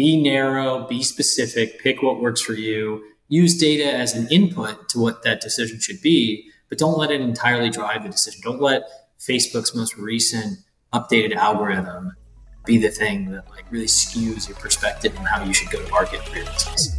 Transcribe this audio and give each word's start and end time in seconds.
be 0.00 0.18
narrow, 0.18 0.86
be 0.86 1.02
specific, 1.02 1.78
pick 1.82 2.02
what 2.02 2.22
works 2.22 2.40
for 2.40 2.54
you, 2.54 3.04
use 3.28 3.58
data 3.58 3.84
as 3.84 4.14
an 4.14 4.26
input 4.28 4.88
to 4.88 4.98
what 4.98 5.22
that 5.24 5.42
decision 5.42 5.78
should 5.78 6.00
be, 6.00 6.50
but 6.70 6.78
don't 6.78 6.96
let 6.96 7.10
it 7.10 7.20
entirely 7.20 7.68
drive 7.68 8.02
the 8.02 8.08
decision. 8.08 8.40
Don't 8.42 8.62
let 8.62 8.82
Facebook's 9.18 9.74
most 9.74 9.98
recent 9.98 10.56
updated 10.94 11.36
algorithm 11.36 12.16
be 12.64 12.78
the 12.78 12.88
thing 12.88 13.30
that 13.30 13.46
like 13.50 13.70
really 13.70 13.84
skews 13.84 14.48
your 14.48 14.56
perspective 14.56 15.14
on 15.18 15.26
how 15.26 15.44
you 15.44 15.52
should 15.52 15.68
go 15.68 15.84
to 15.84 15.90
market 15.90 16.26
for 16.26 16.34
your 16.34 16.46
business. 16.46 16.96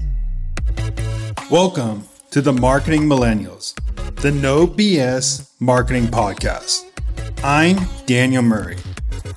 Welcome 1.50 2.04
to 2.30 2.40
the 2.40 2.54
Marketing 2.54 3.06
Millennials, 3.06 3.74
the 4.18 4.30
No 4.30 4.68
BS 4.68 5.50
Marketing 5.60 6.06
Podcast. 6.06 6.84
I'm 7.44 7.80
Daniel 8.06 8.44
Murray, 8.44 8.78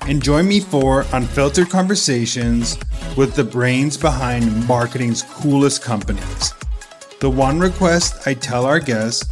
and 0.01 0.21
join 0.21 0.47
me 0.47 0.59
for 0.59 1.05
unfiltered 1.13 1.69
conversations 1.69 2.77
with 3.17 3.35
the 3.35 3.43
brains 3.43 3.97
behind 3.97 4.67
marketing's 4.67 5.23
coolest 5.23 5.81
companies. 5.81 6.53
The 7.19 7.29
one 7.29 7.59
request 7.59 8.27
I 8.27 8.33
tell 8.33 8.65
our 8.65 8.79
guests 8.79 9.29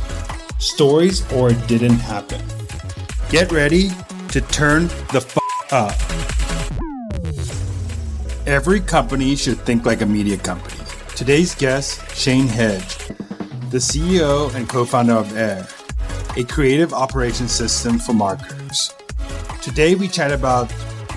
stories 0.60 1.30
or 1.34 1.52
it 1.52 1.68
didn't 1.68 2.00
happen. 2.00 2.42
Get 3.30 3.52
ready 3.52 3.90
to 4.30 4.42
turn 4.42 4.88
the 5.12 5.24
f 5.26 5.38
up. 5.72 5.96
Every 8.48 8.80
company 8.80 9.36
should 9.36 9.60
think 9.60 9.86
like 9.86 10.02
a 10.02 10.06
media 10.06 10.38
company. 10.38 10.84
Today's 11.16 11.56
guest, 11.56 12.02
Shane 12.16 12.48
Hegde, 12.48 13.16
the 13.70 13.78
CEO 13.78 14.54
and 14.56 14.68
co 14.68 14.86
founder 14.86 15.14
of 15.14 15.36
Air, 15.38 15.68
a 16.36 16.44
creative 16.44 16.94
operations 16.94 17.52
system 17.52 18.00
for 18.00 18.14
marketers. 18.14 18.63
Today, 19.64 19.96
we 19.96 20.10
chat 20.10 20.34
about 20.34 20.70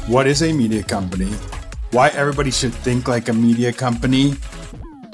what 0.06 0.28
is 0.28 0.40
a 0.40 0.52
media 0.52 0.84
company, 0.84 1.32
why 1.90 2.10
everybody 2.10 2.52
should 2.52 2.72
think 2.72 3.08
like 3.08 3.28
a 3.28 3.32
media 3.32 3.72
company, 3.72 4.34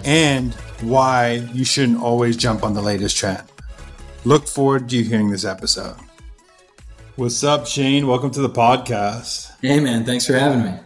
and 0.05 0.53
why 0.83 1.49
you 1.55 1.65
shouldn't 1.65 1.99
always 2.03 2.37
jump 2.37 2.63
on 2.63 2.75
the 2.75 2.83
latest 2.83 3.17
trend. 3.17 3.43
Look 4.27 4.47
forward 4.47 4.91
to 4.91 4.99
you 4.99 5.05
hearing 5.05 5.31
this 5.31 5.47
episode. 5.47 5.97
What's 7.17 7.43
up, 7.43 7.67
Shane? 7.67 8.07
Welcome 8.07 8.33
to 8.33 8.43
the 8.43 8.51
podcast. 8.51 9.51
Hey, 9.63 9.81
man. 9.81 10.05
Thanks 10.05 10.27
for 10.27 10.35
having 10.35 10.65
me. 10.67 10.79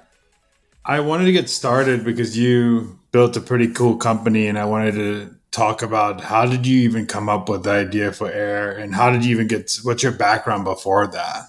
I 0.85 1.01
wanted 1.01 1.25
to 1.25 1.33
get 1.33 1.51
started 1.51 2.05
because 2.05 2.39
you 2.39 2.97
built 3.11 3.37
a 3.37 3.41
pretty 3.41 3.73
cool 3.73 3.97
company, 3.97 4.47
and 4.47 4.57
I 4.57 4.67
wanted 4.67 4.93
to 4.93 5.35
talk 5.51 5.83
about 5.83 6.21
how 6.21 6.47
did 6.47 6.65
you 6.65 6.79
even 6.89 7.07
come 7.07 7.29
up 7.29 7.49
with 7.49 7.65
the 7.65 7.71
idea 7.71 8.13
for 8.13 8.31
Air, 8.31 8.71
and 8.71 8.95
how 8.95 9.11
did 9.11 9.25
you 9.25 9.33
even 9.33 9.49
get? 9.49 9.81
What's 9.83 10.05
your 10.05 10.13
background 10.13 10.65
before 10.65 11.09
that? 11.09 11.47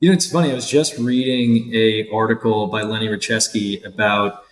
You 0.00 0.10
know, 0.10 0.14
it's 0.14 0.30
funny. 0.30 0.52
I 0.52 0.54
was 0.54 0.70
just 0.70 0.96
reading 0.96 1.74
a 1.74 2.08
article 2.14 2.68
by 2.68 2.82
Lenny 2.82 3.08
Rachitsky 3.08 3.84
about, 3.84 4.44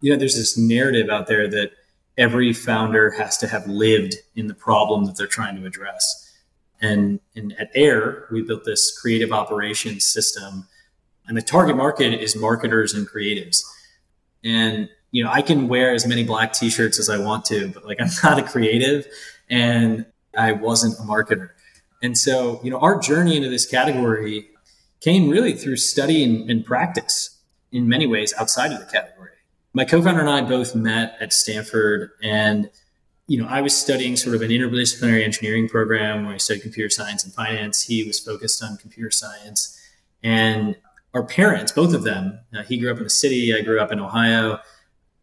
you 0.00 0.10
know, 0.10 0.16
there's 0.16 0.36
this 0.36 0.56
narrative 0.56 1.10
out 1.10 1.26
there 1.26 1.46
that 1.46 1.72
every 2.16 2.54
founder 2.54 3.10
has 3.10 3.36
to 3.38 3.46
have 3.48 3.66
lived 3.66 4.14
in 4.34 4.46
the 4.46 4.54
problem 4.54 5.04
that 5.04 5.18
they're 5.18 5.26
trying 5.26 5.56
to 5.56 5.66
address. 5.66 6.32
And, 6.80 7.20
and 7.36 7.54
at 7.58 7.70
Air, 7.74 8.26
we 8.32 8.42
built 8.42 8.64
this 8.64 8.98
creative 8.98 9.30
operations 9.30 10.06
system, 10.06 10.68
and 11.26 11.36
the 11.36 11.42
target 11.42 11.76
market 11.76 12.14
is 12.14 12.34
marketers 12.34 12.94
and 12.94 13.06
creatives. 13.06 13.62
And 14.42 14.88
you 15.10 15.22
know, 15.22 15.30
I 15.30 15.42
can 15.42 15.68
wear 15.68 15.92
as 15.92 16.06
many 16.06 16.24
black 16.24 16.54
T-shirts 16.54 16.98
as 16.98 17.08
I 17.08 17.18
want 17.18 17.44
to, 17.46 17.68
but 17.68 17.84
like 17.84 18.00
I'm 18.00 18.10
not 18.24 18.38
a 18.38 18.42
creative, 18.42 19.06
and 19.48 20.06
I 20.36 20.52
wasn't 20.52 20.98
a 20.98 21.02
marketer. 21.02 21.50
And 22.02 22.18
so, 22.18 22.60
you 22.64 22.70
know, 22.70 22.78
our 22.80 22.98
journey 22.98 23.36
into 23.36 23.48
this 23.48 23.64
category 23.64 24.48
came 25.04 25.28
really 25.28 25.52
through 25.52 25.76
study 25.76 26.24
and, 26.24 26.50
and 26.50 26.64
practice 26.64 27.38
in 27.70 27.86
many 27.86 28.06
ways 28.06 28.32
outside 28.38 28.72
of 28.72 28.80
the 28.80 28.86
category. 28.86 29.32
My 29.74 29.84
co-founder 29.84 30.20
and 30.20 30.30
I 30.30 30.40
both 30.40 30.74
met 30.74 31.16
at 31.20 31.32
Stanford 31.32 32.10
and 32.22 32.70
you 33.26 33.40
know, 33.40 33.48
I 33.48 33.62
was 33.62 33.74
studying 33.74 34.16
sort 34.16 34.34
of 34.34 34.42
an 34.42 34.50
interdisciplinary 34.50 35.24
engineering 35.24 35.66
program 35.68 36.24
where 36.24 36.34
I 36.34 36.38
studied 36.38 36.62
computer 36.62 36.90
science 36.90 37.24
and 37.24 37.32
finance. 37.32 37.82
He 37.82 38.04
was 38.04 38.20
focused 38.20 38.62
on 38.62 38.76
computer 38.76 39.10
science. 39.10 39.80
And 40.22 40.76
our 41.14 41.22
parents, 41.22 41.72
both 41.72 41.94
of 41.94 42.02
them, 42.02 42.40
uh, 42.54 42.64
he 42.64 42.76
grew 42.76 42.90
up 42.90 42.98
in 42.98 43.04
the 43.04 43.10
city, 43.10 43.54
I 43.54 43.62
grew 43.62 43.80
up 43.80 43.90
in 43.90 43.98
Ohio, 43.98 44.58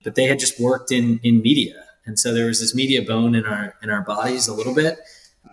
but 0.03 0.15
they 0.15 0.25
had 0.25 0.39
just 0.39 0.59
worked 0.59 0.91
in 0.91 1.19
in 1.23 1.41
media. 1.41 1.83
And 2.05 2.17
so 2.17 2.33
there 2.33 2.47
was 2.47 2.59
this 2.59 2.73
media 2.73 3.03
bone 3.03 3.35
in 3.35 3.45
our 3.45 3.75
in 3.83 3.89
our 3.91 4.01
bodies 4.01 4.47
a 4.47 4.53
little 4.53 4.73
bit 4.73 4.97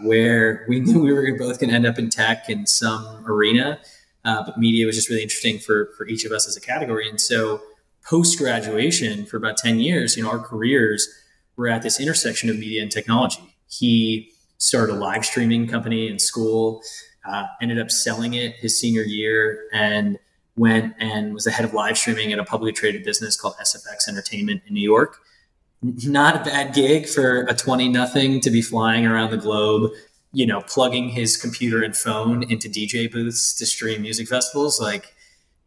where 0.03 0.65
we 0.69 0.81
knew 0.81 1.03
we 1.03 1.13
were 1.13 1.37
both 1.39 1.61
going 1.61 1.71
to 1.71 1.77
end 1.77 1.87
up 1.87 1.99
in 1.99 2.09
tech 2.09 2.49
in 2.49 2.67
some 2.67 3.25
arena. 3.27 3.79
Uh, 4.25 4.45
but 4.45 4.59
media 4.59 4.87
was 4.87 4.97
just 4.97 5.09
really 5.09 5.23
interesting 5.23 5.59
for 5.59 5.91
for 5.97 6.07
each 6.07 6.25
of 6.25 6.33
us 6.33 6.47
as 6.49 6.57
a 6.57 6.61
category. 6.61 7.09
And 7.09 7.21
so 7.21 7.61
post 8.05 8.39
graduation, 8.39 9.27
for 9.27 9.37
about 9.37 9.57
ten 9.57 9.81
years, 9.81 10.17
you 10.17 10.23
know, 10.23 10.31
our 10.31 10.39
careers 10.39 11.09
were 11.57 11.69
at 11.69 11.83
this 11.83 12.01
intersection 12.01 12.51
of 12.51 12.59
media 12.59 12.83
and 12.83 12.91
technology. 12.91 13.43
He 13.69 14.33
started 14.59 14.95
a 14.95 14.99
live 14.99 15.25
streaming 15.25 15.67
company 15.67 16.09
in 16.09 16.19
school, 16.19 16.83
uh, 17.25 17.47
ended 17.61 17.79
up 17.79 17.91
selling 17.91 18.35
it 18.35 18.55
his 18.57 18.79
senior 18.79 19.03
year, 19.03 19.65
and 19.73 20.19
went 20.57 20.95
and 20.99 21.33
was 21.33 21.45
the 21.45 21.51
head 21.51 21.65
of 21.65 21.73
live 21.73 21.97
streaming 21.97 22.33
at 22.33 22.39
a 22.39 22.45
publicly 22.45 22.73
traded 22.73 23.05
business 23.05 23.41
called 23.41 23.55
SFX 23.63 24.09
Entertainment 24.09 24.63
in 24.67 24.75
New 24.75 24.83
York. 24.83 25.21
Not 25.81 26.35
a 26.35 26.45
bad 26.45 26.75
gig 26.75 27.07
for 27.07 27.43
a 27.43 27.55
20 27.55 27.89
nothing 27.89 28.41
to 28.41 28.51
be 28.51 28.61
flying 28.61 29.07
around 29.07 29.31
the 29.31 29.37
globe 29.37 29.93
you 30.33 30.47
know, 30.47 30.61
plugging 30.61 31.09
his 31.09 31.37
computer 31.37 31.83
and 31.83 31.97
phone 31.97 32.43
into 32.45 32.69
DJ 32.69 33.11
booths 33.11 33.55
to 33.55 33.67
stream 33.67 34.03
music 34.03 34.29
festivals, 34.29 34.81
like 34.81 35.15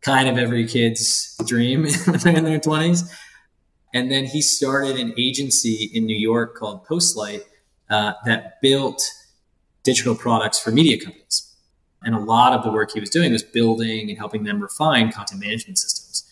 kind 0.02 0.28
of 0.28 0.38
every 0.38 0.68
kid's 0.68 1.36
dream 1.46 1.86
in 2.26 2.44
their 2.44 2.60
20s. 2.60 3.12
And 3.94 4.12
then 4.12 4.26
he 4.26 4.42
started 4.42 4.98
an 4.98 5.14
agency 5.18 5.90
in 5.94 6.06
New 6.06 6.18
York 6.18 6.56
called 6.56 6.86
Postlight 6.86 7.44
uh, 7.90 8.14
that 8.26 8.62
built 8.62 9.04
digital 9.84 10.16
products 10.16 10.60
for 10.60 10.72
media 10.72 10.98
companies. 11.04 11.54
And 12.04 12.16
a 12.16 12.20
lot 12.20 12.54
of 12.54 12.64
the 12.64 12.72
work 12.72 12.92
he 12.94 13.00
was 13.00 13.10
doing 13.10 13.32
was 13.32 13.44
building 13.44 14.10
and 14.10 14.18
helping 14.18 14.44
them 14.44 14.62
refine 14.62 15.12
content 15.12 15.42
management 15.42 15.78
systems. 15.78 16.28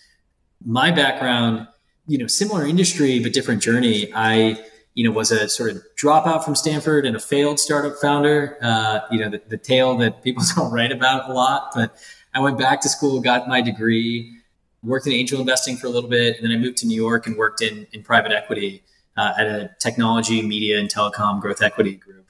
My 0.65 0.91
background, 0.91 1.67
you 2.07 2.17
know, 2.17 2.27
similar 2.27 2.65
industry, 2.65 3.19
but 3.19 3.33
different 3.33 3.61
journey. 3.61 4.11
I 4.15 4.63
you 4.99 5.05
know, 5.05 5.11
was 5.11 5.31
a 5.31 5.47
sort 5.47 5.71
of 5.71 5.81
dropout 5.95 6.43
from 6.43 6.55
Stanford 6.55 7.05
and 7.05 7.15
a 7.15 7.21
failed 7.21 7.57
startup 7.57 7.95
founder. 8.01 8.57
Uh, 8.61 8.99
you 9.09 9.17
know, 9.17 9.29
the, 9.29 9.41
the 9.47 9.57
tale 9.57 9.95
that 9.95 10.21
people 10.21 10.43
don't 10.57 10.73
write 10.73 10.91
about 10.91 11.29
a 11.29 11.33
lot. 11.33 11.71
But 11.73 11.95
I 12.33 12.41
went 12.41 12.57
back 12.57 12.81
to 12.81 12.89
school, 12.89 13.21
got 13.21 13.47
my 13.47 13.61
degree, 13.61 14.29
worked 14.83 15.07
in 15.07 15.13
angel 15.13 15.39
investing 15.39 15.77
for 15.77 15.87
a 15.87 15.89
little 15.89 16.09
bit, 16.09 16.35
and 16.35 16.43
then 16.43 16.51
I 16.51 16.59
moved 16.59 16.79
to 16.79 16.85
New 16.85 16.97
York 17.01 17.27
and 17.27 17.37
worked 17.37 17.61
in 17.61 17.87
in 17.93 18.03
private 18.03 18.33
equity 18.33 18.83
uh, 19.15 19.31
at 19.37 19.47
a 19.47 19.69
technology, 19.79 20.41
media, 20.41 20.77
and 20.77 20.89
telecom 20.89 21.39
growth 21.39 21.61
equity 21.61 21.95
group 21.95 22.27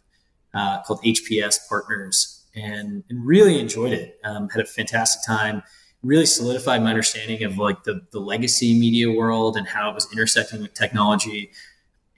uh, 0.53 0.83
called 0.83 1.01
HPS 1.01 1.67
Partners, 1.67 2.45
and, 2.53 3.03
and 3.09 3.25
really 3.25 3.59
enjoyed 3.59 3.93
it. 3.93 4.19
Um, 4.23 4.47
had 4.49 4.61
a 4.61 4.67
fantastic 4.67 5.25
time. 5.25 5.63
Really 6.03 6.27
solidified 6.27 6.83
my 6.83 6.91
understanding 6.91 7.43
of 7.43 7.57
like 7.57 7.83
the 7.85 8.01
the 8.11 8.19
legacy 8.19 8.79
media 8.79 9.11
world 9.11 9.57
and 9.57 9.67
how 9.67 9.89
it 9.89 9.95
was 9.95 10.07
intersecting 10.11 10.61
with 10.61 10.75
technology 10.75 11.49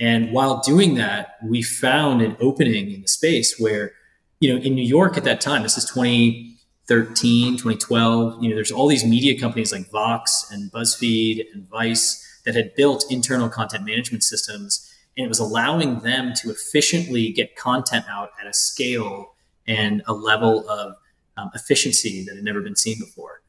and 0.01 0.31
while 0.31 0.59
doing 0.61 0.95
that, 0.95 1.37
we 1.43 1.61
found 1.61 2.23
an 2.23 2.35
opening 2.41 2.91
in 2.91 3.03
the 3.03 3.07
space 3.07 3.59
where, 3.59 3.91
you 4.39 4.51
know, 4.51 4.59
in 4.59 4.73
New 4.73 4.83
York 4.83 5.15
at 5.15 5.23
that 5.25 5.39
time, 5.41 5.61
this 5.61 5.77
is 5.77 5.85
2013, 5.85 7.53
2012, 7.53 8.43
you 8.43 8.49
know, 8.49 8.55
there's 8.55 8.71
all 8.71 8.87
these 8.87 9.05
media 9.05 9.39
companies 9.39 9.71
like 9.71 9.91
Vox 9.91 10.49
and 10.51 10.71
BuzzFeed 10.71 11.45
and 11.53 11.69
Vice 11.69 12.41
that 12.45 12.55
had 12.55 12.73
built 12.75 13.05
internal 13.11 13.47
content 13.47 13.85
management 13.85 14.23
systems. 14.23 14.91
And 15.15 15.23
it 15.23 15.29
was 15.29 15.37
allowing 15.37 15.99
them 15.99 16.33
to 16.37 16.49
efficiently 16.49 17.31
get 17.31 17.55
content 17.55 18.05
out 18.09 18.31
at 18.41 18.47
a 18.47 18.55
scale 18.55 19.35
and 19.67 20.01
a 20.07 20.13
level 20.13 20.67
of 20.67 20.95
um, 21.37 21.51
efficiency 21.53 22.25
that 22.25 22.35
had 22.35 22.43
never 22.43 22.61
been 22.61 22.75
seen 22.75 22.97
before. 22.97 23.41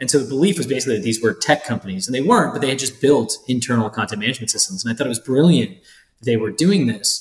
And 0.00 0.10
so 0.10 0.18
the 0.18 0.28
belief 0.28 0.58
was 0.58 0.66
basically 0.66 0.96
that 0.96 1.02
these 1.02 1.22
were 1.22 1.32
tech 1.32 1.64
companies, 1.64 2.06
and 2.06 2.14
they 2.14 2.20
weren't, 2.20 2.52
but 2.52 2.60
they 2.60 2.68
had 2.68 2.78
just 2.78 3.00
built 3.00 3.38
internal 3.48 3.88
content 3.88 4.20
management 4.20 4.50
systems. 4.50 4.84
And 4.84 4.92
I 4.92 4.96
thought 4.96 5.06
it 5.06 5.08
was 5.08 5.20
brilliant 5.20 5.78
they 6.24 6.36
were 6.36 6.50
doing 6.50 6.86
this. 6.86 7.20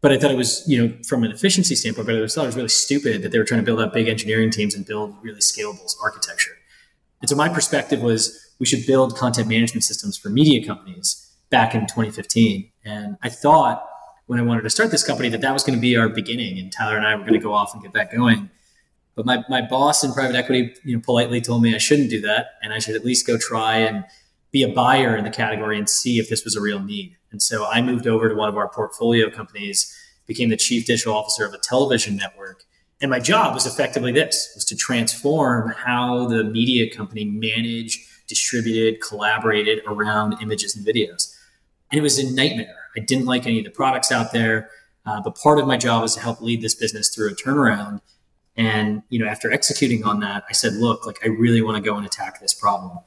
But 0.00 0.12
I 0.12 0.18
thought 0.18 0.30
it 0.30 0.36
was, 0.36 0.62
you 0.68 0.86
know, 0.86 0.94
from 1.08 1.24
an 1.24 1.30
efficiency 1.30 1.74
standpoint, 1.74 2.06
but 2.06 2.16
I 2.16 2.26
thought 2.26 2.42
it 2.42 2.46
was 2.46 2.56
really 2.56 2.68
stupid 2.68 3.22
that 3.22 3.32
they 3.32 3.38
were 3.38 3.44
trying 3.44 3.60
to 3.60 3.64
build 3.64 3.80
out 3.80 3.94
big 3.94 4.06
engineering 4.06 4.50
teams 4.50 4.74
and 4.74 4.84
build 4.84 5.16
really 5.22 5.40
scalable 5.40 5.90
architecture. 6.02 6.52
And 7.22 7.28
so 7.30 7.36
my 7.36 7.48
perspective 7.48 8.02
was 8.02 8.38
we 8.58 8.66
should 8.66 8.86
build 8.86 9.16
content 9.16 9.48
management 9.48 9.82
systems 9.82 10.18
for 10.18 10.28
media 10.28 10.64
companies 10.66 11.32
back 11.48 11.74
in 11.74 11.82
2015. 11.82 12.70
And 12.84 13.16
I 13.22 13.30
thought 13.30 13.88
when 14.26 14.38
I 14.38 14.42
wanted 14.42 14.62
to 14.62 14.70
start 14.70 14.90
this 14.90 15.04
company 15.04 15.28
that 15.30 15.40
that 15.40 15.52
was 15.52 15.62
going 15.62 15.78
to 15.78 15.80
be 15.80 15.96
our 15.96 16.08
beginning, 16.08 16.58
and 16.58 16.70
Tyler 16.72 16.96
and 16.96 17.06
I 17.06 17.14
were 17.14 17.22
going 17.22 17.34
to 17.34 17.38
go 17.38 17.52
off 17.54 17.72
and 17.74 17.82
get 17.82 17.92
that 17.94 18.12
going. 18.12 18.50
But 19.14 19.26
my, 19.26 19.44
my 19.48 19.62
boss 19.62 20.02
in 20.02 20.12
private 20.12 20.34
equity, 20.34 20.74
you 20.82 20.96
know, 20.96 21.02
politely 21.02 21.40
told 21.40 21.62
me 21.62 21.74
I 21.74 21.78
shouldn't 21.78 22.10
do 22.10 22.20
that, 22.22 22.46
and 22.62 22.72
I 22.72 22.78
should 22.78 22.94
at 22.94 23.04
least 23.04 23.26
go 23.26 23.38
try 23.38 23.78
and 23.78 24.04
be 24.54 24.62
a 24.62 24.68
buyer 24.68 25.16
in 25.16 25.24
the 25.24 25.30
category 25.30 25.76
and 25.76 25.90
see 25.90 26.20
if 26.20 26.30
this 26.30 26.44
was 26.44 26.54
a 26.54 26.60
real 26.60 26.78
need. 26.78 27.16
And 27.32 27.42
so 27.42 27.66
I 27.66 27.82
moved 27.82 28.06
over 28.06 28.28
to 28.28 28.36
one 28.36 28.48
of 28.48 28.56
our 28.56 28.68
portfolio 28.68 29.28
companies, 29.28 29.92
became 30.28 30.48
the 30.48 30.56
chief 30.56 30.86
digital 30.86 31.12
officer 31.12 31.44
of 31.44 31.52
a 31.52 31.58
television 31.58 32.16
network. 32.16 32.62
And 33.00 33.10
my 33.10 33.18
job 33.18 33.52
was 33.52 33.66
effectively 33.66 34.12
this 34.12 34.52
was 34.54 34.64
to 34.66 34.76
transform 34.76 35.74
how 35.76 36.28
the 36.28 36.44
media 36.44 36.88
company 36.88 37.24
managed, 37.24 38.00
distributed, 38.28 39.00
collaborated 39.02 39.80
around 39.88 40.40
images 40.40 40.76
and 40.76 40.86
videos. 40.86 41.34
And 41.90 41.98
it 41.98 42.02
was 42.02 42.20
a 42.20 42.32
nightmare. 42.32 42.76
I 42.96 43.00
didn't 43.00 43.26
like 43.26 43.46
any 43.46 43.58
of 43.58 43.64
the 43.64 43.72
products 43.72 44.12
out 44.12 44.32
there. 44.32 44.70
Uh, 45.04 45.20
but 45.20 45.36
part 45.36 45.58
of 45.58 45.66
my 45.66 45.76
job 45.76 46.00
was 46.00 46.14
to 46.14 46.20
help 46.20 46.40
lead 46.40 46.62
this 46.62 46.76
business 46.76 47.12
through 47.12 47.30
a 47.30 47.34
turnaround. 47.34 48.00
And 48.56 49.02
you 49.08 49.18
know, 49.18 49.26
after 49.26 49.50
executing 49.50 50.04
on 50.04 50.20
that, 50.20 50.44
I 50.48 50.52
said, 50.52 50.74
"Look, 50.74 51.04
like 51.06 51.18
I 51.24 51.28
really 51.28 51.60
want 51.60 51.76
to 51.76 51.82
go 51.82 51.96
and 51.96 52.06
attack 52.06 52.40
this 52.40 52.54
problem." 52.54 53.00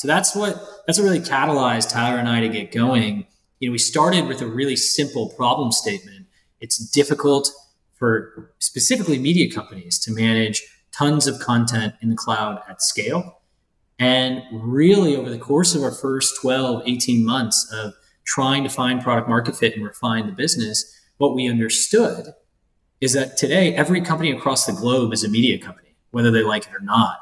So 0.00 0.08
that's 0.08 0.34
what 0.34 0.54
that's 0.86 0.98
what 0.98 1.04
really 1.04 1.20
catalyzed 1.20 1.90
Tyler 1.90 2.16
and 2.16 2.26
I 2.26 2.40
to 2.40 2.48
get 2.48 2.72
going. 2.72 3.26
You 3.58 3.68
know, 3.68 3.72
we 3.72 3.76
started 3.76 4.28
with 4.28 4.40
a 4.40 4.46
really 4.46 4.74
simple 4.74 5.28
problem 5.28 5.72
statement. 5.72 6.24
It's 6.58 6.78
difficult 6.78 7.50
for 7.98 8.54
specifically 8.60 9.18
media 9.18 9.52
companies 9.52 9.98
to 9.98 10.10
manage 10.10 10.62
tons 10.90 11.26
of 11.26 11.38
content 11.38 11.96
in 12.00 12.08
the 12.08 12.16
cloud 12.16 12.62
at 12.66 12.80
scale. 12.80 13.42
And 13.98 14.42
really, 14.50 15.16
over 15.16 15.28
the 15.28 15.38
course 15.38 15.74
of 15.74 15.82
our 15.82 15.92
first 15.92 16.40
12, 16.40 16.84
18 16.86 17.22
months 17.22 17.70
of 17.70 17.92
trying 18.24 18.64
to 18.64 18.70
find 18.70 19.02
product 19.02 19.28
market 19.28 19.54
fit 19.54 19.76
and 19.76 19.84
refine 19.84 20.24
the 20.24 20.32
business, 20.32 20.98
what 21.18 21.34
we 21.34 21.46
understood 21.46 22.28
is 23.02 23.12
that 23.12 23.36
today 23.36 23.74
every 23.74 24.00
company 24.00 24.32
across 24.32 24.64
the 24.64 24.72
globe 24.72 25.12
is 25.12 25.24
a 25.24 25.28
media 25.28 25.58
company, 25.58 25.94
whether 26.10 26.30
they 26.30 26.42
like 26.42 26.66
it 26.66 26.74
or 26.74 26.80
not. 26.80 27.18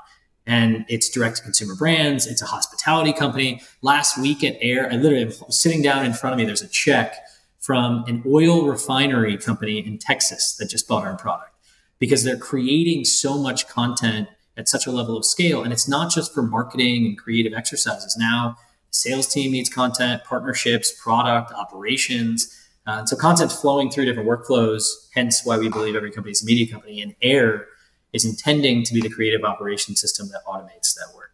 And 0.48 0.86
it's 0.88 1.10
direct 1.10 1.36
to 1.36 1.42
consumer 1.42 1.76
brands. 1.76 2.26
It's 2.26 2.40
a 2.40 2.46
hospitality 2.46 3.12
company. 3.12 3.60
Last 3.82 4.18
week 4.18 4.42
at 4.42 4.56
Air, 4.62 4.90
I 4.90 4.96
literally 4.96 5.30
sitting 5.50 5.82
down 5.82 6.06
in 6.06 6.14
front 6.14 6.32
of 6.32 6.38
me. 6.38 6.46
There's 6.46 6.62
a 6.62 6.68
check 6.68 7.16
from 7.60 8.02
an 8.08 8.22
oil 8.26 8.66
refinery 8.66 9.36
company 9.36 9.78
in 9.78 9.98
Texas 9.98 10.56
that 10.56 10.70
just 10.70 10.88
bought 10.88 11.04
our 11.04 11.18
product 11.18 11.50
because 11.98 12.24
they're 12.24 12.38
creating 12.38 13.04
so 13.04 13.36
much 13.36 13.68
content 13.68 14.26
at 14.56 14.70
such 14.70 14.86
a 14.86 14.90
level 14.90 15.18
of 15.18 15.24
scale. 15.26 15.62
And 15.62 15.70
it's 15.70 15.86
not 15.86 16.10
just 16.10 16.32
for 16.32 16.42
marketing 16.42 17.04
and 17.04 17.18
creative 17.18 17.52
exercises. 17.52 18.16
Now, 18.18 18.56
sales 18.90 19.26
team 19.26 19.52
needs 19.52 19.68
content, 19.68 20.24
partnerships, 20.24 20.92
product, 20.98 21.52
operations. 21.52 22.54
Uh, 22.86 23.04
so 23.04 23.16
content's 23.16 23.60
flowing 23.60 23.90
through 23.90 24.06
different 24.06 24.26
workflows, 24.26 24.84
hence 25.12 25.44
why 25.44 25.58
we 25.58 25.68
believe 25.68 25.94
every 25.94 26.10
company 26.10 26.32
is 26.32 26.42
a 26.42 26.46
media 26.46 26.72
company. 26.72 27.02
And 27.02 27.14
Air 27.20 27.66
is 28.12 28.24
intending 28.24 28.82
to 28.84 28.94
be 28.94 29.00
the 29.00 29.10
creative 29.10 29.44
operation 29.44 29.96
system 29.96 30.28
that 30.28 30.40
automates 30.46 30.94
that 30.94 31.14
work. 31.14 31.32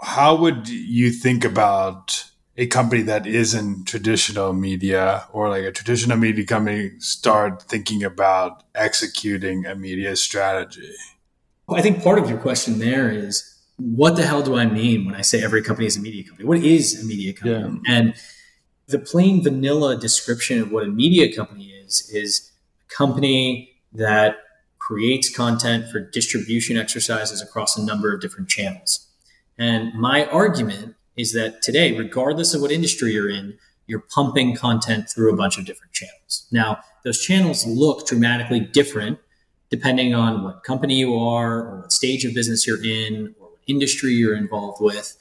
How 0.00 0.34
would 0.36 0.68
you 0.68 1.10
think 1.10 1.44
about 1.44 2.30
a 2.56 2.66
company 2.66 3.02
that 3.02 3.26
isn't 3.26 3.86
traditional 3.86 4.52
media 4.52 5.26
or 5.32 5.48
like 5.48 5.64
a 5.64 5.72
traditional 5.72 6.16
media 6.16 6.46
company 6.46 6.92
start 6.98 7.62
thinking 7.62 8.04
about 8.04 8.62
executing 8.74 9.66
a 9.66 9.74
media 9.74 10.14
strategy? 10.16 10.94
Well, 11.66 11.78
I 11.78 11.82
think 11.82 12.02
part 12.02 12.18
of 12.18 12.28
your 12.28 12.38
question 12.38 12.78
there 12.78 13.10
is 13.10 13.50
what 13.76 14.16
the 14.16 14.22
hell 14.22 14.42
do 14.42 14.56
I 14.56 14.66
mean 14.66 15.04
when 15.04 15.14
I 15.14 15.22
say 15.22 15.42
every 15.42 15.62
company 15.62 15.86
is 15.86 15.96
a 15.96 16.00
media 16.00 16.22
company? 16.22 16.46
What 16.46 16.58
is 16.58 17.02
a 17.02 17.06
media 17.06 17.32
company? 17.32 17.80
Yeah. 17.86 17.94
And 17.94 18.14
the 18.86 18.98
plain 18.98 19.42
vanilla 19.42 19.98
description 19.98 20.60
of 20.60 20.70
what 20.70 20.84
a 20.84 20.88
media 20.88 21.34
company 21.34 21.70
is 21.70 22.08
is 22.12 22.52
a 22.88 22.94
company 22.94 23.70
that 23.92 24.36
creates 24.86 25.34
content 25.34 25.90
for 25.90 26.00
distribution 26.00 26.76
exercises 26.76 27.40
across 27.40 27.76
a 27.76 27.84
number 27.84 28.12
of 28.12 28.20
different 28.20 28.48
channels. 28.48 29.08
And 29.56 29.94
my 29.94 30.26
argument 30.26 30.96
is 31.16 31.32
that 31.32 31.62
today, 31.62 31.96
regardless 31.96 32.54
of 32.54 32.60
what 32.60 32.70
industry 32.70 33.12
you're 33.12 33.30
in, 33.30 33.56
you're 33.86 34.04
pumping 34.14 34.56
content 34.56 35.08
through 35.08 35.32
a 35.32 35.36
bunch 35.36 35.58
of 35.58 35.64
different 35.64 35.92
channels. 35.92 36.46
Now, 36.50 36.80
those 37.04 37.20
channels 37.20 37.66
look 37.66 38.06
dramatically 38.06 38.60
different 38.60 39.18
depending 39.70 40.14
on 40.14 40.44
what 40.44 40.62
company 40.62 40.96
you 40.96 41.16
are 41.16 41.62
or 41.62 41.80
what 41.80 41.92
stage 41.92 42.24
of 42.24 42.34
business 42.34 42.66
you're 42.66 42.84
in 42.84 43.34
or 43.40 43.48
what 43.48 43.58
industry 43.66 44.12
you're 44.12 44.36
involved 44.36 44.80
with. 44.80 45.16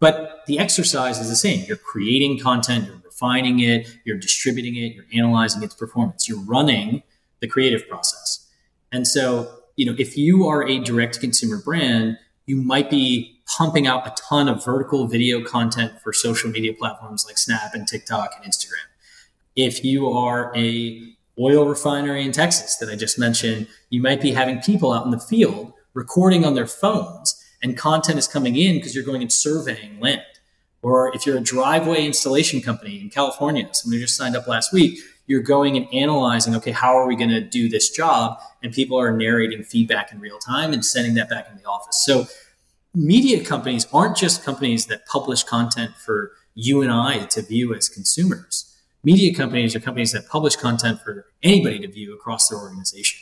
But 0.00 0.40
the 0.46 0.58
exercise 0.58 1.18
is 1.20 1.28
the 1.28 1.36
same. 1.36 1.64
You're 1.68 1.76
creating 1.76 2.40
content, 2.40 2.86
you're 2.86 3.02
refining 3.04 3.60
it, 3.60 3.86
you're 4.04 4.18
distributing 4.18 4.74
it, 4.74 4.94
you're 4.94 5.04
analyzing 5.14 5.62
its 5.62 5.74
performance, 5.74 6.28
you're 6.28 6.44
running 6.44 7.02
the 7.40 7.46
creative 7.46 7.86
process. 7.88 8.41
And 8.92 9.08
so, 9.08 9.50
you 9.76 9.86
know, 9.86 9.96
if 9.98 10.16
you 10.16 10.46
are 10.46 10.66
a 10.68 10.78
direct 10.78 11.18
consumer 11.18 11.60
brand, 11.64 12.18
you 12.46 12.56
might 12.56 12.90
be 12.90 13.40
pumping 13.56 13.86
out 13.86 14.06
a 14.06 14.14
ton 14.22 14.48
of 14.48 14.64
vertical 14.64 15.06
video 15.06 15.42
content 15.42 16.00
for 16.02 16.12
social 16.12 16.50
media 16.50 16.72
platforms 16.74 17.24
like 17.26 17.38
Snap 17.38 17.74
and 17.74 17.88
TikTok 17.88 18.34
and 18.36 18.50
Instagram. 18.50 18.86
If 19.56 19.84
you 19.84 20.08
are 20.08 20.52
a 20.56 21.02
oil 21.38 21.66
refinery 21.66 22.24
in 22.24 22.32
Texas 22.32 22.76
that 22.76 22.90
I 22.90 22.96
just 22.96 23.18
mentioned, 23.18 23.66
you 23.90 24.02
might 24.02 24.20
be 24.20 24.32
having 24.32 24.60
people 24.60 24.92
out 24.92 25.04
in 25.04 25.10
the 25.10 25.18
field 25.18 25.72
recording 25.94 26.44
on 26.44 26.54
their 26.54 26.66
phones 26.66 27.42
and 27.62 27.76
content 27.76 28.18
is 28.18 28.26
coming 28.26 28.56
in 28.56 28.76
because 28.76 28.94
you're 28.94 29.04
going 29.04 29.22
and 29.22 29.32
surveying 29.32 30.00
land. 30.00 30.22
Or 30.82 31.14
if 31.14 31.26
you're 31.26 31.38
a 31.38 31.42
driveway 31.42 32.04
installation 32.04 32.60
company 32.60 33.00
in 33.00 33.08
California, 33.08 33.68
someone 33.72 33.98
who 33.98 34.04
just 34.04 34.16
signed 34.16 34.34
up 34.34 34.48
last 34.48 34.72
week, 34.72 34.98
you're 35.26 35.42
going 35.42 35.76
and 35.76 35.86
analyzing, 35.92 36.54
okay, 36.56 36.72
how 36.72 36.96
are 36.96 37.06
we 37.06 37.16
going 37.16 37.30
to 37.30 37.40
do 37.40 37.68
this 37.68 37.90
job? 37.90 38.38
And 38.62 38.72
people 38.72 38.98
are 38.98 39.16
narrating 39.16 39.62
feedback 39.62 40.12
in 40.12 40.20
real 40.20 40.38
time 40.38 40.72
and 40.72 40.84
sending 40.84 41.14
that 41.14 41.30
back 41.30 41.48
in 41.50 41.56
the 41.56 41.64
office. 41.64 42.02
So 42.04 42.26
media 42.94 43.44
companies 43.44 43.86
aren't 43.92 44.16
just 44.16 44.44
companies 44.44 44.86
that 44.86 45.06
publish 45.06 45.44
content 45.44 45.94
for 45.96 46.32
you 46.54 46.82
and 46.82 46.90
I 46.90 47.26
to 47.26 47.42
view 47.42 47.74
as 47.74 47.88
consumers. 47.88 48.68
Media 49.04 49.34
companies 49.34 49.74
are 49.74 49.80
companies 49.80 50.12
that 50.12 50.28
publish 50.28 50.56
content 50.56 51.00
for 51.00 51.26
anybody 51.42 51.78
to 51.80 51.88
view 51.88 52.14
across 52.14 52.48
their 52.48 52.58
organization. 52.58 53.20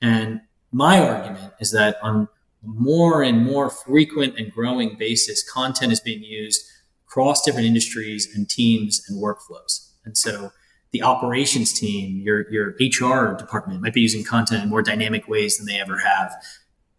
And 0.00 0.40
my 0.72 1.00
argument 1.00 1.54
is 1.60 1.72
that 1.72 1.96
on 2.02 2.28
more 2.62 3.22
and 3.22 3.44
more 3.44 3.70
frequent 3.70 4.38
and 4.38 4.52
growing 4.52 4.96
basis, 4.96 5.48
content 5.48 5.92
is 5.92 6.00
being 6.00 6.22
used 6.22 6.64
across 7.06 7.42
different 7.42 7.66
industries 7.66 8.28
and 8.34 8.48
teams 8.48 9.02
and 9.08 9.22
workflows. 9.22 9.90
And 10.04 10.16
so 10.16 10.52
the 10.90 11.02
operations 11.02 11.72
team, 11.72 12.20
your, 12.20 12.50
your 12.50 12.74
HR 12.80 13.34
department 13.34 13.82
might 13.82 13.92
be 13.92 14.00
using 14.00 14.24
content 14.24 14.62
in 14.62 14.70
more 14.70 14.82
dynamic 14.82 15.28
ways 15.28 15.58
than 15.58 15.66
they 15.66 15.78
ever 15.78 15.98
have, 15.98 16.32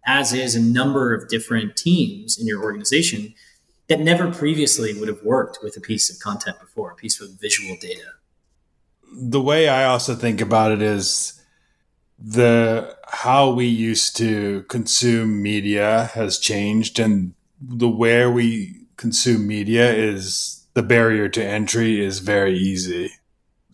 as 0.05 0.33
is 0.33 0.55
a 0.55 0.61
number 0.61 1.13
of 1.13 1.27
different 1.27 1.75
teams 1.75 2.39
in 2.39 2.45
your 2.47 2.63
organization 2.63 3.33
that 3.87 3.99
never 3.99 4.31
previously 4.31 4.93
would 4.93 5.07
have 5.07 5.23
worked 5.23 5.59
with 5.63 5.75
a 5.75 5.81
piece 5.81 6.09
of 6.11 6.19
content 6.19 6.59
before, 6.59 6.91
a 6.91 6.95
piece 6.95 7.19
of 7.19 7.31
visual 7.39 7.75
data. 7.81 8.13
The 9.11 9.41
way 9.41 9.67
I 9.67 9.85
also 9.85 10.13
think 10.13 10.39
about 10.39 10.71
it 10.71 10.81
is 10.81 11.41
the 12.19 12.95
how 13.07 13.49
we 13.51 13.65
used 13.65 14.15
to 14.17 14.63
consume 14.63 15.41
media 15.41 16.11
has 16.13 16.37
changed 16.37 16.99
and 16.99 17.33
the 17.59 17.89
where 17.89 18.29
we 18.29 18.85
consume 18.97 19.47
media 19.47 19.91
is 19.91 20.67
the 20.73 20.83
barrier 20.83 21.27
to 21.29 21.43
entry 21.43 22.03
is 22.03 22.19
very 22.19 22.57
easy. 22.57 23.11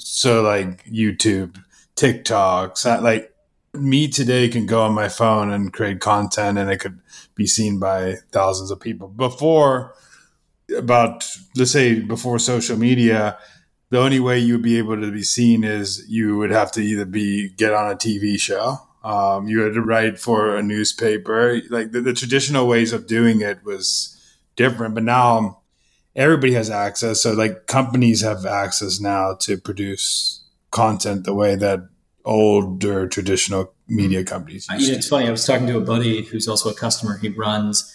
So 0.08 0.44
like 0.44 0.86
YouTube, 0.86 1.60
TikTok, 1.96 2.78
like 3.02 3.34
me 3.74 4.08
today 4.08 4.48
can 4.50 4.68
go 4.68 4.84
on 4.84 4.94
my 4.94 5.10
phone 5.10 5.52
and 5.52 5.74
create 5.74 6.00
content 6.00 6.60
and 6.60 6.70
it 6.70 6.78
could 6.78 7.00
be 7.34 7.48
seen 7.48 7.80
by 7.80 8.18
thousands 8.32 8.70
of 8.70 8.80
people. 8.80 9.08
Before 9.08 9.96
about 10.78 11.28
let's 11.56 11.72
say 11.72 12.00
before 12.00 12.38
social 12.38 12.78
media, 12.78 13.40
the 13.90 13.98
only 13.98 14.20
way 14.20 14.38
you 14.38 14.54
would 14.54 14.62
be 14.62 14.78
able 14.78 15.02
to 15.02 15.12
be 15.12 15.24
seen 15.24 15.64
is 15.64 16.06
you 16.08 16.38
would 16.38 16.52
have 16.52 16.72
to 16.74 16.82
either 16.82 17.06
be 17.06 17.50
get 17.50 17.74
on 17.74 17.92
a 17.92 17.96
TV 17.96 18.40
show. 18.40 18.78
Um, 19.04 19.48
you 19.48 19.62
had 19.62 19.74
to 19.74 19.82
write 19.82 20.20
for 20.20 20.56
a 20.56 20.62
newspaper. 20.62 21.62
Like 21.72 21.94
the, 21.94 22.02
the 22.02 22.14
traditional 22.14 22.68
ways 22.68 22.94
of 22.94 23.08
doing 23.08 23.42
it 23.42 23.66
was 23.66 24.22
different. 24.56 24.94
But 24.94 25.04
now 25.04 25.62
everybody 26.16 26.54
has 26.54 26.70
access. 26.70 27.22
So 27.22 27.34
like 27.34 27.68
companies 27.68 28.22
have 28.22 28.46
access 28.46 29.00
now 29.00 29.36
to 29.42 29.58
produce 29.58 30.44
content 30.72 31.26
the 31.26 31.34
way 31.34 31.56
that 31.56 31.88
older 32.24 33.08
traditional 33.08 33.74
media 33.88 34.20
mm-hmm. 34.20 34.34
companies. 34.34 34.68
You 34.78 34.92
know, 34.92 34.98
it's 34.98 35.08
funny. 35.08 35.28
I 35.28 35.32
was 35.32 35.46
talking 35.46 35.68
to 35.68 35.78
a 35.78 35.82
buddy 35.82 36.24
who's 36.24 36.48
also 36.48 36.70
a 36.70 36.74
customer. 36.74 37.18
He 37.18 37.30
runs 37.30 37.92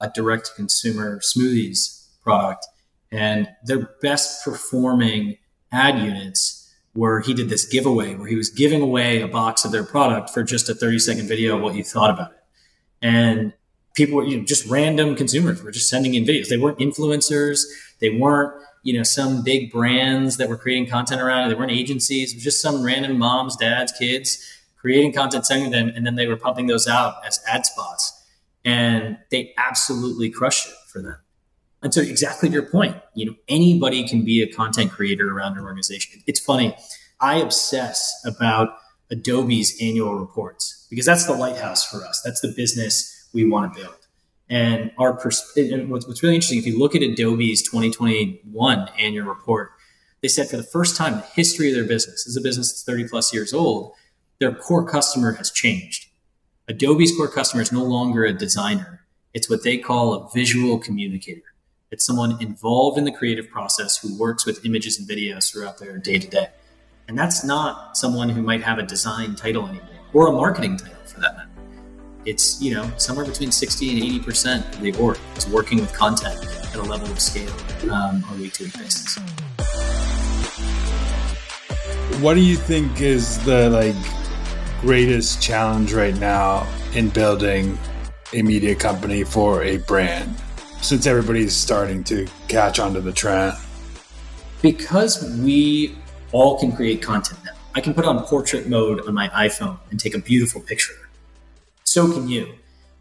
a 0.00 0.08
direct 0.08 0.46
to 0.46 0.52
consumer 0.54 1.20
smoothies 1.20 2.08
product, 2.22 2.66
and 3.12 3.48
their 3.64 3.90
best 4.00 4.44
performing 4.44 5.36
ad 5.70 5.98
units 5.98 6.60
where 6.94 7.20
he 7.20 7.34
did 7.34 7.48
this 7.48 7.66
giveaway 7.66 8.14
where 8.14 8.28
he 8.28 8.36
was 8.36 8.48
giving 8.48 8.80
away 8.80 9.20
a 9.20 9.28
box 9.28 9.64
of 9.64 9.72
their 9.72 9.84
product 9.84 10.30
for 10.30 10.42
just 10.42 10.68
a 10.68 10.74
30 10.74 10.98
second 11.00 11.28
video 11.28 11.56
of 11.56 11.62
what 11.62 11.74
you 11.74 11.82
thought 11.84 12.10
about 12.10 12.30
it. 12.30 12.38
And 13.02 13.52
people 13.94 14.16
were 14.16 14.24
you 14.24 14.38
know, 14.38 14.44
just 14.44 14.66
random 14.66 15.14
consumers 15.14 15.62
were 15.62 15.70
just 15.70 15.88
sending 15.88 16.14
in 16.14 16.24
videos. 16.24 16.48
They 16.48 16.56
weren't 16.56 16.78
influencers. 16.78 17.62
They 18.00 18.10
weren't, 18.10 18.52
you 18.82 18.96
know, 18.96 19.02
some 19.02 19.42
big 19.42 19.70
brands 19.70 20.36
that 20.36 20.48
were 20.48 20.56
creating 20.56 20.88
content 20.88 21.20
around 21.20 21.46
it. 21.46 21.48
They 21.48 21.58
weren't 21.58 21.72
agencies. 21.72 22.32
It 22.32 22.36
was 22.36 22.44
just 22.44 22.60
some 22.60 22.82
random 22.82 23.18
moms, 23.18 23.56
dads, 23.56 23.92
kids 23.92 24.50
creating 24.84 25.14
content, 25.14 25.46
sending 25.46 25.70
them, 25.70 25.90
and 25.96 26.04
then 26.04 26.14
they 26.14 26.26
were 26.26 26.36
pumping 26.36 26.66
those 26.66 26.86
out 26.86 27.14
as 27.26 27.40
ad 27.48 27.64
spots. 27.64 28.22
And 28.66 29.16
they 29.30 29.54
absolutely 29.56 30.28
crushed 30.28 30.68
it 30.68 30.74
for 30.92 31.00
them. 31.00 31.16
And 31.82 31.94
so 31.94 32.02
exactly 32.02 32.50
your 32.50 32.68
point, 32.68 32.94
you 33.14 33.24
know, 33.24 33.34
anybody 33.48 34.06
can 34.06 34.26
be 34.26 34.42
a 34.42 34.46
content 34.46 34.90
creator 34.90 35.34
around 35.34 35.56
an 35.56 35.64
organization. 35.64 36.22
It's 36.26 36.38
funny. 36.38 36.76
I 37.18 37.36
obsess 37.36 38.14
about 38.26 38.76
Adobe's 39.10 39.74
annual 39.80 40.16
reports 40.16 40.86
because 40.90 41.06
that's 41.06 41.26
the 41.26 41.32
lighthouse 41.32 41.90
for 41.90 42.04
us. 42.04 42.20
That's 42.22 42.42
the 42.42 42.52
business 42.54 43.10
we 43.34 43.48
want 43.48 43.74
to 43.74 43.80
build. 43.80 43.96
And 44.48 44.92
our 44.98 45.14
pers- 45.14 45.52
and 45.56 45.90
what's, 45.90 46.06
what's 46.06 46.22
really 46.22 46.36
interesting, 46.36 46.58
if 46.58 46.66
you 46.66 46.78
look 46.78 46.94
at 46.94 47.02
Adobe's 47.02 47.62
2021 47.62 48.88
annual 48.98 49.26
report, 49.26 49.72
they 50.22 50.28
said 50.28 50.48
for 50.48 50.56
the 50.56 50.62
first 50.62 50.96
time 50.96 51.14
in 51.14 51.18
the 51.20 51.26
history 51.26 51.68
of 51.68 51.74
their 51.74 51.84
business, 51.84 52.26
as 52.26 52.36
a 52.36 52.40
business 52.40 52.70
that's 52.70 52.84
30 52.84 53.08
plus 53.08 53.34
years 53.34 53.52
old, 53.52 53.92
their 54.40 54.54
core 54.54 54.88
customer 54.88 55.32
has 55.32 55.50
changed. 55.50 56.08
Adobe's 56.68 57.14
core 57.16 57.28
customer 57.28 57.62
is 57.62 57.72
no 57.72 57.82
longer 57.82 58.24
a 58.24 58.32
designer. 58.32 59.04
It's 59.34 59.50
what 59.50 59.64
they 59.64 59.76
call 59.76 60.14
a 60.14 60.30
visual 60.32 60.78
communicator. 60.78 61.42
It's 61.90 62.04
someone 62.04 62.42
involved 62.42 62.98
in 62.98 63.04
the 63.04 63.12
creative 63.12 63.50
process 63.50 63.98
who 63.98 64.18
works 64.18 64.46
with 64.46 64.64
images 64.64 64.98
and 64.98 65.08
videos 65.08 65.52
throughout 65.52 65.78
their 65.78 65.98
day 65.98 66.18
to 66.18 66.28
day. 66.28 66.48
And 67.06 67.18
that's 67.18 67.44
not 67.44 67.96
someone 67.96 68.30
who 68.30 68.42
might 68.42 68.62
have 68.62 68.78
a 68.78 68.82
design 68.82 69.36
title 69.36 69.66
anymore 69.66 69.88
or 70.12 70.28
a 70.28 70.32
marketing 70.32 70.78
title 70.78 70.96
for 71.04 71.20
that 71.20 71.36
matter. 71.36 71.53
It's, 72.26 72.60
you 72.60 72.74
know, 72.74 72.90
somewhere 72.96 73.26
between 73.26 73.52
60 73.52 73.90
and 73.90 74.24
80% 74.24 74.74
of 74.74 74.80
the 74.80 74.92
org 74.96 75.18
is 75.36 75.46
working 75.46 75.78
with 75.78 75.92
content 75.92 76.42
at 76.42 76.74
a 76.76 76.82
level 76.82 77.10
of 77.10 77.20
scale 77.20 77.52
um, 77.90 78.24
on 78.24 78.38
a 78.38 78.40
week 78.40 78.54
to 78.54 78.64
week 78.64 78.78
basis. 78.78 79.18
What 82.20 82.34
do 82.34 82.40
you 82.40 82.56
think 82.56 83.02
is 83.02 83.44
the 83.44 83.68
like 83.68 84.80
greatest 84.80 85.42
challenge 85.42 85.92
right 85.92 86.18
now 86.18 86.66
in 86.94 87.10
building 87.10 87.78
a 88.32 88.42
media 88.42 88.74
company 88.74 89.22
for 89.22 89.62
a 89.62 89.76
brand 89.78 90.34
since 90.80 91.06
everybody's 91.06 91.54
starting 91.54 92.02
to 92.04 92.26
catch 92.48 92.78
on 92.78 92.94
to 92.94 93.00
the 93.02 93.12
trend? 93.12 93.54
Because 94.62 95.22
we 95.40 95.98
all 96.32 96.58
can 96.58 96.72
create 96.72 97.02
content 97.02 97.38
now. 97.44 97.52
I 97.74 97.82
can 97.82 97.92
put 97.92 98.06
on 98.06 98.22
portrait 98.24 98.66
mode 98.66 99.06
on 99.06 99.12
my 99.12 99.28
iPhone 99.28 99.78
and 99.90 100.00
take 100.00 100.14
a 100.14 100.18
beautiful 100.18 100.62
picture. 100.62 101.03
So 101.94 102.12
can 102.12 102.28
you. 102.28 102.52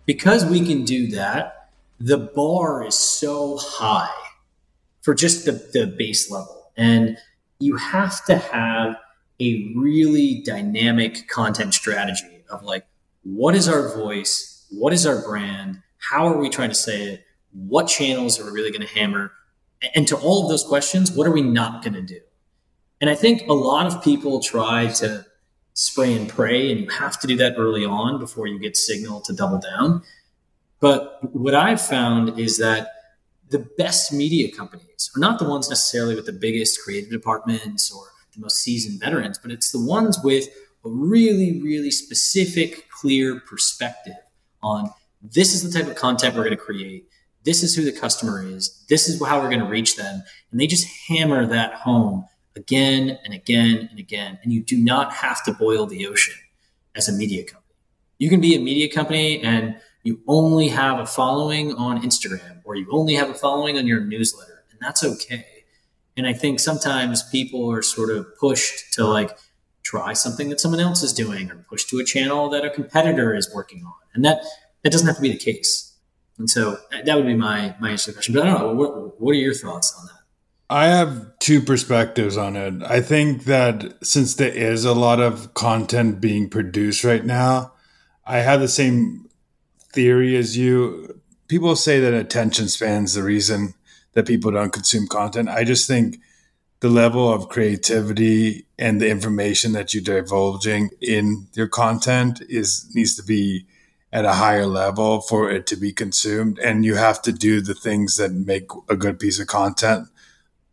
Because 0.06 0.46
we 0.46 0.64
can 0.64 0.86
do 0.86 1.08
that, 1.08 1.72
the 2.00 2.20
bar 2.20 2.86
is 2.86 2.94
so 2.94 3.58
high 3.58 4.14
for 5.02 5.16
just 5.16 5.46
the, 5.46 5.54
the 5.74 5.88
base 5.88 6.30
level. 6.30 6.70
And 6.78 7.18
you 7.58 7.76
have 7.78 8.24
to 8.26 8.38
have 8.38 8.98
a 9.40 9.74
really 9.76 10.44
dynamic 10.46 11.28
content 11.28 11.74
strategy 11.74 12.44
of 12.52 12.62
like, 12.62 12.86
what 13.24 13.56
is 13.56 13.68
our 13.68 13.98
voice? 13.98 14.68
What 14.70 14.94
is 14.94 15.08
our 15.08 15.24
brand? 15.24 15.82
How 15.98 16.28
are 16.28 16.38
we 16.38 16.52
trying 16.52 16.70
to 16.70 16.76
say 16.76 17.14
it? 17.14 17.24
What 17.52 17.88
channels 17.88 18.40
are 18.40 18.46
we 18.46 18.52
really 18.52 18.70
going 18.70 18.88
to 18.88 18.94
hammer? 18.94 19.32
And 19.96 20.08
to 20.10 20.18
all 20.18 20.44
of 20.44 20.50
those 20.52 20.64
questions, 20.64 21.12
what 21.12 21.26
are 21.26 21.32
we 21.34 21.42
not 21.42 21.84
going 21.84 21.96
to 21.96 22.04
do? 22.04 22.20
And 23.02 23.10
I 23.10 23.16
think 23.16 23.48
a 23.50 23.54
lot 23.54 23.88
of 23.88 24.04
people 24.04 24.40
try 24.40 24.86
to 24.86 25.26
spray 25.74 26.13
and 26.13 26.30
pray, 26.30 26.72
and 26.72 26.80
you 26.80 26.89
have 26.89 27.20
to 27.20 27.27
do 27.27 27.36
that 27.38 27.56
early 27.58 27.86
on 27.86 28.20
before 28.20 28.48
you 28.48 28.60
get 28.60 28.77
signal 28.77 29.22
to 29.22 29.34
double 29.34 29.60
down. 29.60 30.03
But 30.80 31.20
what 31.34 31.56
I've 31.56 31.82
found 31.82 32.39
is 32.39 32.58
that 32.58 32.89
the 33.50 33.60
best 33.77 34.12
media 34.12 34.51
companies 34.51 35.10
are 35.15 35.20
not 35.20 35.39
the 35.39 35.48
ones 35.48 35.70
necessarily 35.70 36.15
with 36.15 36.25
the 36.25 36.34
biggest 36.34 36.82
creative 36.84 37.12
departments 37.12 37.92
or 37.92 38.06
the 38.36 38.42
most 38.42 38.58
seasoned 38.58 39.00
veterans, 39.00 39.38
but 39.38 39.51
it's 39.51 39.72
the 39.72 39.84
ones 39.84 40.20
with 40.24 40.48
a 40.86 40.89
really, 40.89 41.62
really 41.62 41.92
specific, 41.92 42.89
clear 42.89 43.39
perspective 43.39 44.15
on 44.62 44.89
this 45.22 45.53
is 45.53 45.63
the 45.63 45.77
type 45.77 45.89
of 45.89 45.96
content 45.96 46.36
we're 46.36 46.44
going 46.44 46.58
to 46.58 46.62
create. 46.62 47.08
This 47.46 47.63
is 47.63 47.75
who 47.75 47.86
the 47.86 47.98
customer 47.98 48.46
is. 48.46 48.84
This 48.89 49.08
is 49.08 49.25
how 49.25 49.39
we're 49.39 49.50
going 49.50 49.60
to 49.60 49.65
reach 49.65 49.96
them. 49.96 50.24
And 50.51 50.60
they 50.60 50.68
just 50.68 50.88
hammer 51.08 51.46
that 51.46 51.74
home 51.74 52.25
again 52.56 53.20
and 53.24 53.34
again 53.34 53.88
and 53.90 54.00
again. 54.00 54.40
And 54.44 54.54
you 54.54 54.64
do 54.64 54.78
not 54.78 55.14
have 55.14 55.44
to 55.46 55.54
boil 55.54 55.86
the 55.86 56.08
ocean 56.08 56.36
as 56.96 57.10
a 57.10 57.14
media 57.14 57.44
company. 57.44 57.76
You 58.20 58.30
can 58.30 58.42
be 58.42 58.56
a 58.56 58.60
media 58.60 58.90
company 58.90 59.42
and 59.42 59.76
you 60.04 60.22
only 60.28 60.68
have 60.68 61.00
a 61.00 61.06
following 61.06 61.74
on 61.76 62.02
Instagram 62.02 62.62
or 62.64 62.76
you 62.76 62.88
only 62.92 63.16
have 63.16 63.30
a 63.30 63.34
following 63.34 63.78
on 63.78 63.88
your 63.88 64.02
newsletter, 64.02 64.64
and 64.72 64.80
that's 64.82 65.04
okay. 65.04 65.46
And 66.16 66.28
I 66.28 66.34
think 66.34 66.60
sometimes 66.60 67.24
people 67.24 67.72
are 67.72 67.82
sort 67.82 68.10
of 68.10 68.28
pushed 68.38 68.94
to 68.94 69.06
like 69.06 69.38
try 69.84 70.14
something 70.14 70.50
that 70.50 70.60
someone 70.60 70.80
else 70.80 71.04
is 71.04 71.14
doing 71.14 71.52
or 71.52 71.56
push 71.70 71.86
to 71.86 72.00
a 72.00 72.04
channel 72.04 72.50
that 72.50 72.64
a 72.64 72.70
competitor 72.70 73.36
is 73.36 73.54
working 73.54 73.84
on. 73.86 73.94
And 74.14 74.24
that, 74.24 74.44
that 74.84 74.92
doesn't 74.92 75.08
have 75.08 75.18
to 75.18 75.22
be 75.22 75.32
the 75.32 75.38
case. 75.38 75.98
And 76.38 76.50
so 76.50 76.78
uh, 76.94 77.02
that 77.06 77.16
would 77.16 77.26
be 77.26 77.36
my, 77.36 77.76
my 77.80 77.92
answer 77.92 78.06
to 78.06 78.12
the 78.12 78.16
question. 78.16 78.34
But 78.34 78.44
I 78.44 78.52
don't 78.52 78.60
know. 78.60 78.74
What, 78.74 79.22
what 79.22 79.32
are 79.32 79.40
your 79.40 79.54
thoughts 79.54 79.94
on 80.00 80.06
that? 80.06 80.23
I 80.74 80.88
have 80.88 81.38
two 81.38 81.62
perspectives 81.62 82.36
on 82.36 82.56
it. 82.56 82.82
I 82.82 83.00
think 83.00 83.44
that 83.44 84.03
since 84.03 84.34
there 84.34 84.51
is 84.51 84.86
a 84.86 84.96
lot 84.96 85.20
of 85.20 85.53
content 85.53 86.20
being 86.20 86.50
produced 86.50 87.03
right 87.03 87.24
now, 87.24 87.74
I 88.25 88.39
have 88.39 88.60
the 88.60 88.68
same 88.68 89.30
theory 89.92 90.36
as 90.36 90.58
you. 90.58 91.22
People 91.48 91.75
say 91.75 92.00
that 92.00 92.15
attention 92.15 92.70
span's 92.70 93.13
the 93.13 93.22
reason 93.22 93.75
that 94.13 94.25
people 94.25 94.50
don't 94.50 94.74
consume 94.74 95.06
content. 95.08 95.48
I 95.48 95.63
just 95.63 95.88
think 95.88 96.18
the 96.80 96.89
level 96.89 97.32
of 97.32 97.50
creativity 97.50 98.65
and 98.80 99.00
the 99.00 99.12
information 99.12 99.74
that 99.74 99.94
you're 99.94 100.01
divulging 100.01 100.89
in 101.00 101.50
your 101.53 101.68
content 101.68 102.42
is 102.50 102.89
needs 102.96 103.15
to 103.18 103.24
be 103.24 103.68
at 104.12 104.25
a 104.25 104.34
higher 104.34 104.65
level 104.65 105.22
for 105.22 105.51
it 105.51 105.68
to 105.68 105.75
be 105.75 105.92
consumed 105.92 106.58
and 106.58 106.84
you 106.84 106.96
have 106.96 107.22
to 107.22 107.32
do 107.32 107.62
the 107.62 107.75
things 107.75 108.18
that 108.18 108.32
make 108.32 108.70
a 108.89 108.96
good 108.96 109.20
piece 109.20 109.39
of 109.39 109.46
content 109.46 110.08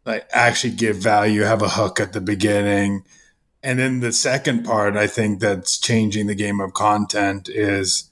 like 0.04 0.26
actually 0.32 0.74
give 0.74 0.96
value 0.96 1.42
have 1.42 1.62
a 1.62 1.68
hook 1.70 2.00
at 2.00 2.12
the 2.12 2.20
beginning 2.20 3.04
and 3.62 3.78
then 3.78 4.00
the 4.00 4.12
second 4.12 4.64
part 4.64 4.96
i 4.96 5.06
think 5.06 5.40
that's 5.40 5.78
changing 5.78 6.26
the 6.26 6.34
game 6.34 6.60
of 6.60 6.74
content 6.74 7.48
is 7.48 8.10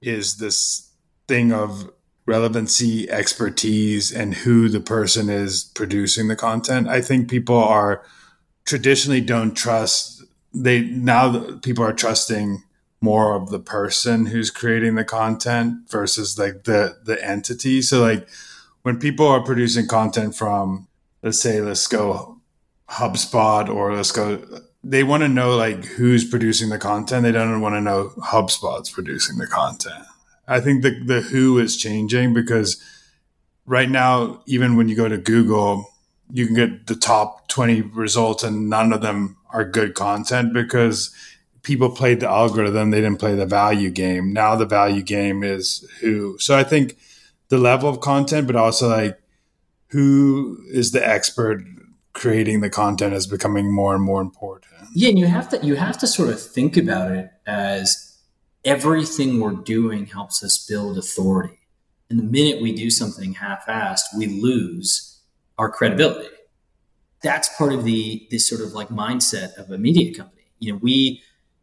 is 0.00 0.36
this 0.36 0.90
thing 1.26 1.52
of 1.52 1.90
relevancy, 2.26 3.08
expertise, 3.08 4.12
and 4.12 4.34
who 4.34 4.68
the 4.68 4.80
person 4.80 5.30
is 5.30 5.64
producing 5.74 6.28
the 6.28 6.36
content. 6.36 6.88
I 6.88 7.00
think 7.00 7.30
people 7.30 7.56
are 7.56 8.02
traditionally 8.64 9.20
don't 9.20 9.54
trust 9.54 10.24
they 10.52 10.80
now 10.80 11.58
people 11.58 11.84
are 11.84 11.92
trusting 11.92 12.62
more 13.00 13.34
of 13.34 13.50
the 13.50 13.60
person 13.60 14.26
who's 14.26 14.50
creating 14.50 14.94
the 14.94 15.04
content 15.04 15.88
versus 15.90 16.38
like 16.38 16.64
the 16.64 16.96
the 17.04 17.22
entity. 17.24 17.82
So 17.82 18.00
like 18.00 18.26
when 18.82 18.98
people 18.98 19.26
are 19.26 19.44
producing 19.44 19.86
content 19.86 20.34
from 20.34 20.88
let's 21.26 21.40
say 21.40 21.60
let's 21.60 21.88
go 21.88 22.38
HubSpot 22.88 23.68
or 23.68 23.96
let's 23.96 24.12
go 24.12 24.40
they 24.84 25.02
want 25.02 25.24
to 25.24 25.28
know 25.28 25.56
like 25.56 25.84
who's 25.84 26.24
producing 26.24 26.68
the 26.68 26.78
content. 26.78 27.24
They 27.24 27.32
don't 27.32 27.60
want 27.60 27.74
to 27.74 27.80
know 27.80 28.12
HubSpot's 28.18 28.90
producing 28.90 29.38
the 29.38 29.48
content. 29.48 30.04
I 30.46 30.60
think 30.60 30.84
the 30.84 31.02
the 31.04 31.20
who 31.22 31.58
is 31.58 31.76
changing 31.76 32.32
because 32.32 32.80
right 33.66 33.90
now, 33.90 34.42
even 34.46 34.76
when 34.76 34.88
you 34.88 34.94
go 34.94 35.08
to 35.08 35.18
Google, 35.18 35.90
you 36.30 36.46
can 36.46 36.54
get 36.54 36.86
the 36.86 36.94
top 36.94 37.48
20 37.48 37.80
results 37.82 38.44
and 38.44 38.70
none 38.70 38.92
of 38.92 39.00
them 39.02 39.36
are 39.52 39.64
good 39.64 39.94
content 39.94 40.52
because 40.54 41.12
people 41.64 41.90
played 41.90 42.20
the 42.20 42.28
algorithm, 42.28 42.90
they 42.90 43.00
didn't 43.00 43.18
play 43.18 43.34
the 43.34 43.46
value 43.46 43.90
game. 43.90 44.32
Now 44.32 44.54
the 44.54 44.66
value 44.66 45.02
game 45.02 45.42
is 45.42 45.84
who. 46.00 46.38
So 46.38 46.56
I 46.56 46.62
think 46.62 46.96
the 47.48 47.58
level 47.58 47.88
of 47.88 47.98
content, 47.98 48.46
but 48.46 48.54
also 48.54 48.88
like 48.88 49.18
who 49.88 50.58
is 50.68 50.92
the 50.92 51.06
expert 51.06 51.62
creating 52.12 52.60
the 52.60 52.70
content 52.70 53.12
is 53.12 53.26
becoming 53.26 53.72
more 53.72 53.94
and 53.94 54.02
more 54.02 54.22
important. 54.22 54.72
Yeah, 54.94 55.10
and 55.10 55.18
you 55.18 55.26
have 55.26 55.48
to 55.50 55.64
you 55.64 55.76
have 55.76 55.98
to 55.98 56.06
sort 56.06 56.30
of 56.30 56.40
think 56.40 56.76
about 56.76 57.12
it 57.12 57.30
as 57.46 58.18
everything 58.64 59.38
we're 59.38 59.52
doing 59.52 60.06
helps 60.06 60.42
us 60.42 60.64
build 60.66 60.96
authority. 60.96 61.58
And 62.08 62.18
the 62.18 62.24
minute 62.24 62.62
we 62.62 62.72
do 62.72 62.88
something 62.88 63.34
half-assed, 63.34 64.02
we 64.16 64.26
lose 64.26 65.20
our 65.58 65.70
credibility. 65.70 66.28
That's 67.22 67.48
part 67.56 67.72
of 67.72 67.84
the 67.84 68.26
this 68.30 68.48
sort 68.48 68.60
of 68.60 68.72
like 68.72 68.88
mindset 68.88 69.54
of 69.56 69.70
a 69.70 69.78
media 69.78 70.14
company. 70.14 70.44
You 70.58 70.72
know, 70.72 70.78
we 70.82 71.22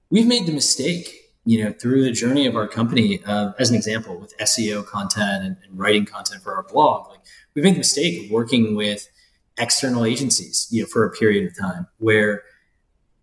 we've 0.10 0.28
made 0.28 0.46
the 0.46 0.52
mistake, 0.52 1.23
you 1.46 1.64
know, 1.64 1.74
through 1.74 2.04
the 2.04 2.12
journey 2.12 2.48
of 2.48 2.56
our 2.56 2.68
company, 2.68 3.22
uh, 3.26 3.52
as 3.60 3.70
an 3.70 3.76
example, 3.76 4.18
with 4.18 4.38
SEO 4.38 4.86
content 4.86 5.44
and, 5.44 5.58
and 5.64 5.78
writing 5.78 6.06
content 6.06 6.42
for 6.42 6.56
our 6.56 6.64
blog. 6.64 7.10
Like 7.10 7.20
we've 7.54 7.64
made 7.64 7.76
the 7.76 7.80
mistake 7.80 8.26
of 8.26 8.32
working 8.32 8.76
with 8.76 9.10
external 9.58 10.06
agencies, 10.06 10.68
you 10.72 10.82
know, 10.82 10.88
for 10.88 11.06
a 11.06 11.12
period 11.12 11.46
of 11.46 11.58
time 11.58 11.88
where 11.98 12.44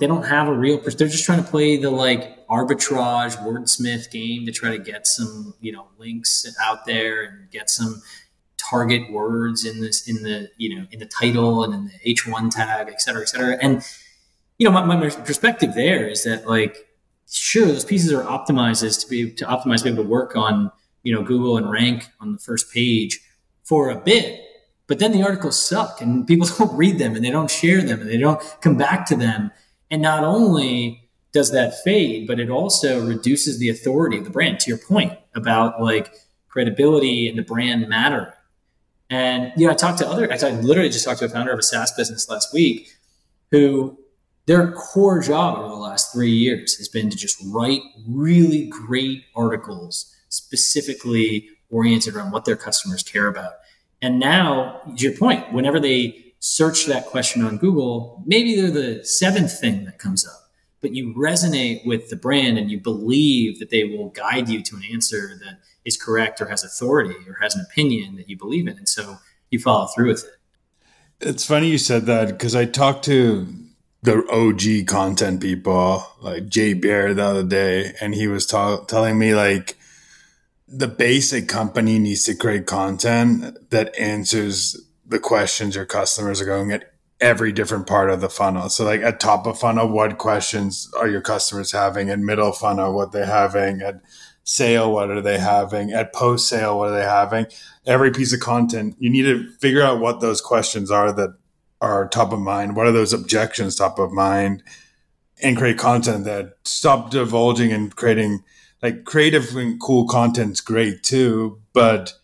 they 0.00 0.06
don't 0.06 0.24
have 0.24 0.48
a 0.48 0.52
real 0.52 0.80
they're 0.80 1.08
just 1.08 1.24
trying 1.24 1.42
to 1.42 1.48
play 1.48 1.76
the 1.76 1.90
like 1.90 2.46
arbitrage 2.48 3.36
wordsmith 3.36 4.10
game 4.10 4.46
to 4.46 4.52
try 4.52 4.70
to 4.70 4.78
get 4.82 5.06
some 5.06 5.54
you 5.60 5.70
know 5.70 5.86
links 5.98 6.46
out 6.60 6.86
there 6.86 7.22
and 7.22 7.50
get 7.50 7.70
some 7.70 8.02
target 8.56 9.12
words 9.12 9.64
in 9.64 9.80
this 9.80 10.08
in 10.08 10.22
the 10.22 10.50
you 10.56 10.74
know 10.74 10.86
in 10.90 10.98
the 10.98 11.06
title 11.06 11.62
and 11.62 11.74
in 11.74 11.84
the 11.84 12.14
h1 12.14 12.50
tag 12.50 12.88
et 12.88 13.00
cetera 13.00 13.22
et 13.22 13.28
cetera 13.28 13.58
and 13.60 13.82
you 14.58 14.64
know 14.64 14.72
my, 14.72 14.84
my 14.84 15.10
perspective 15.10 15.74
there 15.74 16.08
is 16.08 16.24
that 16.24 16.48
like 16.48 16.89
sure 17.30 17.66
those 17.66 17.84
pieces 17.84 18.12
are 18.12 18.24
optimized 18.24 19.00
to 19.00 19.08
be 19.08 19.30
to 19.30 19.44
optimize 19.44 19.78
to 19.78 19.84
be 19.84 19.90
able 19.90 20.04
to 20.04 20.08
work 20.08 20.36
on 20.36 20.70
you 21.02 21.14
know 21.14 21.22
google 21.22 21.56
and 21.56 21.70
rank 21.70 22.08
on 22.20 22.32
the 22.32 22.38
first 22.38 22.72
page 22.72 23.20
for 23.62 23.90
a 23.90 23.96
bit 23.96 24.40
but 24.86 24.98
then 24.98 25.12
the 25.12 25.22
articles 25.22 25.64
suck 25.64 26.00
and 26.00 26.26
people 26.26 26.46
don't 26.58 26.76
read 26.76 26.98
them 26.98 27.14
and 27.14 27.24
they 27.24 27.30
don't 27.30 27.50
share 27.50 27.82
them 27.82 28.00
and 28.00 28.10
they 28.10 28.18
don't 28.18 28.40
come 28.60 28.76
back 28.76 29.06
to 29.06 29.16
them 29.16 29.50
and 29.90 30.02
not 30.02 30.24
only 30.24 31.10
does 31.32 31.52
that 31.52 31.80
fade, 31.82 32.26
but 32.26 32.40
it 32.40 32.50
also 32.50 33.04
reduces 33.06 33.58
the 33.58 33.68
authority 33.68 34.18
of 34.18 34.24
the 34.24 34.30
brand. 34.30 34.60
To 34.60 34.68
your 34.68 34.78
point 34.78 35.12
about 35.34 35.80
like 35.80 36.12
credibility 36.48 37.28
and 37.28 37.38
the 37.38 37.42
brand 37.42 37.88
matter. 37.88 38.34
And 39.08 39.52
you 39.56 39.66
know, 39.66 39.72
I 39.72 39.76
talked 39.76 39.98
to 39.98 40.08
other. 40.08 40.30
I 40.32 40.36
literally 40.36 40.90
just 40.90 41.04
talked 41.04 41.20
to 41.20 41.26
a 41.26 41.28
founder 41.28 41.52
of 41.52 41.58
a 41.58 41.62
SaaS 41.62 41.92
business 41.92 42.28
last 42.28 42.52
week, 42.52 42.90
who 43.50 43.98
their 44.50 44.72
core 44.72 45.20
job 45.20 45.58
over 45.58 45.68
the 45.68 45.74
last 45.76 46.12
three 46.12 46.32
years 46.32 46.76
has 46.76 46.88
been 46.88 47.08
to 47.08 47.16
just 47.16 47.40
write 47.46 47.82
really 48.08 48.66
great 48.66 49.22
articles 49.36 50.12
specifically 50.28 51.48
oriented 51.70 52.16
around 52.16 52.32
what 52.32 52.44
their 52.44 52.56
customers 52.56 53.04
care 53.04 53.28
about. 53.28 53.52
And 54.02 54.18
now, 54.18 54.80
to 54.96 55.04
your 55.04 55.16
point, 55.16 55.52
whenever 55.52 55.78
they 55.78 56.34
search 56.40 56.86
that 56.86 57.06
question 57.06 57.44
on 57.44 57.58
Google, 57.58 58.24
maybe 58.26 58.60
they're 58.60 58.72
the 58.72 59.04
seventh 59.04 59.56
thing 59.60 59.84
that 59.84 60.00
comes 60.00 60.26
up, 60.26 60.50
but 60.80 60.96
you 60.96 61.14
resonate 61.14 61.86
with 61.86 62.10
the 62.10 62.16
brand 62.16 62.58
and 62.58 62.72
you 62.72 62.80
believe 62.80 63.60
that 63.60 63.70
they 63.70 63.84
will 63.84 64.08
guide 64.08 64.48
you 64.48 64.64
to 64.64 64.74
an 64.74 64.82
answer 64.92 65.38
that 65.44 65.60
is 65.84 65.96
correct 65.96 66.40
or 66.40 66.46
has 66.46 66.64
authority 66.64 67.14
or 67.28 67.36
has 67.40 67.54
an 67.54 67.64
opinion 67.70 68.16
that 68.16 68.28
you 68.28 68.36
believe 68.36 68.66
in. 68.66 68.76
And 68.76 68.88
so 68.88 69.18
you 69.52 69.60
follow 69.60 69.86
through 69.86 70.08
with 70.08 70.24
it. 70.24 71.28
It's 71.28 71.46
funny 71.46 71.68
you 71.68 71.78
said 71.78 72.06
that 72.06 72.26
because 72.30 72.56
I 72.56 72.64
talked 72.64 73.04
to 73.04 73.46
the 74.02 74.26
OG 74.30 74.86
content 74.86 75.40
people 75.40 76.06
like 76.20 76.48
Jay 76.48 76.72
Baer 76.72 77.12
the 77.12 77.22
other 77.24 77.44
day, 77.44 77.94
and 78.00 78.14
he 78.14 78.28
was 78.28 78.46
ta- 78.46 78.84
telling 78.84 79.18
me 79.18 79.34
like 79.34 79.76
the 80.66 80.88
basic 80.88 81.48
company 81.48 81.98
needs 81.98 82.24
to 82.24 82.34
create 82.34 82.66
content 82.66 83.70
that 83.70 83.98
answers 83.98 84.80
the 85.04 85.18
questions 85.18 85.74
your 85.74 85.84
customers 85.84 86.40
are 86.40 86.46
going 86.46 86.70
at 86.72 86.92
every 87.20 87.52
different 87.52 87.86
part 87.86 88.08
of 88.08 88.20
the 88.20 88.30
funnel. 88.30 88.68
So 88.70 88.84
like 88.84 89.02
at 89.02 89.20
top 89.20 89.46
of 89.46 89.58
funnel, 89.58 89.88
what 89.88 90.16
questions 90.16 90.90
are 90.96 91.08
your 91.08 91.20
customers 91.20 91.72
having? 91.72 92.08
At 92.08 92.20
middle 92.20 92.52
funnel, 92.52 92.94
what 92.94 93.12
they're 93.12 93.26
having? 93.26 93.82
At 93.82 94.00
sale, 94.44 94.92
what 94.92 95.10
are 95.10 95.20
they 95.20 95.38
having? 95.38 95.92
At 95.92 96.14
post 96.14 96.48
sale, 96.48 96.78
what 96.78 96.90
are 96.90 96.96
they 96.96 97.04
having? 97.04 97.46
Every 97.84 98.10
piece 98.10 98.32
of 98.32 98.40
content, 98.40 98.96
you 98.98 99.10
need 99.10 99.24
to 99.24 99.50
figure 99.58 99.82
out 99.82 100.00
what 100.00 100.20
those 100.20 100.40
questions 100.40 100.90
are 100.90 101.12
that 101.12 101.34
are 101.80 102.08
top 102.08 102.32
of 102.32 102.40
mind? 102.40 102.76
What 102.76 102.86
are 102.86 102.92
those 102.92 103.12
objections 103.12 103.76
top 103.76 103.98
of 103.98 104.12
mind? 104.12 104.62
And 105.42 105.56
create 105.56 105.78
content 105.78 106.24
that 106.24 106.54
stop 106.64 107.10
divulging 107.10 107.72
and 107.72 107.94
creating 107.94 108.44
like 108.82 109.04
creative 109.04 109.56
and 109.56 109.80
cool 109.80 110.06
content's 110.06 110.60
great 110.60 111.02
too, 111.02 111.60
but 111.72 112.14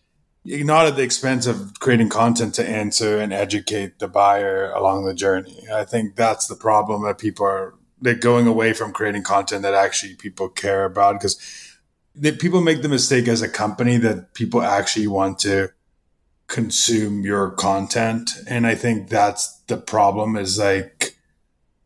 not 0.44 0.86
at 0.86 0.96
the 0.96 1.02
expense 1.02 1.46
of 1.46 1.72
creating 1.80 2.08
content 2.08 2.54
to 2.54 2.68
answer 2.68 3.18
and 3.18 3.32
educate 3.32 3.98
the 3.98 4.08
buyer 4.08 4.70
along 4.72 5.04
the 5.04 5.14
journey. 5.14 5.64
I 5.72 5.84
think 5.84 6.16
that's 6.16 6.46
the 6.46 6.54
problem 6.54 7.04
that 7.04 7.18
people 7.18 7.46
are 7.46 7.74
they're 8.00 8.14
going 8.14 8.46
away 8.46 8.72
from 8.72 8.92
creating 8.92 9.22
content 9.22 9.62
that 9.62 9.74
actually 9.74 10.14
people 10.14 10.48
care 10.48 10.84
about 10.84 11.14
because 11.14 11.40
people 12.38 12.60
make 12.60 12.82
the 12.82 12.88
mistake 12.88 13.26
as 13.26 13.42
a 13.42 13.48
company 13.48 13.96
that 13.96 14.34
people 14.34 14.62
actually 14.62 15.06
want 15.06 15.38
to 15.38 15.70
consume 16.46 17.24
your 17.24 17.50
content. 17.50 18.32
And 18.46 18.66
i 18.66 18.74
think 18.74 19.08
that's 19.08 19.56
the 19.66 19.76
problem 19.76 20.36
is 20.36 20.58
like 20.58 21.16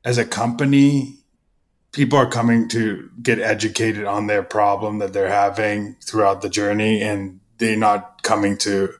as 0.05 0.19
a 0.19 0.25
company 0.25 1.21
people 1.93 2.19
are 2.19 2.31
coming 2.31 2.69
to 2.69 3.11
get 3.23 3.39
educated 3.39 4.05
on 4.05 4.27
their 4.27 4.43
problem 4.43 4.99
that 4.99 5.13
they're 5.13 5.29
having 5.29 5.97
throughout 6.03 6.41
the 6.43 6.49
journey 6.49 7.03
and 7.03 7.41
they're 7.59 7.77
not 7.77 8.23
coming 8.23 8.57
to 8.57 8.93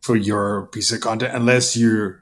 for 0.00 0.16
your 0.16 0.66
piece 0.66 0.92
of 0.92 1.00
content 1.00 1.34
unless 1.34 1.76
you 1.76 2.16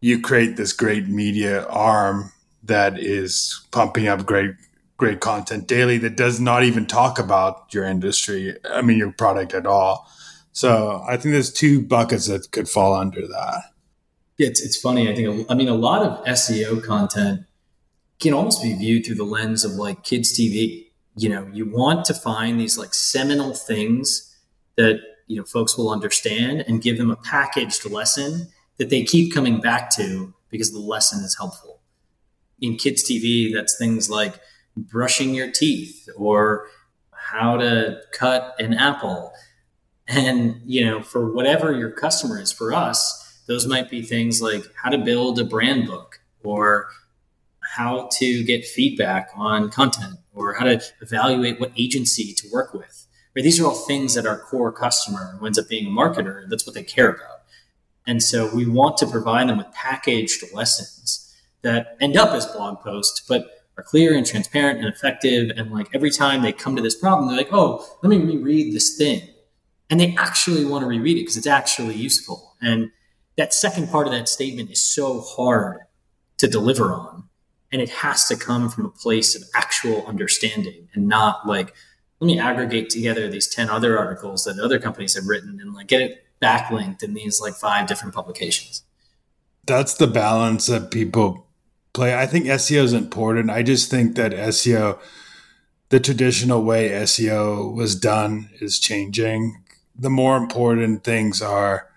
you 0.00 0.20
create 0.20 0.56
this 0.56 0.72
great 0.72 1.08
media 1.08 1.66
arm 1.66 2.32
that 2.62 2.98
is 2.98 3.66
pumping 3.70 4.08
up 4.08 4.24
great 4.24 4.52
great 4.96 5.20
content 5.20 5.66
daily 5.66 5.98
that 5.98 6.16
does 6.16 6.40
not 6.40 6.64
even 6.64 6.86
talk 6.86 7.18
about 7.18 7.72
your 7.72 7.84
industry 7.84 8.56
i 8.70 8.82
mean 8.82 8.98
your 8.98 9.12
product 9.12 9.54
at 9.54 9.66
all 9.66 10.08
so 10.52 11.04
I 11.06 11.16
think 11.16 11.32
there's 11.32 11.52
two 11.52 11.82
buckets 11.82 12.26
that 12.26 12.50
could 12.50 12.68
fall 12.68 12.94
under 12.94 13.26
that. 13.26 13.62
Yeah, 14.38 14.48
it's, 14.48 14.60
it's 14.60 14.80
funny. 14.80 15.10
I 15.10 15.14
think, 15.14 15.46
I 15.50 15.54
mean, 15.54 15.68
a 15.68 15.74
lot 15.74 16.02
of 16.02 16.24
SEO 16.24 16.82
content 16.82 17.42
can 18.20 18.32
almost 18.32 18.62
be 18.62 18.74
viewed 18.74 19.06
through 19.06 19.16
the 19.16 19.24
lens 19.24 19.64
of 19.64 19.72
like 19.72 20.04
kids 20.04 20.38
TV. 20.38 20.86
You 21.16 21.28
know, 21.28 21.48
you 21.52 21.68
want 21.68 22.04
to 22.06 22.14
find 22.14 22.60
these 22.60 22.78
like 22.78 22.94
seminal 22.94 23.54
things 23.54 24.36
that, 24.76 25.00
you 25.26 25.36
know, 25.36 25.44
folks 25.44 25.76
will 25.76 25.90
understand 25.90 26.64
and 26.66 26.80
give 26.80 26.98
them 26.98 27.10
a 27.10 27.16
packaged 27.16 27.84
lesson 27.84 28.48
that 28.78 28.90
they 28.90 29.02
keep 29.02 29.34
coming 29.34 29.60
back 29.60 29.90
to 29.96 30.32
because 30.50 30.72
the 30.72 30.78
lesson 30.78 31.22
is 31.24 31.36
helpful. 31.36 31.80
In 32.60 32.76
kids 32.76 33.04
TV, 33.08 33.52
that's 33.52 33.76
things 33.76 34.08
like 34.08 34.40
brushing 34.76 35.34
your 35.34 35.50
teeth 35.50 36.08
or 36.16 36.68
how 37.10 37.56
to 37.56 38.00
cut 38.12 38.54
an 38.58 38.74
apple 38.74 39.32
and, 40.08 40.62
you 40.64 40.86
know, 40.86 41.02
for 41.02 41.30
whatever 41.30 41.72
your 41.72 41.90
customer 41.90 42.40
is, 42.40 42.50
for 42.50 42.72
us, 42.72 43.42
those 43.46 43.66
might 43.66 43.90
be 43.90 44.00
things 44.00 44.40
like 44.40 44.64
how 44.82 44.88
to 44.88 44.96
build 44.96 45.38
a 45.38 45.44
brand 45.44 45.86
book 45.86 46.20
or 46.42 46.88
how 47.76 48.08
to 48.12 48.42
get 48.44 48.64
feedback 48.64 49.28
on 49.36 49.68
content 49.70 50.14
or 50.34 50.54
how 50.54 50.64
to 50.64 50.80
evaluate 51.02 51.60
what 51.60 51.72
agency 51.76 52.32
to 52.32 52.48
work 52.50 52.72
with. 52.72 53.06
Right? 53.36 53.42
These 53.42 53.60
are 53.60 53.66
all 53.66 53.74
things 53.74 54.14
that 54.14 54.26
our 54.26 54.38
core 54.38 54.72
customer 54.72 55.36
who 55.38 55.46
ends 55.46 55.58
up 55.58 55.68
being 55.68 55.86
a 55.86 55.90
marketer, 55.90 56.48
that's 56.48 56.66
what 56.66 56.74
they 56.74 56.82
care 56.82 57.10
about. 57.10 57.42
And 58.06 58.22
so 58.22 58.54
we 58.54 58.64
want 58.64 58.96
to 58.98 59.06
provide 59.06 59.50
them 59.50 59.58
with 59.58 59.70
packaged 59.72 60.42
lessons 60.54 61.36
that 61.60 61.98
end 62.00 62.16
up 62.16 62.30
as 62.30 62.46
blog 62.46 62.80
posts, 62.80 63.20
but 63.28 63.46
are 63.76 63.82
clear 63.82 64.16
and 64.16 64.26
transparent 64.26 64.78
and 64.78 64.88
effective. 64.88 65.50
And 65.54 65.70
like 65.70 65.88
every 65.94 66.10
time 66.10 66.40
they 66.40 66.52
come 66.52 66.76
to 66.76 66.82
this 66.82 66.94
problem, 66.94 67.28
they're 67.28 67.36
like, 67.36 67.52
oh, 67.52 67.86
let 68.02 68.08
me 68.08 68.16
reread 68.24 68.72
this 68.72 68.96
thing 68.96 69.28
and 69.90 69.98
they 69.98 70.14
actually 70.16 70.64
want 70.64 70.82
to 70.82 70.88
reread 70.88 71.16
it 71.16 71.20
because 71.20 71.36
it's 71.36 71.46
actually 71.46 71.94
useful. 71.94 72.54
And 72.60 72.90
that 73.36 73.54
second 73.54 73.88
part 73.88 74.06
of 74.06 74.12
that 74.12 74.28
statement 74.28 74.70
is 74.70 74.82
so 74.82 75.20
hard 75.20 75.80
to 76.38 76.48
deliver 76.48 76.92
on. 76.92 77.24
And 77.70 77.80
it 77.82 77.90
has 77.90 78.26
to 78.28 78.36
come 78.36 78.68
from 78.68 78.86
a 78.86 78.90
place 78.90 79.34
of 79.34 79.42
actual 79.54 80.06
understanding 80.06 80.88
and 80.94 81.06
not 81.06 81.46
like, 81.46 81.74
let 82.20 82.26
me 82.26 82.38
aggregate 82.38 82.90
together 82.90 83.28
these 83.28 83.46
10 83.46 83.68
other 83.70 83.98
articles 83.98 84.44
that 84.44 84.58
other 84.58 84.78
companies 84.78 85.14
have 85.14 85.26
written 85.26 85.58
and 85.60 85.74
like 85.74 85.86
get 85.86 86.00
it 86.00 86.26
backlinked 86.42 87.02
in 87.02 87.14
these 87.14 87.40
like 87.40 87.54
five 87.54 87.86
different 87.86 88.14
publications. 88.14 88.82
That's 89.66 89.94
the 89.94 90.06
balance 90.06 90.66
that 90.66 90.90
people 90.90 91.46
play. 91.92 92.16
I 92.18 92.26
think 92.26 92.46
SEO 92.46 92.82
is 92.84 92.92
important. 92.92 93.50
I 93.50 93.62
just 93.62 93.90
think 93.90 94.16
that 94.16 94.32
SEO, 94.32 94.98
the 95.90 96.00
traditional 96.00 96.62
way 96.62 96.90
SEO 96.90 97.74
was 97.74 97.94
done, 97.94 98.48
is 98.60 98.78
changing 98.78 99.62
the 99.98 100.10
more 100.10 100.36
important 100.36 101.04
things 101.04 101.42
are 101.42 101.88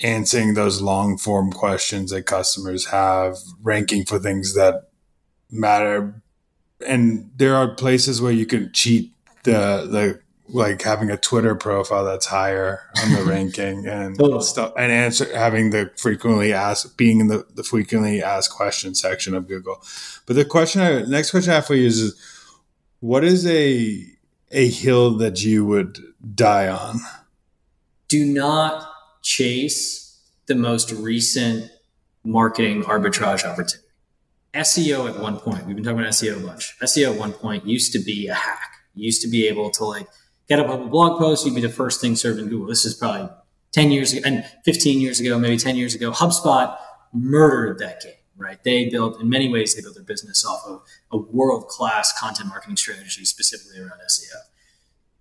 answering 0.00 0.54
those 0.54 0.80
long 0.80 1.16
form 1.16 1.52
questions 1.52 2.10
that 2.10 2.26
customers 2.26 2.86
have, 2.86 3.36
ranking 3.62 4.04
for 4.04 4.18
things 4.18 4.54
that 4.54 4.88
matter. 5.50 6.22
And 6.86 7.30
there 7.36 7.56
are 7.56 7.74
places 7.74 8.20
where 8.20 8.32
you 8.32 8.46
can 8.46 8.70
cheat 8.72 9.12
the 9.44 9.86
the 9.90 10.20
like 10.48 10.80
having 10.82 11.10
a 11.10 11.16
Twitter 11.16 11.56
profile 11.56 12.04
that's 12.04 12.26
higher 12.26 12.80
on 13.02 13.12
the 13.12 13.24
ranking 13.26 13.86
and 13.86 14.16
stuff 14.44 14.72
and 14.76 14.92
answer 14.92 15.26
having 15.36 15.70
the 15.70 15.90
frequently 15.96 16.52
asked 16.52 16.96
being 16.96 17.20
in 17.20 17.26
the, 17.26 17.44
the 17.54 17.64
frequently 17.64 18.22
asked 18.22 18.52
question 18.52 18.94
section 18.94 19.34
of 19.34 19.48
Google. 19.48 19.82
But 20.24 20.36
the 20.36 20.44
question 20.44 20.82
I, 20.82 21.02
next 21.02 21.32
question 21.32 21.50
I 21.50 21.56
have 21.56 21.66
for 21.66 21.74
you 21.74 21.86
is, 21.86 21.98
is 21.98 22.20
what 23.00 23.24
is 23.24 23.46
a 23.46 24.04
a 24.52 24.68
hill 24.68 25.16
that 25.16 25.42
you 25.42 25.64
would 25.64 25.98
die 26.34 26.68
on? 26.68 27.00
Do 28.08 28.24
not 28.24 28.88
chase 29.22 30.20
the 30.46 30.54
most 30.54 30.92
recent 30.92 31.70
marketing 32.24 32.84
arbitrage 32.84 33.44
opportunity. 33.44 33.88
SEO 34.54 35.08
at 35.08 35.20
one 35.20 35.38
point, 35.38 35.66
we've 35.66 35.76
been 35.76 35.84
talking 35.84 36.00
about 36.00 36.12
SEO 36.12 36.42
a 36.42 36.46
bunch. 36.46 36.76
SEO 36.80 37.12
at 37.12 37.18
one 37.18 37.32
point 37.32 37.66
used 37.66 37.92
to 37.92 37.98
be 37.98 38.28
a 38.28 38.34
hack. 38.34 38.72
You 38.94 39.04
used 39.04 39.22
to 39.22 39.28
be 39.28 39.46
able 39.48 39.70
to 39.72 39.84
like 39.84 40.08
get 40.48 40.58
up 40.58 40.68
a 40.68 40.78
blog 40.86 41.18
post, 41.18 41.44
you'd 41.44 41.54
be 41.54 41.60
the 41.60 41.68
first 41.68 42.00
thing 42.00 42.16
served 42.16 42.38
in 42.38 42.48
Google. 42.48 42.66
This 42.66 42.84
is 42.84 42.94
probably 42.94 43.28
10 43.72 43.90
years 43.90 44.12
ago 44.12 44.22
and 44.24 44.44
15 44.64 45.00
years 45.00 45.20
ago, 45.20 45.38
maybe 45.38 45.56
10 45.56 45.76
years 45.76 45.94
ago. 45.94 46.10
HubSpot 46.10 46.76
murdered 47.12 47.78
that 47.78 48.00
game, 48.00 48.14
right? 48.36 48.62
They 48.64 48.88
built, 48.88 49.20
in 49.20 49.28
many 49.28 49.48
ways, 49.48 49.74
they 49.74 49.82
built 49.82 49.94
their 49.94 50.04
business 50.04 50.44
off 50.46 50.62
of 50.66 50.82
a 51.12 51.18
world 51.18 51.68
class 51.68 52.18
content 52.18 52.48
marketing 52.48 52.76
strategy 52.76 53.24
specifically 53.24 53.78
around 53.78 54.00
SEO. 54.08 54.36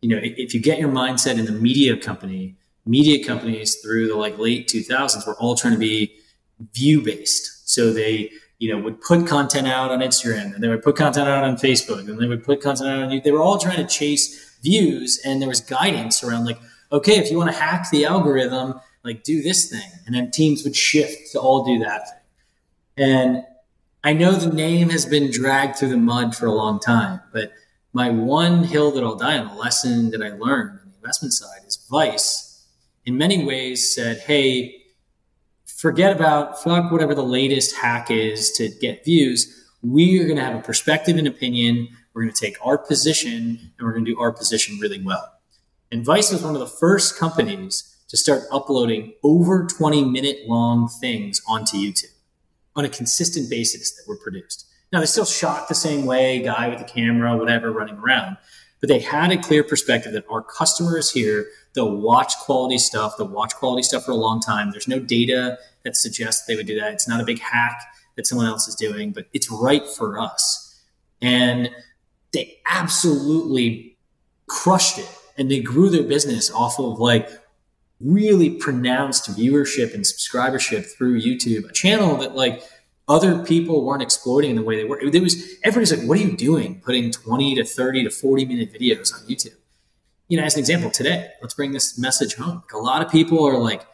You 0.05 0.11
know, 0.15 0.21
if 0.21 0.53
you 0.53 0.61
get 0.61 0.77
your 0.77 0.89
mindset 0.89 1.39
in 1.39 1.45
the 1.45 1.51
media 1.51 1.97
company, 1.97 2.55
media 2.85 3.25
companies 3.25 3.77
through 3.77 4.07
the 4.07 4.15
like 4.15 4.37
late 4.37 4.67
2000s 4.67 5.25
were 5.25 5.33
all 5.37 5.55
trying 5.55 5.73
to 5.73 5.79
be 5.79 6.15
view 6.75 7.01
based. 7.01 7.67
So 7.67 7.91
they, 7.91 8.29
you 8.59 8.71
know, 8.71 8.79
would 8.83 9.01
put 9.01 9.25
content 9.25 9.67
out 9.67 9.89
on 9.89 10.01
Instagram 10.01 10.53
and 10.53 10.63
they 10.63 10.67
would 10.67 10.83
put 10.83 10.95
content 10.95 11.27
out 11.27 11.43
on 11.43 11.55
Facebook 11.57 12.07
and 12.07 12.19
they 12.19 12.27
would 12.27 12.43
put 12.43 12.61
content 12.61 12.87
out 12.87 13.01
on 13.01 13.09
YouTube. 13.09 13.23
They 13.23 13.31
were 13.31 13.41
all 13.41 13.57
trying 13.57 13.77
to 13.77 13.87
chase 13.87 14.55
views 14.61 15.19
and 15.25 15.41
there 15.41 15.49
was 15.49 15.59
guidance 15.59 16.23
around 16.23 16.45
like, 16.45 16.59
okay, 16.91 17.17
if 17.17 17.31
you 17.31 17.37
want 17.37 17.51
to 17.51 17.57
hack 17.57 17.89
the 17.89 18.05
algorithm, 18.05 18.79
like 19.03 19.23
do 19.23 19.41
this 19.41 19.71
thing. 19.71 19.89
And 20.05 20.13
then 20.13 20.29
teams 20.29 20.63
would 20.63 20.75
shift 20.75 21.31
to 21.31 21.39
all 21.39 21.65
do 21.65 21.79
that 21.79 22.07
thing. 22.07 23.07
And 23.07 23.43
I 24.03 24.13
know 24.13 24.33
the 24.33 24.53
name 24.53 24.91
has 24.91 25.07
been 25.07 25.31
dragged 25.31 25.77
through 25.77 25.89
the 25.89 25.97
mud 25.97 26.35
for 26.35 26.45
a 26.45 26.51
long 26.51 26.79
time, 26.79 27.21
but 27.33 27.51
my 27.95 28.10
one 28.10 28.65
hill 28.65 28.91
that 28.91 29.05
I'll 29.05 29.15
die 29.15 29.38
on, 29.38 29.47
a 29.47 29.55
lesson 29.55 30.12
that 30.12 30.21
I 30.21 30.31
learned 30.31 30.71
on 30.71 30.89
the 30.89 30.97
investment 30.97 31.31
side 31.31 31.62
is 31.65 31.77
Vice, 31.89 32.67
in 33.05 33.17
many 33.17 33.45
ways 33.45 33.95
said, 33.95 34.17
hey, 34.17 34.84
forget 35.65 36.13
about 36.13 36.62
fuck 36.62 36.91
whatever 36.91 37.15
the 37.15 37.23
latest 37.23 37.73
hack 37.77 38.12
is 38.12 38.51
to 38.58 38.67
get 38.81 39.05
views. 39.05 39.71
We 39.81 40.19
are 40.19 40.25
going 40.25 40.36
to 40.36 40.43
have 40.43 40.58
a 40.58 40.62
perspective 40.62 41.15
and 41.15 41.25
opinion. 41.25 41.88
We're 42.13 42.23
going 42.23 42.34
to 42.34 42.45
take 42.45 42.58
our 42.65 42.77
position 42.77 43.71
and 43.77 43.88
we're 43.88 43.93
going 43.93 44.03
to 44.03 44.12
do 44.12 44.19
our 44.19 44.34
position 44.34 44.77
really 44.81 45.01
well. 45.01 45.31
And 45.89 46.03
Vice 46.03 46.34
was 46.34 46.43
one 46.43 46.53
of 46.53 46.60
the 46.60 46.67
first 46.67 47.17
companies 47.17 47.95
to 48.10 48.17
start 48.17 48.41
uploading 48.51 49.13
over 49.23 49.65
20 49.65 50.03
minute 50.03 50.39
long 50.49 50.89
things 50.89 51.41
onto 51.47 51.77
YouTube 51.77 52.12
on 52.75 52.84
a 52.84 52.89
consistent 52.89 53.49
basis 53.49 53.95
that 53.95 54.03
were 54.05 54.17
produced. 54.17 54.65
Now 54.95 55.01
they 55.01 55.08
still 55.08 55.25
shot 55.25 55.67
the 55.67 55.75
same 55.75 56.05
way, 56.05 56.41
guy 56.41 56.69
with 56.69 56.79
the 56.79 56.86
camera, 56.86 57.36
whatever, 57.36 57.69
running 57.69 57.97
around, 57.97 58.38
but 58.79 58.88
they 58.88 58.99
had 58.99 59.29
a 59.29 59.38
clear 59.38 59.62
perspective 59.62 60.13
that 60.13 60.23
our 60.29 60.41
customers 60.41 61.12
here, 61.12 61.47
they'll 61.73 61.97
watch 61.97 62.38
quality 62.38 62.77
stuff, 62.77 63.17
they'll 63.17 63.27
watch 63.27 63.53
quality 63.55 63.84
stuff 63.84 64.05
for 64.05 64.12
a 64.12 64.15
long 64.15 64.39
time. 64.39 64.71
There's 64.71 64.88
no 64.88 64.99
data 65.01 65.58
that 65.84 65.97
suggests 65.97 66.45
they 66.45 66.55
would 66.55 66.65
do 66.65 66.79
that. 66.79 66.93
It's 66.93 67.10
not 67.10 67.19
a 67.19 67.25
big 67.25 67.39
hack 67.39 67.77
that 68.15 68.25
someone 68.25 68.47
else 68.47 68.69
is 68.69 68.75
doing, 68.75 69.12
but 69.12 69.25
it's 69.34 69.51
right 69.51 69.86
for 69.86 70.17
us. 70.17 70.81
And 71.21 71.69
they 72.31 72.60
absolutely 72.65 73.97
crushed 74.47 74.97
it 74.97 75.13
and 75.38 75.51
they 75.51 75.60
grew 75.60 75.89
their 75.89 76.03
business 76.03 76.49
off 76.49 76.79
of 76.79 76.99
like 76.99 77.27
really 77.99 78.51
pronounced 78.51 79.29
viewership 79.38 79.93
and 79.93 80.05
subscribership 80.05 80.86
through 80.86 81.19
YouTube, 81.19 81.69
a 81.69 81.73
channel 81.73 82.15
that 82.15 82.34
like 82.34 82.63
other 83.07 83.43
people 83.43 83.85
weren't 83.85 84.01
exploiting 84.01 84.51
in 84.51 84.55
the 84.55 84.63
way 84.63 84.75
they 84.75 84.83
were. 84.83 84.99
There 85.09 85.21
was 85.21 85.55
everybody's 85.63 85.95
like, 85.95 86.07
"What 86.07 86.17
are 86.17 86.21
you 86.21 86.35
doing? 86.35 86.81
Putting 86.83 87.11
twenty 87.11 87.55
to 87.55 87.63
thirty 87.63 88.03
to 88.03 88.09
forty 88.09 88.45
minute 88.45 88.73
videos 88.73 89.13
on 89.13 89.27
YouTube?" 89.27 89.55
You 90.27 90.37
know, 90.37 90.43
as 90.43 90.55
an 90.55 90.59
example, 90.59 90.89
today, 90.89 91.29
let's 91.41 91.53
bring 91.53 91.71
this 91.71 91.99
message 91.99 92.35
home. 92.35 92.63
A 92.73 92.77
lot 92.77 93.05
of 93.05 93.11
people 93.11 93.45
are 93.45 93.59
like 93.59 93.85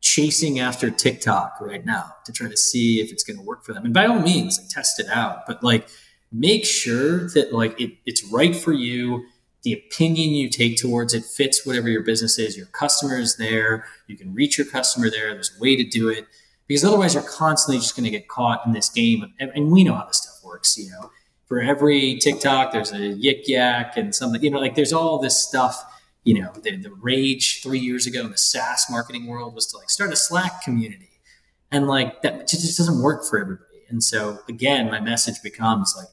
chasing 0.00 0.58
after 0.58 0.90
TikTok 0.90 1.56
right 1.60 1.84
now 1.84 2.14
to 2.24 2.32
try 2.32 2.48
to 2.48 2.56
see 2.56 3.00
if 3.00 3.12
it's 3.12 3.22
going 3.22 3.38
to 3.38 3.42
work 3.42 3.64
for 3.64 3.72
them. 3.72 3.84
And 3.84 3.94
by 3.94 4.06
all 4.06 4.18
means, 4.18 4.58
like, 4.58 4.68
test 4.68 5.00
it 5.00 5.08
out, 5.08 5.46
but 5.46 5.62
like 5.62 5.88
make 6.32 6.64
sure 6.64 7.28
that 7.30 7.52
like 7.52 7.80
it, 7.80 7.92
it's 8.06 8.24
right 8.24 8.54
for 8.54 8.72
you 8.72 9.24
the 9.62 9.72
opinion 9.74 10.30
you 10.30 10.48
take 10.48 10.78
towards 10.78 11.12
it 11.12 11.24
fits 11.24 11.66
whatever 11.66 11.88
your 11.88 12.02
business 12.02 12.38
is. 12.38 12.56
Your 12.56 12.66
customer 12.66 13.18
is 13.18 13.36
there. 13.36 13.84
You 14.06 14.16
can 14.16 14.32
reach 14.32 14.56
your 14.56 14.66
customer 14.66 15.10
there. 15.10 15.34
There's 15.34 15.54
a 15.54 15.60
way 15.60 15.76
to 15.76 15.84
do 15.84 16.08
it 16.08 16.26
because 16.70 16.84
otherwise 16.84 17.14
you're 17.14 17.24
constantly 17.24 17.80
just 17.80 17.96
going 17.96 18.04
to 18.04 18.10
get 18.10 18.28
caught 18.28 18.64
in 18.64 18.70
this 18.72 18.88
game. 18.88 19.24
Of, 19.24 19.30
and 19.40 19.72
we 19.72 19.82
know 19.82 19.94
how 19.96 20.04
this 20.04 20.18
stuff 20.18 20.38
works. 20.44 20.78
You 20.78 20.88
know, 20.88 21.10
for 21.46 21.60
every 21.60 22.16
TikTok, 22.20 22.70
there's 22.70 22.92
a 22.92 22.98
yik 22.98 23.48
yak 23.48 23.96
and 23.96 24.14
something. 24.14 24.40
You 24.40 24.52
know, 24.52 24.60
like 24.60 24.76
there's 24.76 24.92
all 24.92 25.18
this 25.18 25.36
stuff. 25.36 25.82
You 26.22 26.40
know, 26.40 26.52
the, 26.62 26.76
the 26.76 26.92
rage 26.92 27.60
three 27.60 27.80
years 27.80 28.06
ago 28.06 28.20
in 28.24 28.30
the 28.30 28.38
SaaS 28.38 28.86
marketing 28.88 29.26
world 29.26 29.52
was 29.52 29.66
to 29.66 29.78
like 29.78 29.90
start 29.90 30.12
a 30.12 30.16
Slack 30.16 30.62
community, 30.62 31.10
and 31.72 31.88
like 31.88 32.22
that 32.22 32.46
just 32.46 32.78
doesn't 32.78 33.02
work 33.02 33.24
for 33.28 33.40
everybody. 33.40 33.82
And 33.88 34.04
so 34.04 34.38
again, 34.48 34.92
my 34.92 35.00
message 35.00 35.42
becomes 35.42 35.92
like 35.98 36.06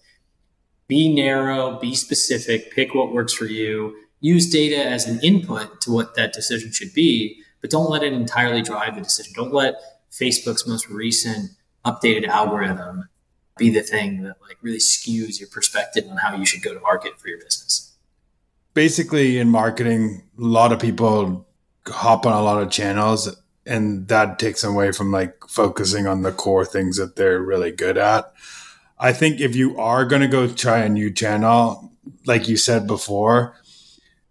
be 0.88 1.14
narrow, 1.14 1.78
be 1.80 1.94
specific, 1.94 2.72
pick 2.74 2.96
what 2.96 3.14
works 3.14 3.34
for 3.34 3.46
you, 3.46 3.96
use 4.22 4.50
data 4.50 4.84
as 4.84 5.06
an 5.06 5.20
input 5.20 5.82
to 5.82 5.92
what 5.92 6.16
that 6.16 6.34
decision 6.34 6.72
should 6.72 6.96
be, 6.96 7.44
but 7.62 7.70
don't 7.70 7.92
let 7.92 8.02
it 8.02 8.12
entirely 8.12 8.64
drive 8.64 8.96
the 8.96 9.02
decision. 9.02 9.34
Don't 9.36 9.54
let 9.54 9.76
Facebook's 10.12 10.68
most 10.68 10.90
recent 10.90 11.52
updated 11.86 12.28
algorithm 12.28 13.10
be 13.58 13.70
the 13.70 13.82
thing 13.82 14.24
that 14.24 14.36
like 14.42 14.58
really 14.62 14.78
skews 14.78 15.40
your 15.40 15.50
perspective 15.50 16.06
on 16.10 16.18
how 16.18 16.36
you 16.36 16.46
should 16.46 16.62
go 16.62 16.74
to 16.74 16.80
market 16.80 17.20
for 17.20 17.28
your 17.28 17.40
business. 17.40 17.96
Basically 18.74 19.40
in 19.40 19.50
marketing, 19.50 20.24
a 20.38 20.44
lot 20.44 20.72
of 20.72 20.80
people 20.80 21.48
hop 21.88 22.26
on 22.26 22.34
a 22.34 22.42
lot 22.42 22.62
of 22.62 22.70
channels 22.70 23.36
and 23.66 24.08
that 24.08 24.40
takes 24.40 24.62
them 24.62 24.74
away 24.74 24.92
from 24.92 25.12
like 25.12 25.36
focusing 25.48 26.08
on 26.08 26.22
the 26.22 26.32
core 26.32 26.66
things 26.66 26.98
that 26.98 27.16
they're 27.16 27.42
really 27.42 27.72
good 27.72 27.98
at. 27.98 28.32
I 29.00 29.14
think 29.14 29.40
if 29.40 29.56
you 29.56 29.78
are 29.78 30.06
going 30.06 30.22
to 30.22 30.28
go 30.28 30.48
try 30.48 30.80
a 30.80 30.90
new 30.90 31.12
channel, 31.12 31.92
like 32.26 32.48
you 32.48 32.58
said 32.58 32.88
before, 32.88 33.56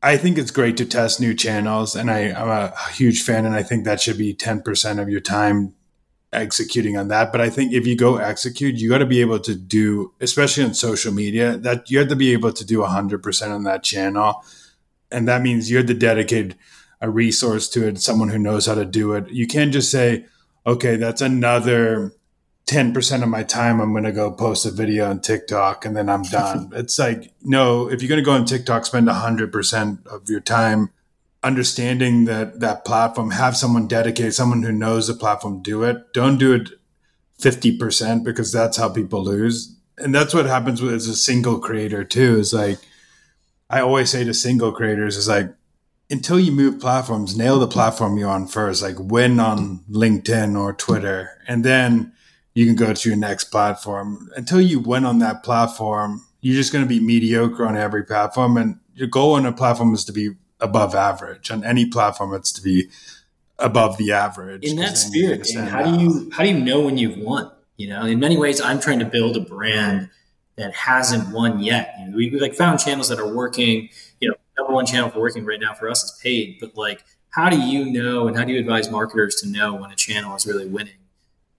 I 0.06 0.16
think 0.16 0.38
it's 0.38 0.52
great 0.52 0.76
to 0.76 0.84
test 0.84 1.20
new 1.20 1.34
channels. 1.34 1.96
And 1.96 2.12
I, 2.12 2.20
am 2.28 2.48
a 2.48 2.72
huge 2.92 3.22
fan, 3.22 3.44
and 3.44 3.56
I 3.56 3.64
think 3.64 3.84
that 3.84 4.00
should 4.00 4.16
be 4.16 4.34
10% 4.34 5.02
of 5.02 5.08
your 5.08 5.18
time 5.18 5.74
executing 6.32 6.96
on 6.96 7.08
that. 7.08 7.32
But 7.32 7.40
I 7.40 7.50
think 7.50 7.72
if 7.72 7.88
you 7.88 7.96
go 7.96 8.18
execute, 8.18 8.76
you 8.76 8.88
got 8.88 8.98
to 8.98 9.06
be 9.06 9.20
able 9.20 9.40
to 9.40 9.56
do, 9.56 10.12
especially 10.20 10.62
on 10.62 10.74
social 10.74 11.12
media, 11.12 11.56
that 11.56 11.90
you 11.90 11.98
have 11.98 12.06
to 12.06 12.14
be 12.14 12.32
able 12.32 12.52
to 12.52 12.64
do 12.64 12.78
100% 12.78 13.50
on 13.52 13.64
that 13.64 13.82
channel. 13.82 14.44
And 15.10 15.26
that 15.26 15.42
means 15.42 15.72
you 15.72 15.78
have 15.78 15.86
to 15.86 15.94
dedicate 15.94 16.54
a 17.00 17.10
resource 17.10 17.68
to 17.70 17.88
it, 17.88 18.00
someone 18.00 18.28
who 18.28 18.38
knows 18.38 18.66
how 18.66 18.76
to 18.76 18.84
do 18.84 19.12
it. 19.14 19.28
You 19.30 19.48
can't 19.48 19.72
just 19.72 19.90
say, 19.90 20.26
okay, 20.64 20.94
that's 20.94 21.20
another 21.20 22.12
10% 22.66 23.22
of 23.22 23.28
my 23.28 23.42
time 23.44 23.80
I'm 23.80 23.92
going 23.92 24.04
to 24.04 24.12
go 24.12 24.30
post 24.30 24.66
a 24.66 24.70
video 24.70 25.08
on 25.08 25.20
TikTok 25.20 25.84
and 25.84 25.96
then 25.96 26.08
I'm 26.08 26.22
done. 26.30 26.70
it's 26.74 26.98
like, 26.98 27.32
no, 27.42 27.88
if 27.88 28.02
you're 28.02 28.08
going 28.08 28.20
to 28.20 28.24
go 28.24 28.32
on 28.32 28.44
TikTok, 28.44 28.86
spend 28.86 29.08
100% 29.08 30.06
of 30.06 30.28
your 30.28 30.40
time 30.40 30.90
understanding 31.42 32.24
that 32.24 32.58
that 32.58 32.84
platform, 32.84 33.30
have 33.30 33.56
someone 33.56 33.86
dedicated, 33.86 34.34
someone 34.34 34.62
who 34.62 34.72
knows 34.72 35.06
the 35.06 35.14
platform 35.14 35.62
do 35.62 35.84
it. 35.84 36.12
Don't 36.12 36.38
do 36.38 36.52
it 36.52 36.70
50% 37.40 38.24
because 38.24 38.50
that's 38.50 38.76
how 38.76 38.88
people 38.88 39.22
lose. 39.22 39.76
And 39.98 40.14
that's 40.14 40.34
what 40.34 40.46
happens 40.46 40.82
with 40.82 40.92
as 40.92 41.06
a 41.06 41.16
single 41.16 41.58
creator 41.60 42.04
too 42.04 42.38
is 42.38 42.52
like 42.52 42.78
I 43.70 43.80
always 43.80 44.10
say 44.10 44.24
to 44.24 44.34
single 44.34 44.72
creators 44.72 45.16
is 45.16 45.28
like 45.28 45.54
until 46.10 46.38
you 46.38 46.52
move 46.52 46.80
platforms, 46.80 47.36
nail 47.36 47.58
the 47.58 47.66
platform 47.66 48.16
you're 48.16 48.28
on 48.28 48.46
first, 48.46 48.82
like 48.82 48.96
win 48.98 49.40
on 49.40 49.80
LinkedIn 49.90 50.58
or 50.58 50.72
Twitter. 50.72 51.30
And 51.48 51.64
then 51.64 52.12
you 52.56 52.64
can 52.64 52.74
go 52.74 52.94
to 52.94 53.08
your 53.10 53.18
next 53.18 53.44
platform. 53.44 54.30
Until 54.34 54.62
you 54.62 54.80
win 54.80 55.04
on 55.04 55.18
that 55.18 55.42
platform, 55.42 56.26
you're 56.40 56.56
just 56.56 56.72
going 56.72 56.82
to 56.82 56.88
be 56.88 57.00
mediocre 57.00 57.66
on 57.66 57.76
every 57.76 58.02
platform. 58.02 58.56
And 58.56 58.80
your 58.94 59.08
goal 59.08 59.34
on 59.34 59.44
a 59.44 59.52
platform 59.52 59.92
is 59.92 60.06
to 60.06 60.12
be 60.12 60.30
above 60.58 60.94
average. 60.94 61.50
On 61.50 61.62
any 61.62 61.84
platform, 61.84 62.32
it's 62.32 62.50
to 62.52 62.62
be 62.62 62.88
above 63.58 63.98
the 63.98 64.10
average. 64.12 64.64
In 64.64 64.76
that 64.76 64.96
spirit, 64.96 65.46
how 65.54 65.82
do 65.82 66.02
you 66.02 66.30
how 66.32 66.44
do 66.44 66.48
you 66.48 66.58
know 66.58 66.80
when 66.80 66.96
you've 66.96 67.18
won? 67.18 67.50
You 67.76 67.88
know, 67.88 68.06
in 68.06 68.18
many 68.20 68.38
ways, 68.38 68.58
I'm 68.58 68.80
trying 68.80 69.00
to 69.00 69.04
build 69.04 69.36
a 69.36 69.40
brand 69.40 70.08
that 70.56 70.72
hasn't 70.72 71.34
won 71.34 71.60
yet. 71.60 71.94
You 72.00 72.08
know, 72.08 72.16
we 72.16 72.30
like 72.40 72.54
found 72.54 72.80
channels 72.80 73.10
that 73.10 73.20
are 73.20 73.34
working. 73.34 73.90
You 74.18 74.30
know, 74.30 74.34
number 74.56 74.72
one 74.72 74.86
channel 74.86 75.10
for 75.10 75.20
working 75.20 75.44
right 75.44 75.60
now 75.60 75.74
for 75.74 75.90
us 75.90 76.04
is 76.04 76.18
paid, 76.22 76.56
but 76.58 76.74
like, 76.74 77.04
how 77.28 77.50
do 77.50 77.60
you 77.60 77.84
know 77.84 78.28
and 78.28 78.34
how 78.34 78.44
do 78.44 78.52
you 78.54 78.60
advise 78.60 78.90
marketers 78.90 79.34
to 79.42 79.46
know 79.46 79.74
when 79.74 79.90
a 79.90 79.94
channel 79.94 80.34
is 80.34 80.46
really 80.46 80.66
winning? 80.66 80.94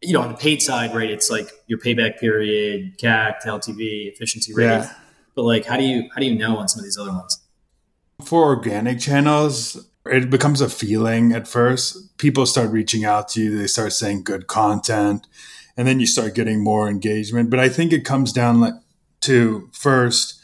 You 0.02 0.14
know, 0.14 0.22
on 0.22 0.30
the 0.30 0.38
paid 0.38 0.62
side, 0.62 0.96
right, 0.96 1.10
it's 1.10 1.30
like 1.30 1.50
your 1.68 1.80
payback 1.80 2.20
period, 2.20 2.98
CAC, 2.98 3.42
LTV, 3.44 4.12
efficiency 4.14 4.54
rate. 4.54 4.66
Yeah. 4.66 4.94
But 5.36 5.44
like, 5.44 5.66
how 5.66 5.78
do 5.78 5.84
you 5.84 6.10
how 6.14 6.20
do 6.20 6.26
you 6.26 6.38
know 6.38 6.58
on 6.58 6.68
some 6.68 6.80
of 6.80 6.84
these 6.84 6.98
other 6.98 7.12
ones? 7.12 7.40
For 8.24 8.44
organic 8.46 9.00
channels, 9.00 9.88
it 10.06 10.30
becomes 10.30 10.62
a 10.62 10.70
feeling 10.70 11.34
at 11.34 11.48
first. 11.48 12.18
People 12.18 12.46
start 12.46 12.72
reaching 12.72 13.06
out 13.06 13.30
to 13.30 13.42
you. 13.42 13.58
They 13.58 13.68
start 13.68 13.94
saying 13.94 14.24
good 14.24 14.48
content, 14.48 15.28
and 15.76 15.88
then 15.88 16.00
you 16.00 16.08
start 16.08 16.36
getting 16.36 16.64
more 16.64 16.90
engagement. 16.90 17.50
But 17.50 17.60
I 17.60 17.70
think 17.70 17.92
it 17.94 18.06
comes 18.06 18.34
down 18.34 18.60
like 18.60 18.74
to 19.22 19.70
first, 19.74 20.40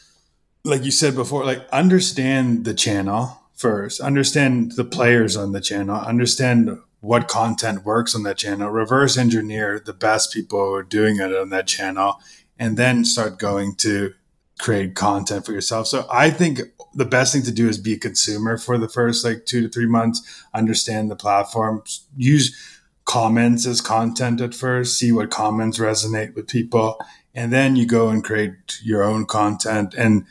like 0.64 0.84
you 0.84 0.90
said 0.90 1.14
before, 1.14 1.44
like 1.44 1.68
understand 1.70 2.64
the 2.64 2.74
channel 2.74 3.40
first, 3.54 4.00
understand 4.00 4.72
the 4.72 4.84
players 4.84 5.36
on 5.36 5.52
the 5.52 5.60
channel, 5.60 5.96
understand 5.96 6.78
what 7.04 7.28
content 7.28 7.84
works 7.84 8.14
on 8.14 8.22
that 8.22 8.38
channel, 8.38 8.70
reverse 8.70 9.18
engineer 9.18 9.78
the 9.78 9.92
best 9.92 10.32
people 10.32 10.58
who 10.58 10.72
are 10.72 10.82
doing 10.82 11.18
it 11.18 11.36
on 11.36 11.50
that 11.50 11.66
channel, 11.66 12.18
and 12.58 12.78
then 12.78 13.04
start 13.04 13.38
going 13.38 13.74
to 13.74 14.14
create 14.58 14.94
content 14.94 15.44
for 15.44 15.52
yourself. 15.52 15.86
So 15.86 16.06
I 16.10 16.30
think 16.30 16.60
the 16.94 17.04
best 17.04 17.34
thing 17.34 17.42
to 17.42 17.52
do 17.52 17.68
is 17.68 17.76
be 17.76 17.94
a 17.94 17.98
consumer 17.98 18.56
for 18.56 18.78
the 18.78 18.88
first 18.88 19.22
like 19.22 19.44
two 19.44 19.62
to 19.62 19.68
three 19.68 19.86
months, 19.86 20.44
understand 20.54 21.10
the 21.10 21.16
platform, 21.16 21.82
use 22.16 22.56
comments 23.04 23.66
as 23.66 23.82
content 23.82 24.40
at 24.40 24.54
first, 24.54 24.98
see 24.98 25.12
what 25.12 25.30
comments 25.30 25.78
resonate 25.78 26.34
with 26.34 26.48
people, 26.48 26.98
and 27.34 27.52
then 27.52 27.76
you 27.76 27.84
go 27.84 28.08
and 28.08 28.24
create 28.24 28.80
your 28.82 29.02
own 29.02 29.26
content. 29.26 29.92
And 29.94 30.24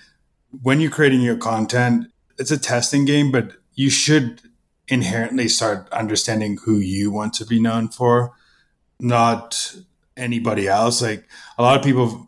when 0.64 0.80
you're 0.80 0.90
creating 0.90 1.22
your 1.22 1.38
content, 1.38 2.08
it's 2.40 2.50
a 2.50 2.58
testing 2.58 3.06
game, 3.06 3.32
but 3.32 3.52
you 3.76 3.92
should 3.92 4.42
inherently 4.94 5.48
start 5.48 5.92
understanding 5.92 6.58
who 6.66 6.78
you 6.78 7.12
want 7.12 7.34
to 7.34 7.46
be 7.46 7.60
known 7.60 7.90
for, 7.90 8.34
not 9.00 9.76
anybody 10.16 10.68
else. 10.68 11.02
Like 11.02 11.28
a 11.58 11.64
lot 11.64 11.78
of 11.78 11.84
people 11.84 12.28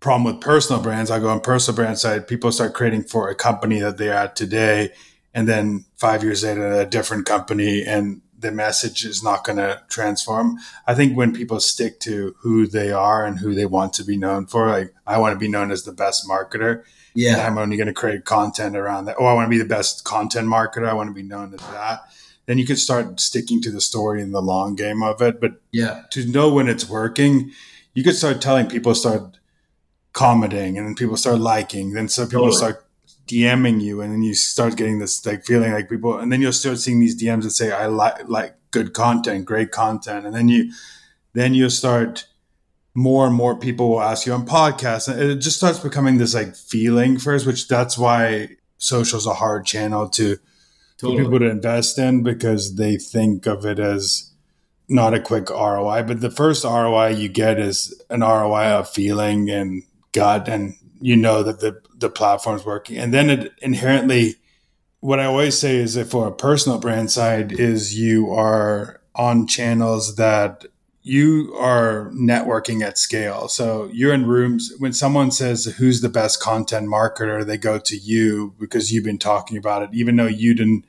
problem 0.00 0.24
with 0.24 0.40
personal 0.40 0.82
brands, 0.82 1.10
I 1.10 1.18
go 1.18 1.28
on 1.28 1.40
personal 1.40 1.76
brand 1.76 1.98
side, 1.98 2.28
people 2.28 2.52
start 2.52 2.74
creating 2.74 3.04
for 3.04 3.28
a 3.28 3.34
company 3.34 3.80
that 3.80 3.96
they're 3.96 4.14
at 4.14 4.36
today. 4.36 4.92
And 5.32 5.48
then 5.48 5.86
five 5.96 6.22
years 6.22 6.44
later, 6.44 6.72
a 6.72 6.86
different 6.86 7.26
company 7.26 7.82
and 7.82 8.20
the 8.38 8.52
message 8.52 9.04
is 9.04 9.22
not 9.22 9.42
going 9.42 9.56
to 9.56 9.82
transform. 9.88 10.58
I 10.86 10.94
think 10.94 11.16
when 11.16 11.32
people 11.32 11.58
stick 11.58 11.98
to 12.00 12.36
who 12.40 12.66
they 12.66 12.92
are 12.92 13.24
and 13.24 13.38
who 13.38 13.54
they 13.54 13.64
want 13.64 13.94
to 13.94 14.04
be 14.04 14.18
known 14.18 14.46
for, 14.46 14.68
like 14.68 14.94
I 15.06 15.18
want 15.18 15.32
to 15.32 15.38
be 15.38 15.48
known 15.48 15.70
as 15.70 15.82
the 15.82 15.92
best 15.92 16.28
marketer. 16.28 16.84
Yeah. 17.14 17.46
I'm 17.46 17.58
only 17.58 17.76
going 17.76 17.86
to 17.86 17.94
create 17.94 18.24
content 18.24 18.76
around 18.76 19.04
that. 19.06 19.16
Oh, 19.18 19.26
I 19.26 19.34
want 19.34 19.46
to 19.46 19.50
be 19.50 19.58
the 19.58 19.64
best 19.64 20.04
content 20.04 20.48
marketer. 20.48 20.88
I 20.88 20.94
want 20.94 21.08
to 21.08 21.14
be 21.14 21.22
known 21.22 21.54
as 21.54 21.60
that. 21.60 22.02
Then 22.46 22.58
you 22.58 22.66
can 22.66 22.76
start 22.76 23.20
sticking 23.20 23.62
to 23.62 23.70
the 23.70 23.80
story 23.80 24.20
in 24.20 24.32
the 24.32 24.42
long 24.42 24.74
game 24.74 25.02
of 25.02 25.22
it. 25.22 25.40
But 25.40 25.62
yeah, 25.72 26.02
to 26.10 26.26
know 26.26 26.52
when 26.52 26.68
it's 26.68 26.88
working, 26.88 27.52
you 27.94 28.02
could 28.04 28.16
start 28.16 28.42
telling 28.42 28.66
people 28.66 28.94
start 28.94 29.38
commenting 30.12 30.76
and 30.76 30.86
then 30.86 30.94
people 30.94 31.16
start 31.16 31.38
liking. 31.38 31.92
Then 31.92 32.08
some 32.08 32.26
people 32.26 32.50
totally. 32.50 32.56
start 32.56 32.86
DMing 33.26 33.80
you, 33.80 34.02
and 34.02 34.12
then 34.12 34.22
you 34.22 34.34
start 34.34 34.76
getting 34.76 34.98
this 34.98 35.24
like 35.24 35.44
feeling 35.44 35.72
like 35.72 35.88
people, 35.88 36.18
and 36.18 36.30
then 36.30 36.42
you'll 36.42 36.52
start 36.52 36.78
seeing 36.78 37.00
these 37.00 37.20
DMs 37.20 37.44
that 37.44 37.50
say, 37.50 37.72
"I 37.72 37.86
like 37.86 38.28
like 38.28 38.56
good 38.70 38.92
content, 38.92 39.46
great 39.46 39.70
content," 39.70 40.26
and 40.26 40.34
then 40.34 40.48
you 40.48 40.72
then 41.32 41.54
you'll 41.54 41.70
start 41.70 42.26
more 42.94 43.26
and 43.26 43.34
more 43.34 43.56
people 43.56 43.90
will 43.90 44.00
ask 44.02 44.26
you 44.26 44.32
on 44.32 44.46
podcasts, 44.46 45.08
and 45.08 45.20
it 45.20 45.36
just 45.36 45.56
starts 45.56 45.80
becoming 45.80 46.18
this 46.18 46.34
like 46.34 46.54
feeling 46.54 47.18
first, 47.18 47.46
which 47.46 47.66
that's 47.68 47.98
why 47.98 48.48
social 48.78 49.18
is 49.18 49.26
a 49.26 49.34
hard 49.34 49.66
channel 49.66 50.08
to 50.10 50.38
totally. 50.98 51.22
people 51.22 51.38
to 51.40 51.50
invest 51.50 51.98
in 51.98 52.22
because 52.22 52.76
they 52.76 52.96
think 52.96 53.46
of 53.46 53.66
it 53.66 53.78
as 53.78 54.30
not 54.88 55.14
a 55.14 55.20
quick 55.20 55.50
ROI, 55.50 56.04
but 56.04 56.20
the 56.20 56.30
first 56.30 56.64
ROI 56.64 57.08
you 57.08 57.28
get 57.28 57.58
is 57.58 58.00
an 58.10 58.20
ROI 58.20 58.66
of 58.66 58.88
feeling 58.88 59.50
and 59.50 59.82
gut 60.12 60.48
and 60.48 60.76
you 61.00 61.16
know 61.16 61.42
that 61.42 61.60
the 61.60 61.80
the 61.96 62.08
platform's 62.08 62.64
working. 62.64 62.96
And 62.96 63.12
then 63.12 63.30
it 63.30 63.52
inherently, 63.60 64.36
what 65.00 65.18
I 65.18 65.24
always 65.24 65.58
say 65.58 65.76
is 65.76 65.94
that 65.94 66.06
for 66.06 66.28
a 66.28 66.32
personal 66.32 66.78
brand 66.78 67.10
side, 67.10 67.52
is 67.52 67.98
you 67.98 68.30
are 68.30 69.00
on 69.14 69.46
channels 69.46 70.16
that 70.16 70.66
you 71.06 71.54
are 71.58 72.10
networking 72.14 72.82
at 72.82 72.96
scale. 72.96 73.46
So 73.46 73.90
you're 73.92 74.14
in 74.14 74.26
rooms 74.26 74.72
when 74.78 74.94
someone 74.94 75.30
says 75.30 75.66
who's 75.66 76.00
the 76.00 76.08
best 76.08 76.40
content 76.40 76.88
marketer, 76.88 77.44
they 77.44 77.58
go 77.58 77.78
to 77.78 77.96
you 77.96 78.54
because 78.58 78.90
you've 78.90 79.04
been 79.04 79.18
talking 79.18 79.58
about 79.58 79.82
it, 79.82 79.90
even 79.92 80.16
though 80.16 80.26
you 80.26 80.54
didn't 80.54 80.86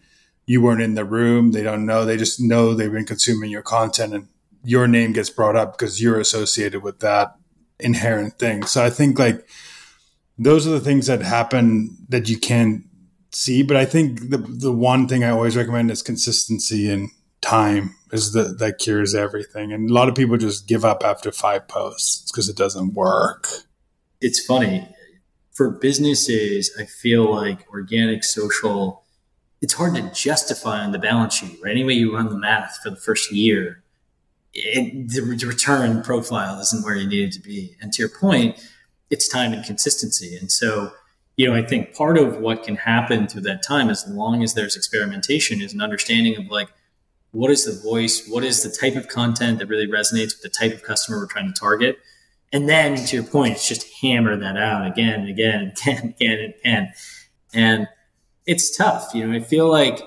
you 0.47 0.61
weren't 0.61 0.81
in 0.81 0.95
the 0.95 1.03
room, 1.03 1.51
they 1.51 1.63
don't 1.63 1.85
know, 1.85 2.05
they 2.05 2.15
just 2.15 2.39
know 2.39 2.73
they've 2.73 2.91
been 2.91 3.05
consuming 3.05 3.51
your 3.51 3.61
content 3.61 4.13
and 4.13 4.27
your 4.63 4.87
name 4.87 5.11
gets 5.11 5.29
brought 5.29 5.57
up 5.57 5.77
because 5.77 6.01
you're 6.01 6.19
associated 6.19 6.81
with 6.81 6.99
that 6.99 7.35
inherent 7.79 8.39
thing. 8.39 8.63
So 8.63 8.85
I 8.85 8.89
think 8.89 9.19
like 9.19 9.45
those 10.37 10.65
are 10.65 10.71
the 10.71 10.79
things 10.79 11.07
that 11.07 11.21
happen 11.23 11.97
that 12.07 12.29
you 12.29 12.37
can 12.37 12.85
see. 13.31 13.63
But 13.63 13.75
I 13.75 13.83
think 13.83 14.29
the 14.29 14.37
the 14.37 14.71
one 14.71 15.09
thing 15.09 15.25
I 15.25 15.29
always 15.29 15.57
recommend 15.57 15.91
is 15.91 16.01
consistency 16.01 16.89
and 16.89 17.09
time 17.45 17.95
is 18.11 18.33
the 18.33 18.43
that 18.43 18.79
cures 18.79 19.13
everything. 19.13 19.71
And 19.71 19.89
a 19.89 19.93
lot 19.93 20.09
of 20.09 20.15
people 20.15 20.37
just 20.37 20.67
give 20.67 20.83
up 20.83 21.03
after 21.03 21.31
five 21.31 21.67
posts 21.67 22.31
because 22.31 22.49
it 22.49 22.57
doesn't 22.57 22.93
work. 22.93 23.47
It's 24.21 24.43
funny 24.43 24.87
for 25.53 25.69
businesses. 25.69 26.75
I 26.79 26.85
feel 26.85 27.33
like 27.33 27.69
organic 27.69 28.23
social. 28.23 29.03
It's 29.61 29.73
hard 29.73 29.95
to 29.95 30.11
justify 30.13 30.79
on 30.79 30.91
the 30.91 30.99
balance 30.99 31.35
sheet, 31.35 31.57
right? 31.63 31.71
Any 31.71 31.83
way 31.83 31.93
you 31.93 32.15
run 32.15 32.29
the 32.29 32.37
math 32.37 32.79
for 32.83 32.89
the 32.89 32.95
first 32.95 33.31
year, 33.31 33.83
it, 34.53 35.09
the 35.09 35.45
return 35.47 36.01
profile 36.03 36.59
isn't 36.59 36.83
where 36.83 36.95
you 36.95 37.07
need 37.07 37.29
it 37.29 37.31
to 37.33 37.41
be. 37.41 37.75
And 37.81 37.91
to 37.93 38.01
your 38.01 38.09
point, 38.09 38.59
it's 39.09 39.27
time 39.27 39.53
and 39.53 39.63
consistency. 39.65 40.35
And 40.35 40.51
so, 40.51 40.91
you 41.37 41.47
know, 41.47 41.55
I 41.55 41.63
think 41.63 41.95
part 41.95 42.17
of 42.17 42.37
what 42.37 42.63
can 42.63 42.75
happen 42.75 43.27
through 43.27 43.41
that 43.43 43.63
time, 43.63 43.89
as 43.89 44.05
long 44.07 44.43
as 44.43 44.53
there's 44.53 44.75
experimentation, 44.75 45.61
is 45.61 45.73
an 45.73 45.81
understanding 45.81 46.37
of 46.37 46.47
like, 46.47 46.69
what 47.35 47.51
is 47.51 47.65
the 47.65 47.81
voice? 47.87 48.27
What 48.27 48.43
is 48.43 48.63
the 48.63 48.69
type 48.69 48.95
of 48.95 49.09
content 49.09 49.59
that 49.59 49.67
really 49.67 49.87
resonates 49.87 50.33
with 50.33 50.41
the 50.41 50.49
type 50.49 50.73
of 50.73 50.83
customer 50.83 51.19
we're 51.19 51.27
trying 51.27 51.51
to 51.53 51.59
target? 51.59 51.99
And 52.53 52.69
then 52.69 52.95
to 52.95 53.15
your 53.17 53.25
point, 53.25 53.55
it's 53.55 53.67
just 53.67 53.85
hammer 54.01 54.37
that 54.37 54.55
out 54.55 54.87
again 54.89 55.19
and 55.21 55.29
again 55.29 55.59
and 55.59 55.71
again 55.77 55.99
and 56.01 56.09
again 56.13 56.39
and 56.39 56.53
again. 56.53 56.93
And 57.53 57.87
it's 58.45 58.75
tough. 58.75 59.13
You 59.13 59.27
know, 59.27 59.35
I 59.35 59.41
feel 59.41 59.69
like 59.69 59.99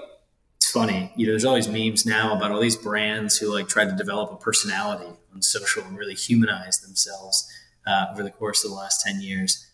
it's 0.56 0.70
funny. 0.70 1.12
You 1.16 1.26
know, 1.26 1.32
there's 1.32 1.44
always 1.44 1.68
memes 1.68 2.06
now 2.06 2.34
about 2.34 2.50
all 2.50 2.60
these 2.60 2.76
brands 2.76 3.36
who 3.36 3.52
like 3.52 3.68
try 3.68 3.84
to 3.84 3.92
develop 3.92 4.32
a 4.32 4.36
personality 4.36 5.12
on 5.34 5.42
social 5.42 5.84
and 5.84 5.98
really 5.98 6.14
humanize 6.14 6.80
themselves 6.80 7.46
uh, 7.86 8.06
over 8.12 8.22
the 8.22 8.30
course 8.30 8.64
of 8.64 8.70
the 8.70 8.76
last 8.76 9.04
10 9.04 9.20
years. 9.20 9.66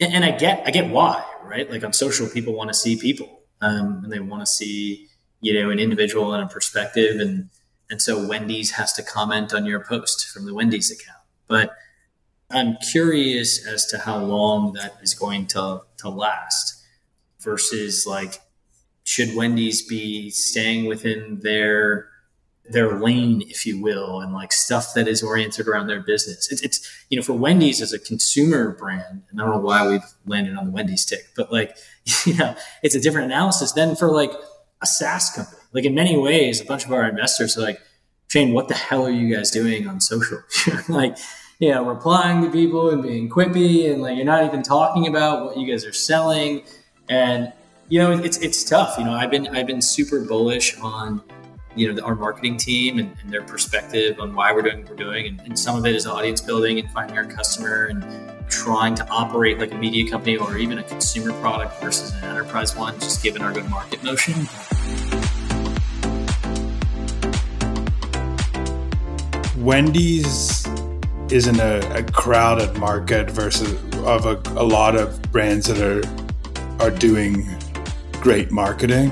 And, 0.00 0.14
and, 0.14 0.24
I 0.24 0.30
get, 0.30 0.62
I 0.66 0.70
get 0.70 0.90
why, 0.90 1.24
right? 1.42 1.70
Like 1.70 1.84
on 1.84 1.92
social, 1.92 2.26
people 2.28 2.54
want 2.54 2.68
to 2.68 2.74
see 2.74 2.96
people 2.96 3.42
um, 3.60 4.00
and 4.04 4.12
they 4.12 4.20
want 4.20 4.40
to 4.40 4.46
see, 4.46 5.08
you 5.46 5.54
know, 5.54 5.70
an 5.70 5.78
individual 5.78 6.34
and 6.34 6.42
a 6.42 6.52
perspective. 6.52 7.20
And, 7.20 7.50
and 7.88 8.02
so 8.02 8.26
Wendy's 8.26 8.72
has 8.72 8.92
to 8.94 9.02
comment 9.04 9.54
on 9.54 9.64
your 9.64 9.78
post 9.78 10.26
from 10.26 10.44
the 10.44 10.52
Wendy's 10.52 10.90
account. 10.90 11.22
But 11.46 11.70
I'm 12.50 12.76
curious 12.90 13.64
as 13.64 13.86
to 13.86 13.98
how 13.98 14.18
long 14.18 14.72
that 14.72 14.96
is 15.02 15.14
going 15.14 15.46
to, 15.48 15.82
to 15.98 16.08
last 16.08 16.82
versus 17.38 18.04
like, 18.08 18.40
should 19.04 19.36
Wendy's 19.36 19.86
be 19.86 20.30
staying 20.30 20.86
within 20.86 21.38
their 21.42 22.08
their 22.68 22.98
lane, 22.98 23.42
if 23.42 23.64
you 23.64 23.80
will, 23.80 24.20
and 24.20 24.32
like 24.32 24.52
stuff 24.52 24.92
that 24.94 25.06
is 25.06 25.22
oriented 25.22 25.68
around 25.68 25.86
their 25.86 26.00
business. 26.00 26.50
It's, 26.50 26.60
it's, 26.62 27.04
you 27.08 27.16
know, 27.16 27.22
for 27.22 27.34
Wendy's 27.34 27.80
as 27.80 27.92
a 27.92 27.98
consumer 28.00 28.72
brand, 28.72 29.22
and 29.30 29.40
I 29.40 29.44
don't 29.44 29.54
know 29.54 29.60
why 29.60 29.86
we've 29.86 30.02
landed 30.26 30.56
on 30.56 30.64
the 30.64 30.72
Wendy's 30.72 31.04
tick, 31.04 31.28
but 31.36 31.52
like, 31.52 31.76
you 32.24 32.34
know, 32.34 32.56
it's 32.82 32.96
a 32.96 33.00
different 33.00 33.26
analysis 33.26 33.70
than 33.70 33.94
for 33.94 34.10
like 34.10 34.32
a 34.82 34.86
SaaS 34.86 35.30
company. 35.30 35.58
Like 35.72 35.84
in 35.84 35.94
many 35.94 36.16
ways, 36.16 36.60
a 36.60 36.64
bunch 36.64 36.84
of 36.84 36.92
our 36.92 37.08
investors 37.08 37.56
are 37.56 37.62
like, 37.62 37.80
Shane, 38.28 38.52
what 38.52 38.68
the 38.68 38.74
hell 38.74 39.06
are 39.06 39.10
you 39.10 39.34
guys 39.34 39.50
doing 39.50 39.86
on 39.86 40.00
social? 40.00 40.38
like, 40.88 41.16
you 41.58 41.70
know, 41.70 41.84
replying 41.84 42.42
to 42.42 42.50
people 42.50 42.90
and 42.90 43.02
being 43.02 43.28
quippy, 43.28 43.90
and 43.90 44.02
like 44.02 44.16
you're 44.16 44.26
not 44.26 44.44
even 44.44 44.62
talking 44.62 45.06
about 45.06 45.44
what 45.44 45.56
you 45.56 45.66
guys 45.70 45.84
are 45.84 45.92
selling. 45.92 46.62
And 47.08 47.52
you 47.88 48.00
know, 48.00 48.12
it's 48.12 48.38
it's 48.38 48.64
tough. 48.64 48.98
You 48.98 49.04
know, 49.04 49.12
I've 49.12 49.30
been 49.30 49.48
I've 49.48 49.66
been 49.66 49.80
super 49.80 50.20
bullish 50.20 50.78
on 50.80 51.22
you 51.76 51.92
know 51.92 52.02
our 52.02 52.14
marketing 52.14 52.56
team 52.56 52.98
and, 52.98 53.14
and, 53.20 53.30
their 53.30 53.42
perspective 53.42 54.18
on 54.18 54.34
why 54.34 54.52
we're 54.52 54.62
doing 54.62 54.80
what 54.80 54.90
we're 54.90 54.96
doing 54.96 55.26
and, 55.26 55.40
and, 55.42 55.58
some 55.58 55.76
of 55.76 55.84
it 55.84 55.94
is 55.94 56.06
audience 56.06 56.40
building 56.40 56.78
and 56.78 56.90
finding 56.90 57.18
our 57.18 57.26
customer 57.26 57.84
and 57.84 58.02
trying 58.48 58.94
to 58.94 59.08
operate 59.08 59.58
like 59.58 59.72
a 59.72 59.76
media 59.76 60.08
company 60.10 60.36
or 60.36 60.56
even 60.56 60.78
a 60.78 60.82
consumer 60.82 61.32
product 61.40 61.80
versus 61.80 62.12
an 62.14 62.24
enterprise 62.24 62.76
one 62.76 62.98
just 63.00 63.22
given 63.22 63.42
our 63.42 63.52
go-to-market 63.52 64.02
motion. 64.02 64.48
Wendy's 69.58 70.66
is 71.30 71.48
in 71.48 71.58
a, 71.58 71.78
a 71.92 72.02
crowded 72.04 72.76
market 72.78 73.30
versus 73.30 73.72
of 74.04 74.26
a, 74.26 74.40
a 74.60 74.62
lot 74.62 74.94
of 74.94 75.20
brands 75.32 75.66
that 75.66 75.80
are 75.80 76.02
are 76.78 76.90
doing 76.90 77.46
great 78.20 78.50
marketing. 78.52 79.10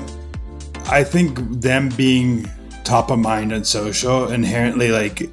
I 0.87 1.03
think 1.03 1.37
them 1.61 1.89
being 1.89 2.49
top 2.83 3.09
of 3.09 3.19
mind 3.19 3.51
on 3.51 3.63
social 3.63 4.31
inherently 4.31 4.91
like 4.91 5.29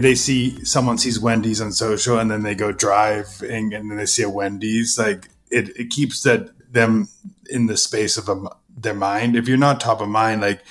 they 0.00 0.14
see 0.14 0.64
someone 0.64 0.98
sees 0.98 1.18
Wendy's 1.18 1.60
on 1.60 1.72
social 1.72 2.18
and 2.18 2.30
then 2.30 2.42
they 2.42 2.54
go 2.54 2.72
drive 2.72 3.42
and, 3.42 3.72
and 3.72 3.90
then 3.90 3.96
they 3.96 4.06
see 4.06 4.22
a 4.22 4.30
Wendy's 4.30 4.98
like 4.98 5.28
it, 5.50 5.70
it 5.76 5.90
keeps 5.90 6.22
that 6.22 6.50
them 6.72 7.08
in 7.48 7.66
the 7.66 7.76
space 7.76 8.16
of 8.16 8.28
a, 8.28 8.50
their 8.76 8.94
mind 8.94 9.36
if 9.36 9.48
you're 9.48 9.56
not 9.56 9.80
top 9.80 10.00
of 10.00 10.08
mind 10.08 10.40
like 10.40 10.62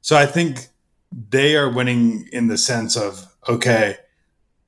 so 0.00 0.16
I 0.16 0.26
think 0.26 0.68
they 1.12 1.56
are 1.56 1.70
winning 1.70 2.28
in 2.32 2.48
the 2.48 2.58
sense 2.58 2.96
of 2.96 3.26
okay 3.48 3.96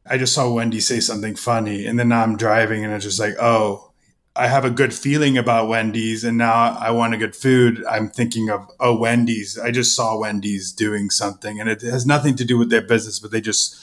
I 0.06 0.16
just 0.16 0.34
saw 0.34 0.50
Wendy 0.50 0.80
say 0.80 1.00
something 1.00 1.34
funny 1.34 1.86
and 1.86 1.98
then 1.98 2.08
now 2.08 2.22
I'm 2.22 2.36
driving 2.36 2.84
and 2.84 2.94
it's 2.94 3.04
just 3.04 3.20
like 3.20 3.34
oh 3.40 3.90
I 4.36 4.46
have 4.46 4.64
a 4.64 4.70
good 4.70 4.94
feeling 4.94 5.36
about 5.36 5.68
Wendy's 5.68 6.22
and 6.22 6.38
now 6.38 6.78
I 6.80 6.92
want 6.92 7.14
a 7.14 7.18
good 7.18 7.34
food, 7.34 7.84
I'm 7.84 8.08
thinking 8.08 8.48
of, 8.48 8.70
oh, 8.78 8.96
Wendy's. 8.96 9.58
I 9.58 9.72
just 9.72 9.94
saw 9.94 10.16
Wendy's 10.16 10.72
doing 10.72 11.10
something 11.10 11.60
and 11.60 11.68
it 11.68 11.82
has 11.82 12.06
nothing 12.06 12.36
to 12.36 12.44
do 12.44 12.56
with 12.56 12.70
their 12.70 12.80
business, 12.80 13.18
but 13.18 13.32
they 13.32 13.40
just, 13.40 13.76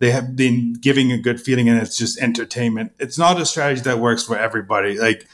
they 0.00 0.10
have 0.10 0.34
been 0.34 0.72
giving 0.72 1.12
a 1.12 1.18
good 1.18 1.40
feeling 1.40 1.68
and 1.68 1.80
it's 1.80 1.96
just 1.96 2.18
entertainment. 2.18 2.92
It's 2.98 3.18
not 3.18 3.40
a 3.40 3.46
strategy 3.46 3.82
that 3.82 3.98
works 3.98 4.24
for 4.24 4.36
everybody. 4.36 4.98
Like, 4.98 5.26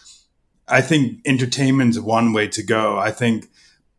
I 0.69 0.83
think 0.83 1.21
entertainment's 1.25 1.99
one 1.99 2.33
way 2.33 2.49
to 2.49 2.63
go. 2.63 2.99
I 2.99 3.11
think 3.11 3.47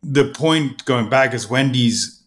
the 0.02 0.30
point 0.30 0.84
going 0.84 1.08
back 1.08 1.34
is 1.34 1.48
Wendy's, 1.48 2.22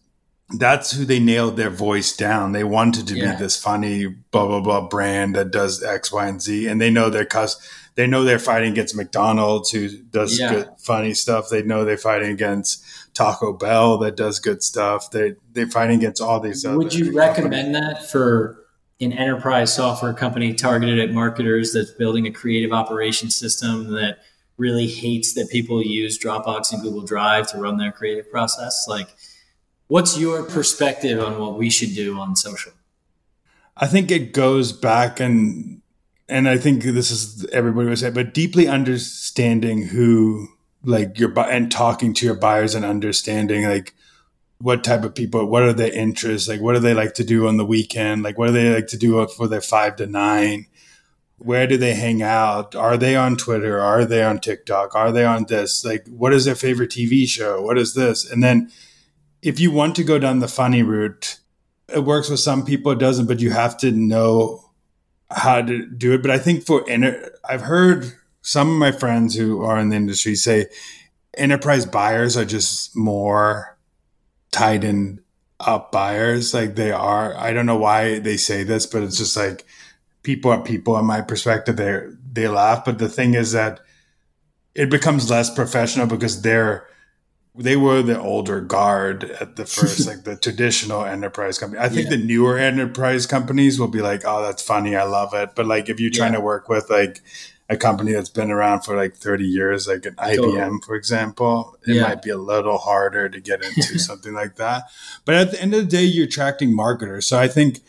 that's 0.58 0.92
who 0.92 1.04
they 1.04 1.20
nailed 1.20 1.56
their 1.56 1.70
voice 1.70 2.14
down. 2.14 2.52
They 2.52 2.64
wanted 2.64 3.06
to 3.08 3.14
yeah. 3.14 3.32
be 3.32 3.38
this 3.38 3.56
funny, 3.56 4.06
blah, 4.06 4.46
blah, 4.46 4.60
blah 4.60 4.88
brand 4.88 5.34
that 5.36 5.50
does 5.50 5.82
X, 5.82 6.12
Y, 6.12 6.26
and 6.26 6.42
Z. 6.42 6.66
And 6.66 6.80
they 6.80 6.90
know 6.90 7.08
their 7.08 7.24
customers 7.24 7.66
they 7.94 8.06
know 8.06 8.24
they're 8.24 8.38
fighting 8.38 8.72
against 8.72 8.96
McDonald's, 8.96 9.70
who 9.70 9.88
does 9.88 10.38
yeah. 10.38 10.52
good, 10.52 10.68
funny 10.78 11.14
stuff. 11.14 11.48
They 11.50 11.62
know 11.62 11.84
they're 11.84 11.98
fighting 11.98 12.30
against 12.30 12.84
Taco 13.14 13.52
Bell, 13.52 13.98
that 13.98 14.16
does 14.16 14.38
good 14.38 14.62
stuff. 14.62 15.10
They 15.10 15.34
they're 15.52 15.68
fighting 15.68 15.98
against 15.98 16.22
all 16.22 16.40
these. 16.40 16.66
Would 16.66 16.94
you 16.94 17.16
recommend 17.16 17.74
that 17.74 18.10
for 18.10 18.58
an 19.00 19.12
enterprise 19.12 19.74
software 19.74 20.14
company 20.14 20.54
targeted 20.54 20.98
at 20.98 21.10
marketers 21.12 21.72
that's 21.72 21.90
building 21.90 22.26
a 22.26 22.30
creative 22.30 22.72
operation 22.72 23.30
system 23.30 23.92
that 23.92 24.18
really 24.56 24.86
hates 24.86 25.34
that 25.34 25.50
people 25.50 25.82
use 25.82 26.18
Dropbox 26.18 26.72
and 26.72 26.82
Google 26.82 27.02
Drive 27.02 27.50
to 27.52 27.58
run 27.58 27.78
their 27.78 27.90
creative 27.90 28.30
process? 28.30 28.86
Like, 28.88 29.08
What's 29.92 30.16
your 30.16 30.44
perspective 30.44 31.22
on 31.22 31.38
what 31.38 31.58
we 31.58 31.68
should 31.68 31.94
do 31.94 32.18
on 32.18 32.34
social? 32.34 32.72
I 33.76 33.86
think 33.86 34.10
it 34.10 34.32
goes 34.32 34.72
back 34.72 35.20
and 35.20 35.82
and 36.30 36.48
I 36.48 36.56
think 36.56 36.82
this 36.82 37.10
is 37.10 37.44
everybody 37.52 37.90
would 37.90 37.98
say, 37.98 38.08
but 38.08 38.32
deeply 38.32 38.66
understanding 38.66 39.88
who 39.88 40.48
like 40.84 41.18
your 41.18 41.38
and 41.38 41.70
talking 41.70 42.14
to 42.14 42.26
your 42.26 42.34
buyers 42.34 42.74
and 42.74 42.84
understanding 42.84 43.64
like 43.68 43.94
what 44.58 44.84
type 44.84 45.02
of 45.02 45.14
people, 45.14 45.44
what 45.46 45.62
are 45.64 45.72
their 45.72 45.92
interests, 45.92 46.48
like 46.48 46.60
what 46.60 46.74
do 46.74 46.80
they 46.80 46.94
like 46.94 47.14
to 47.14 47.24
do 47.24 47.48
on 47.48 47.56
the 47.56 47.64
weekend, 47.64 48.22
like 48.22 48.38
what 48.38 48.46
do 48.46 48.52
they 48.52 48.72
like 48.72 48.86
to 48.86 48.96
do 48.96 49.26
for 49.26 49.48
their 49.48 49.60
five 49.60 49.96
to 49.96 50.06
nine, 50.06 50.66
where 51.38 51.66
do 51.66 51.76
they 51.76 51.94
hang 51.94 52.22
out, 52.22 52.76
are 52.76 52.96
they 52.96 53.16
on 53.16 53.36
Twitter, 53.36 53.80
are 53.80 54.04
they 54.04 54.22
on 54.22 54.38
TikTok, 54.38 54.94
are 54.94 55.10
they 55.10 55.24
on 55.24 55.46
this, 55.48 55.84
like 55.84 56.06
what 56.08 56.32
is 56.32 56.44
their 56.44 56.54
favorite 56.54 56.90
TV 56.90 57.26
show, 57.26 57.60
what 57.60 57.76
is 57.76 57.94
this, 57.94 58.30
and 58.30 58.42
then 58.42 58.70
if 59.42 59.58
you 59.58 59.72
want 59.72 59.96
to 59.96 60.04
go 60.04 60.20
down 60.20 60.38
the 60.38 60.46
funny 60.46 60.82
route, 60.84 61.40
it 61.88 62.04
works 62.04 62.30
with 62.30 62.38
some 62.38 62.64
people, 62.64 62.92
it 62.92 62.98
doesn't, 62.98 63.26
but 63.26 63.40
you 63.40 63.50
have 63.50 63.76
to 63.78 63.90
know 63.90 64.70
how 65.30 65.60
to 65.60 65.86
do 65.86 66.12
it. 66.12 66.22
But 66.22 66.30
I 66.30 66.38
think 66.38 66.64
for 66.64 66.88
inner 66.88 67.30
I've 67.48 67.62
heard 67.62 68.12
some 68.42 68.68
of 68.68 68.76
my 68.76 68.92
friends 68.92 69.34
who 69.34 69.62
are 69.62 69.78
in 69.78 69.88
the 69.88 69.96
industry 69.96 70.34
say 70.34 70.66
enterprise 71.34 71.86
buyers 71.86 72.36
are 72.36 72.44
just 72.44 72.94
more 72.96 73.78
tied 74.50 74.84
in 74.84 75.20
up 75.60 75.92
buyers 75.92 76.52
like 76.52 76.74
they 76.74 76.90
are. 76.90 77.36
I 77.36 77.52
don't 77.52 77.66
know 77.66 77.78
why 77.78 78.18
they 78.18 78.36
say 78.36 78.64
this, 78.64 78.84
but 78.86 79.02
it's 79.02 79.16
just 79.16 79.36
like 79.36 79.64
people 80.22 80.50
are 80.50 80.62
people 80.62 80.98
in 80.98 81.04
my 81.04 81.20
perspective. 81.20 81.76
They 81.76 82.00
they 82.32 82.48
laugh, 82.48 82.84
but 82.84 82.98
the 82.98 83.08
thing 83.08 83.34
is 83.34 83.52
that 83.52 83.80
it 84.74 84.90
becomes 84.90 85.30
less 85.30 85.54
professional 85.54 86.06
because 86.06 86.42
they're 86.42 86.88
they 87.54 87.76
were 87.76 88.00
the 88.02 88.18
older 88.18 88.60
guard 88.60 89.24
at 89.24 89.56
the 89.56 89.66
first, 89.66 90.06
like 90.08 90.24
the 90.24 90.36
traditional 90.36 91.04
enterprise 91.04 91.58
company. 91.58 91.80
I 91.80 91.88
think 91.88 92.10
yeah. 92.10 92.16
the 92.16 92.24
newer 92.24 92.58
enterprise 92.58 93.26
companies 93.26 93.78
will 93.78 93.88
be 93.88 94.00
like, 94.00 94.22
"Oh, 94.24 94.42
that's 94.42 94.62
funny, 94.62 94.96
I 94.96 95.04
love 95.04 95.34
it." 95.34 95.50
But 95.54 95.66
like, 95.66 95.88
if 95.88 96.00
you're 96.00 96.10
trying 96.10 96.32
yeah. 96.32 96.38
to 96.38 96.44
work 96.44 96.68
with 96.68 96.90
like 96.90 97.20
a 97.72 97.76
company 97.76 98.12
that's 98.12 98.28
been 98.28 98.50
around 98.50 98.82
for 98.82 98.94
like 98.96 99.16
30 99.16 99.44
years, 99.44 99.88
like 99.88 100.04
an 100.04 100.16
totally. 100.16 100.58
IBM, 100.58 100.84
for 100.84 100.94
example, 100.94 101.76
it 101.86 101.94
yeah. 101.94 102.02
might 102.02 102.22
be 102.22 102.30
a 102.30 102.36
little 102.36 102.76
harder 102.76 103.28
to 103.28 103.40
get 103.40 103.64
into 103.64 103.98
something 103.98 104.34
like 104.34 104.56
that. 104.56 104.84
But 105.24 105.36
at 105.36 105.50
the 105.50 105.60
end 105.60 105.74
of 105.74 105.80
the 105.80 105.86
day, 105.86 106.04
you're 106.04 106.26
attracting 106.26 106.76
marketers. 106.76 107.26
So 107.26 107.38
I 107.38 107.48
think 107.48 107.80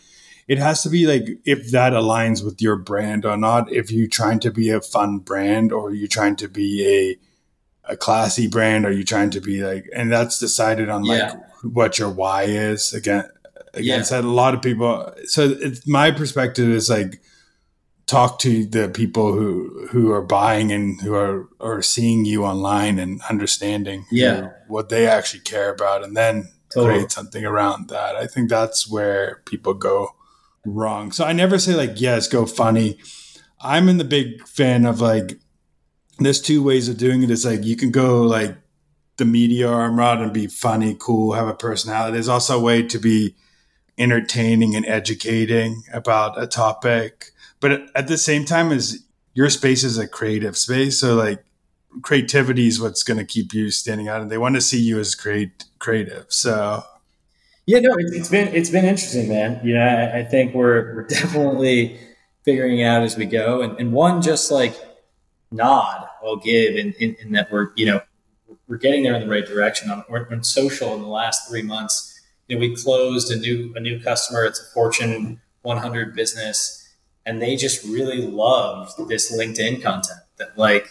it 0.48 0.58
has 0.58 0.82
to 0.82 0.88
be 0.88 1.06
like 1.06 1.38
if 1.44 1.70
that 1.72 1.92
aligns 1.92 2.42
with 2.42 2.62
your 2.62 2.76
brand 2.76 3.26
or 3.26 3.36
not. 3.36 3.70
If 3.70 3.92
you're 3.92 4.08
trying 4.08 4.40
to 4.40 4.50
be 4.50 4.70
a 4.70 4.80
fun 4.80 5.18
brand 5.18 5.70
or 5.72 5.92
you're 5.92 6.08
trying 6.08 6.36
to 6.36 6.48
be 6.48 6.86
a 6.86 7.18
a 7.86 7.96
classy 7.96 8.46
brand? 8.46 8.86
Are 8.86 8.92
you 8.92 9.04
trying 9.04 9.30
to 9.30 9.40
be 9.40 9.62
like, 9.62 9.86
and 9.94 10.10
that's 10.10 10.38
decided 10.38 10.88
on 10.88 11.04
like 11.04 11.20
yeah. 11.20 11.36
what 11.62 11.98
your 11.98 12.08
why 12.08 12.44
is 12.44 12.94
again. 12.94 13.28
Against 13.74 14.12
yeah. 14.12 14.20
that, 14.20 14.26
a 14.26 14.30
lot 14.30 14.54
of 14.54 14.62
people. 14.62 15.12
So 15.24 15.48
it's 15.48 15.84
my 15.84 16.12
perspective 16.12 16.68
is 16.68 16.88
like 16.88 17.20
talk 18.06 18.38
to 18.38 18.66
the 18.66 18.88
people 18.88 19.32
who 19.32 19.86
who 19.90 20.12
are 20.12 20.22
buying 20.22 20.70
and 20.72 21.00
who 21.00 21.14
are 21.14 21.48
are 21.60 21.82
seeing 21.82 22.24
you 22.24 22.44
online 22.44 22.98
and 22.98 23.20
understanding 23.30 24.04
yeah 24.10 24.50
what 24.68 24.88
they 24.88 25.06
actually 25.06 25.40
care 25.40 25.72
about 25.72 26.04
and 26.04 26.16
then 26.16 26.48
totally. 26.70 26.94
create 26.94 27.10
something 27.10 27.44
around 27.44 27.88
that 27.88 28.14
i 28.16 28.26
think 28.26 28.50
that's 28.50 28.90
where 28.90 29.42
people 29.46 29.72
go 29.72 30.10
wrong 30.66 31.12
so 31.12 31.24
i 31.24 31.32
never 31.32 31.58
say 31.58 31.74
like 31.74 32.00
yes 32.00 32.28
go 32.28 32.44
funny 32.44 32.98
i'm 33.60 33.88
in 33.88 33.96
the 33.96 34.04
big 34.04 34.46
fan 34.46 34.84
of 34.84 35.00
like 35.00 35.38
there's 36.18 36.40
two 36.40 36.62
ways 36.62 36.88
of 36.88 36.96
doing 36.96 37.22
it. 37.22 37.30
It's 37.30 37.44
like 37.44 37.64
you 37.64 37.76
can 37.76 37.90
go 37.90 38.22
like 38.22 38.56
the 39.16 39.24
media 39.24 39.68
arm 39.68 39.98
route 39.98 40.20
and 40.20 40.32
be 40.32 40.46
funny, 40.46 40.96
cool, 40.98 41.32
have 41.32 41.48
a 41.48 41.54
personality. 41.54 42.14
There's 42.14 42.28
also 42.28 42.58
a 42.58 42.62
way 42.62 42.82
to 42.82 42.98
be 42.98 43.34
entertaining 43.96 44.74
and 44.74 44.86
educating 44.86 45.82
about 45.92 46.40
a 46.40 46.46
topic. 46.46 47.30
But 47.60 47.86
at 47.94 48.08
the 48.08 48.18
same 48.18 48.44
time, 48.44 48.72
is 48.72 49.04
your 49.32 49.50
space 49.50 49.84
is 49.84 49.98
a 49.98 50.06
creative 50.06 50.56
space. 50.56 51.00
So 51.00 51.14
like 51.14 51.44
creativity 52.02 52.66
is 52.66 52.80
what's 52.80 53.02
going 53.02 53.18
to 53.18 53.24
keep 53.24 53.52
you 53.52 53.70
standing 53.70 54.08
out, 54.08 54.20
and 54.20 54.30
they 54.30 54.38
want 54.38 54.54
to 54.56 54.60
see 54.60 54.80
you 54.80 54.98
as 54.98 55.14
create 55.14 55.64
creative. 55.78 56.26
So 56.28 56.84
yeah, 57.66 57.80
no, 57.80 57.94
it's 57.98 58.28
been 58.28 58.48
it's 58.54 58.70
been 58.70 58.84
interesting, 58.84 59.28
man. 59.28 59.60
You 59.64 59.74
know, 59.74 59.84
I, 59.84 60.18
I 60.18 60.24
think 60.24 60.54
we're 60.54 60.94
we're 60.94 61.06
definitely 61.08 61.98
figuring 62.44 62.82
out 62.82 63.02
as 63.02 63.16
we 63.16 63.24
go, 63.24 63.62
and 63.62 63.78
and 63.78 63.92
one 63.92 64.20
just 64.22 64.50
like 64.50 64.76
nod 65.50 66.08
I'll 66.24 66.36
give 66.36 66.74
in, 66.74 66.92
in, 66.94 67.16
in, 67.20 67.32
that 67.32 67.52
we're, 67.52 67.70
you 67.76 67.86
know, 67.86 68.00
we're 68.66 68.78
getting 68.78 69.02
there 69.02 69.14
in 69.14 69.22
the 69.22 69.28
right 69.28 69.44
direction. 69.44 69.90
On, 69.90 70.04
on 70.08 70.42
social 70.42 70.94
in 70.94 71.02
the 71.02 71.08
last 71.08 71.48
three 71.48 71.62
months, 71.62 72.20
you 72.48 72.56
know, 72.56 72.60
we 72.60 72.74
closed 72.74 73.30
a 73.30 73.36
new 73.36 73.72
a 73.76 73.80
new 73.80 74.00
customer. 74.00 74.44
It's 74.44 74.60
a 74.60 74.64
Fortune 74.72 75.40
100 75.62 76.14
business, 76.14 76.83
and 77.26 77.40
they 77.40 77.56
just 77.56 77.84
really 77.84 78.18
loved 78.18 78.92
this 79.08 79.36
LinkedIn 79.36 79.82
content 79.82 80.20
that 80.36 80.56
like 80.58 80.88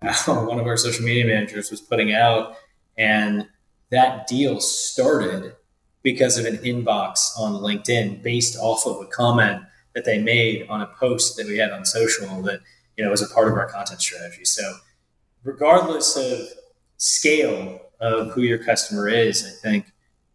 one 0.26 0.58
of 0.58 0.66
our 0.66 0.76
social 0.76 1.04
media 1.04 1.26
managers 1.26 1.70
was 1.70 1.80
putting 1.80 2.12
out, 2.12 2.54
and 2.96 3.48
that 3.90 4.26
deal 4.26 4.60
started 4.60 5.54
because 6.02 6.38
of 6.38 6.44
an 6.44 6.56
inbox 6.58 7.38
on 7.38 7.54
LinkedIn 7.54 8.22
based 8.22 8.56
off 8.56 8.86
of 8.86 9.00
a 9.00 9.06
comment 9.06 9.62
that 9.94 10.04
they 10.04 10.18
made 10.18 10.68
on 10.68 10.80
a 10.80 10.86
post 10.86 11.36
that 11.36 11.46
we 11.46 11.58
had 11.58 11.72
on 11.72 11.84
social 11.84 12.42
that 12.42 12.60
you 12.98 13.04
know, 13.04 13.12
as 13.12 13.22
a 13.22 13.32
part 13.32 13.48
of 13.48 13.54
our 13.54 13.68
content 13.68 14.02
strategy. 14.02 14.44
So, 14.44 14.74
regardless 15.44 16.16
of 16.16 16.40
scale 16.96 17.80
of 18.00 18.32
who 18.32 18.42
your 18.42 18.58
customer 18.58 19.08
is, 19.08 19.46
I 19.46 19.50
think 19.62 19.86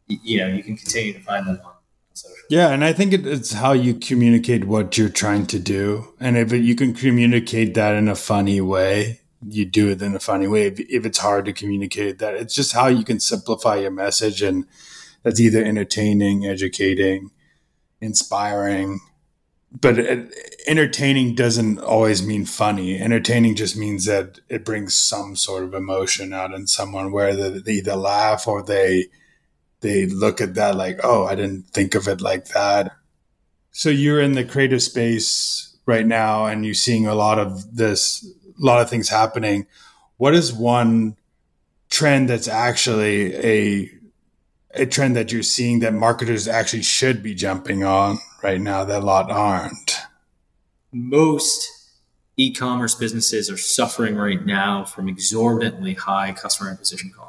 you 0.08 0.40
know 0.40 0.48
you 0.48 0.64
can 0.64 0.78
continue 0.78 1.14
to 1.14 1.20
find 1.20 1.46
them 1.46 1.60
on 1.64 1.73
social. 2.14 2.36
Yeah, 2.50 2.70
and 2.70 2.84
I 2.84 2.94
think 2.94 3.14
it's 3.14 3.54
how 3.54 3.74
you 3.74 3.94
communicate 3.94 4.66
what 4.66 4.98
you're 4.98 5.10
trying 5.10 5.46
to 5.48 5.60
do, 5.60 6.14
and 6.20 6.38
if 6.38 6.52
you 6.52 6.76
can 6.76 6.94
communicate 6.94 7.74
that 7.76 7.96
in 7.96 8.08
a 8.08 8.16
funny 8.16 8.62
way, 8.62 9.22
you 9.46 9.66
do 9.66 9.90
it 9.90 10.02
in 10.02 10.16
a 10.16 10.20
funny 10.20 10.48
way. 10.48 10.68
If, 10.68 10.80
if 10.80 11.06
it's 11.06 11.20
hard 11.20 11.46
to 11.46 11.54
communicate 11.54 12.20
that, 12.20 12.36
it's 12.36 12.56
just 12.56 12.74
how 12.74 12.88
you 12.88 13.04
can 13.04 13.20
simplify 13.20 13.76
your 13.78 13.92
message, 13.92 14.42
and 14.42 14.66
that's 15.24 15.40
either 15.40 15.64
entertaining, 15.64 16.46
educating, 16.46 17.32
inspiring 18.02 19.00
but 19.80 19.98
entertaining 20.68 21.34
doesn't 21.34 21.80
always 21.80 22.26
mean 22.26 22.46
funny. 22.46 23.00
Entertaining 23.00 23.56
just 23.56 23.76
means 23.76 24.06
that 24.06 24.40
it 24.48 24.64
brings 24.64 24.96
some 24.96 25.36
sort 25.36 25.64
of 25.64 25.74
emotion 25.74 26.32
out 26.32 26.54
in 26.54 26.68
someone, 26.68 27.12
where 27.12 27.36
they 27.36 27.74
either 27.74 27.96
laugh 27.96 28.48
or 28.48 28.62
they 28.62 29.08
they 29.84 30.08
look 30.08 30.42
at 30.42 30.56
that 30.56 30.76
like, 30.76 31.00
"Oh, 31.04 31.26
I 31.26 31.36
didn't 31.36 31.68
think 31.68 31.94
of 31.94 32.08
it 32.08 32.22
like 32.22 32.48
that." 32.50 32.92
So 33.72 33.90
you're 33.90 34.22
in 34.22 34.34
the 34.34 34.44
creative 34.44 34.82
space 34.82 35.78
right 35.86 36.06
now, 36.06 36.48
and 36.48 36.66
you're 36.66 36.74
seeing 36.74 37.06
a 37.06 37.16
lot 37.16 37.38
of 37.38 37.76
this, 37.76 38.26
a 38.26 38.66
lot 38.66 38.82
of 38.82 38.90
things 38.90 39.10
happening. 39.10 39.68
What 40.18 40.34
is 40.34 40.52
one 40.52 41.18
trend 41.90 42.30
that's 42.30 42.48
actually 42.48 43.36
a 43.36 43.92
a 44.76 44.88
trend 44.88 45.16
that 45.16 45.32
you're 45.32 45.44
seeing 45.44 45.80
that 45.80 45.94
marketers 45.94 46.48
actually 46.48 46.82
should 46.82 47.22
be 47.22 47.36
jumping 47.36 47.84
on 47.84 48.18
right 48.42 48.60
now 48.60 48.84
that 48.84 49.04
a 49.04 49.06
lot 49.06 49.30
aren't? 49.30 49.98
Most 50.92 51.70
e-commerce 52.38 52.96
businesses 52.96 53.50
are 53.50 53.58
suffering 53.58 54.16
right 54.16 54.44
now 54.46 54.84
from 54.84 55.08
exorbitantly 55.08 55.94
high 55.94 56.32
customer 56.32 56.72
acquisition 56.72 57.12
costs. 57.16 57.23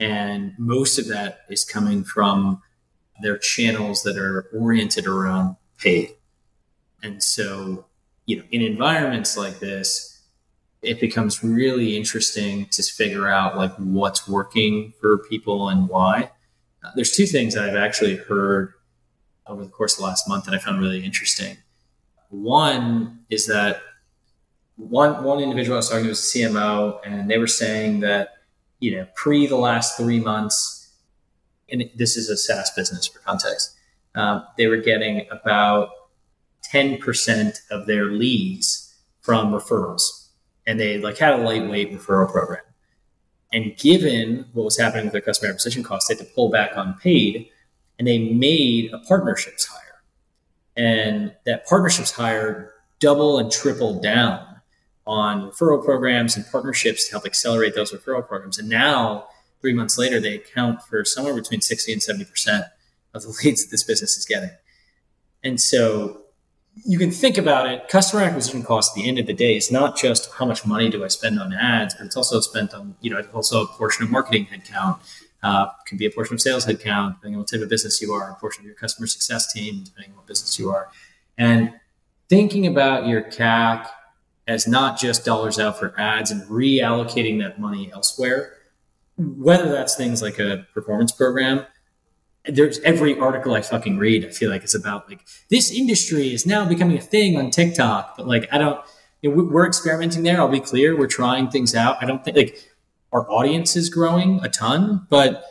And 0.00 0.54
most 0.58 0.98
of 0.98 1.06
that 1.08 1.40
is 1.50 1.62
coming 1.62 2.02
from 2.04 2.62
their 3.20 3.36
channels 3.36 4.02
that 4.02 4.16
are 4.16 4.46
oriented 4.54 5.06
around 5.06 5.56
paid. 5.78 6.14
And 7.02 7.22
so, 7.22 7.84
you 8.24 8.38
know, 8.38 8.44
in 8.50 8.62
environments 8.62 9.36
like 9.36 9.58
this, 9.58 10.22
it 10.82 11.00
becomes 11.00 11.44
really 11.44 11.96
interesting 11.96 12.66
to 12.72 12.82
figure 12.82 13.28
out 13.28 13.56
like 13.56 13.74
what's 13.76 14.26
working 14.26 14.94
for 15.00 15.18
people 15.18 15.68
and 15.68 15.88
why. 15.88 16.30
Uh, 16.82 16.90
there's 16.96 17.12
two 17.12 17.26
things 17.26 17.56
I've 17.56 17.76
actually 17.76 18.16
heard 18.16 18.72
over 19.46 19.64
the 19.64 19.70
course 19.70 19.94
of 19.94 19.98
the 19.98 20.04
last 20.04 20.26
month 20.26 20.46
that 20.46 20.54
I 20.54 20.58
found 20.58 20.80
really 20.80 21.04
interesting. 21.04 21.58
One 22.30 23.24
is 23.28 23.46
that 23.48 23.82
one 24.76 25.22
one 25.22 25.40
individual 25.40 25.76
I 25.76 25.78
was 25.78 25.88
talking 25.90 26.04
to 26.04 26.10
was 26.10 26.34
a 26.34 26.38
CMO, 26.38 27.00
and 27.04 27.30
they 27.30 27.36
were 27.36 27.46
saying 27.46 28.00
that 28.00 28.39
you 28.80 28.96
know 28.96 29.06
pre 29.14 29.46
the 29.46 29.56
last 29.56 29.96
three 29.96 30.20
months, 30.20 30.92
and 31.70 31.88
this 31.94 32.16
is 32.16 32.28
a 32.28 32.36
SaaS 32.36 32.70
business 32.74 33.06
for 33.06 33.20
context, 33.20 33.76
um, 34.14 34.44
they 34.56 34.66
were 34.66 34.78
getting 34.78 35.26
about 35.30 35.90
ten 36.62 36.98
percent 36.98 37.60
of 37.70 37.86
their 37.86 38.06
leads 38.06 38.94
from 39.20 39.52
referrals, 39.52 40.28
and 40.66 40.80
they 40.80 40.98
like 40.98 41.18
had 41.18 41.38
a 41.38 41.42
lightweight 41.42 41.92
referral 41.92 42.30
program. 42.30 42.62
And 43.52 43.76
given 43.76 44.46
what 44.52 44.64
was 44.64 44.78
happening 44.78 45.06
with 45.06 45.12
their 45.12 45.20
customer 45.20 45.50
acquisition 45.50 45.82
costs, 45.82 46.08
they 46.08 46.14
had 46.14 46.26
to 46.26 46.32
pull 46.34 46.50
back 46.50 46.76
on 46.76 46.94
paid 46.94 47.48
and 47.98 48.06
they 48.06 48.18
made 48.18 48.92
a 48.92 48.98
partnerships 48.98 49.66
hire. 49.66 50.02
And 50.76 51.34
that 51.46 51.66
partnerships 51.66 52.12
hire 52.12 52.72
double 52.98 53.38
and 53.38 53.50
triple 53.50 54.00
down 54.00 54.49
on 55.10 55.50
referral 55.50 55.84
programs 55.84 56.36
and 56.36 56.46
partnerships 56.46 57.06
to 57.06 57.10
help 57.10 57.26
accelerate 57.26 57.74
those 57.74 57.90
referral 57.90 58.26
programs. 58.26 58.60
And 58.60 58.68
now 58.68 59.26
three 59.60 59.72
months 59.72 59.98
later, 59.98 60.20
they 60.20 60.36
account 60.36 60.82
for 60.82 61.04
somewhere 61.04 61.34
between 61.34 61.60
60 61.60 61.92
and 61.92 62.00
70% 62.00 62.68
of 63.12 63.22
the 63.22 63.28
leads 63.44 63.64
that 63.64 63.72
this 63.72 63.82
business 63.82 64.16
is 64.16 64.24
getting. 64.24 64.52
And 65.42 65.60
so 65.60 66.22
you 66.84 66.96
can 66.96 67.10
think 67.10 67.36
about 67.36 67.68
it. 67.68 67.88
Customer 67.88 68.22
acquisition 68.22 68.62
cost 68.62 68.96
at 68.96 69.02
the 69.02 69.08
end 69.08 69.18
of 69.18 69.26
the 69.26 69.32
day 69.32 69.56
is 69.56 69.72
not 69.72 69.96
just 69.96 70.30
how 70.34 70.46
much 70.46 70.64
money 70.64 70.88
do 70.88 71.04
I 71.04 71.08
spend 71.08 71.40
on 71.40 71.52
ads, 71.52 71.94
but 71.94 72.06
it's 72.06 72.16
also 72.16 72.38
spent 72.38 72.72
on, 72.72 72.94
you 73.00 73.10
know, 73.10 73.18
it's 73.18 73.34
also 73.34 73.64
a 73.64 73.66
portion 73.66 74.04
of 74.04 74.12
marketing 74.12 74.46
headcount. 74.46 75.00
Uh, 75.42 75.66
can 75.86 75.98
be 75.98 76.06
a 76.06 76.10
portion 76.10 76.34
of 76.34 76.40
sales 76.40 76.66
headcount, 76.66 77.14
depending 77.14 77.34
on 77.34 77.38
what 77.38 77.48
type 77.48 77.62
of 77.62 77.68
business 77.68 78.00
you 78.00 78.12
are, 78.12 78.30
a 78.30 78.34
portion 78.34 78.60
of 78.60 78.66
your 78.66 78.76
customer 78.76 79.08
success 79.08 79.52
team, 79.52 79.82
depending 79.82 80.12
on 80.12 80.18
what 80.18 80.26
business 80.26 80.56
you 80.56 80.70
are. 80.70 80.88
And 81.36 81.72
thinking 82.28 82.66
about 82.66 83.06
your 83.06 83.22
CAC 83.22 83.88
as 84.46 84.66
not 84.66 84.98
just 84.98 85.24
dollars 85.24 85.58
out 85.58 85.78
for 85.78 85.98
ads 85.98 86.30
and 86.30 86.42
reallocating 86.42 87.40
that 87.40 87.60
money 87.60 87.90
elsewhere, 87.92 88.54
whether 89.16 89.70
that's 89.70 89.96
things 89.96 90.22
like 90.22 90.38
a 90.38 90.66
performance 90.74 91.12
program 91.12 91.66
there's 92.44 92.78
every 92.80 93.18
article 93.18 93.54
I 93.54 93.62
fucking 93.62 93.98
read, 93.98 94.24
I 94.24 94.30
feel 94.30 94.50
like 94.50 94.62
it's 94.62 94.74
about 94.74 95.08
like 95.08 95.26
this 95.50 95.70
industry 95.70 96.32
is 96.32 96.46
now 96.46 96.64
becoming 96.66 96.96
a 96.96 97.00
thing 97.00 97.36
on 97.36 97.50
TikTok. 97.50 98.16
But 98.16 98.26
like, 98.26 98.48
I 98.52 98.58
don't, 98.58 98.80
you 99.22 99.30
know, 99.30 99.44
we're 99.44 99.66
experimenting 99.66 100.22
there. 100.22 100.38
I'll 100.40 100.48
be 100.48 100.60
clear. 100.60 100.96
We're 100.96 101.06
trying 101.06 101.50
things 101.50 101.74
out. 101.74 102.02
I 102.02 102.06
don't 102.06 102.24
think 102.24 102.36
like 102.36 102.70
our 103.12 103.30
audience 103.30 103.76
is 103.76 103.90
growing 103.90 104.40
a 104.42 104.48
ton, 104.48 105.06
but 105.10 105.44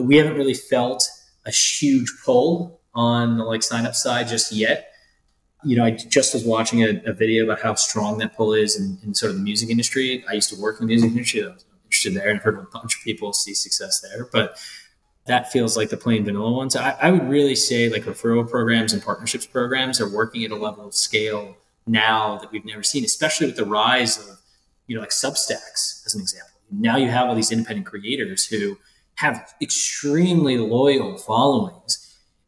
we 0.00 0.16
haven't 0.16 0.34
really 0.34 0.54
felt 0.54 1.08
a 1.46 1.50
huge 1.50 2.12
pull 2.24 2.80
on 2.94 3.38
the 3.38 3.44
like 3.44 3.62
sign 3.62 3.86
up 3.86 3.94
side 3.94 4.28
just 4.28 4.52
yet. 4.52 4.90
You 5.64 5.76
know, 5.76 5.84
I 5.84 5.92
just 5.92 6.34
was 6.34 6.44
watching 6.44 6.82
a, 6.82 7.02
a 7.06 7.12
video 7.12 7.44
about 7.44 7.60
how 7.60 7.74
strong 7.74 8.18
that 8.18 8.36
pull 8.36 8.52
is 8.52 8.78
in, 8.78 8.98
in, 9.02 9.14
sort 9.14 9.30
of 9.30 9.36
the 9.36 9.42
music 9.42 9.70
industry. 9.70 10.24
I 10.28 10.34
used 10.34 10.50
to 10.50 10.60
work 10.60 10.80
in 10.80 10.86
the 10.86 10.92
music 10.92 11.10
mm-hmm. 11.10 11.18
industry. 11.18 11.44
I 11.44 11.48
was 11.48 11.64
interested 11.86 12.14
there 12.14 12.28
and 12.28 12.40
heard 12.40 12.58
a 12.58 12.66
bunch 12.72 12.96
of 12.96 13.02
people 13.02 13.32
see 13.32 13.54
success 13.54 14.00
there. 14.00 14.28
But 14.32 14.58
that 15.26 15.50
feels 15.50 15.76
like 15.76 15.88
the 15.88 15.96
plain 15.96 16.24
vanilla 16.24 16.52
ones. 16.52 16.76
I, 16.76 16.90
I 17.00 17.10
would 17.10 17.28
really 17.28 17.54
say 17.54 17.88
like 17.88 18.02
referral 18.02 18.48
programs 18.48 18.92
and 18.92 19.02
partnerships 19.02 19.46
programs 19.46 20.00
are 20.00 20.08
working 20.08 20.44
at 20.44 20.50
a 20.50 20.56
level 20.56 20.86
of 20.86 20.94
scale 20.94 21.56
now 21.86 22.38
that 22.38 22.52
we've 22.52 22.64
never 22.64 22.82
seen, 22.82 23.04
especially 23.04 23.46
with 23.46 23.56
the 23.56 23.64
rise 23.64 24.18
of, 24.18 24.38
you 24.86 24.94
know, 24.94 25.00
like 25.00 25.10
Substacks 25.10 26.04
as 26.06 26.14
an 26.14 26.20
example. 26.20 26.50
Now 26.70 26.96
you 26.96 27.08
have 27.10 27.28
all 27.28 27.34
these 27.34 27.52
independent 27.52 27.86
creators 27.86 28.46
who 28.46 28.78
have 29.16 29.54
extremely 29.60 30.58
loyal 30.58 31.16
followings. 31.18 32.00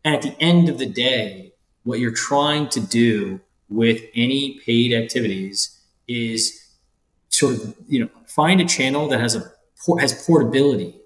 And 0.04 0.14
at 0.14 0.22
the 0.22 0.36
end 0.40 0.68
of 0.68 0.78
the 0.78 0.86
day, 0.86 1.45
what 1.86 2.00
you're 2.00 2.10
trying 2.10 2.68
to 2.68 2.80
do 2.80 3.40
with 3.68 4.02
any 4.14 4.60
paid 4.66 4.92
activities 4.92 5.80
is 6.08 6.74
sort 7.28 7.54
of, 7.54 7.74
you 7.88 8.00
know, 8.00 8.10
find 8.26 8.60
a 8.60 8.64
channel 8.64 9.08
that 9.08 9.20
has 9.20 9.36
a 9.36 9.52
has 10.00 10.26
portability 10.26 10.96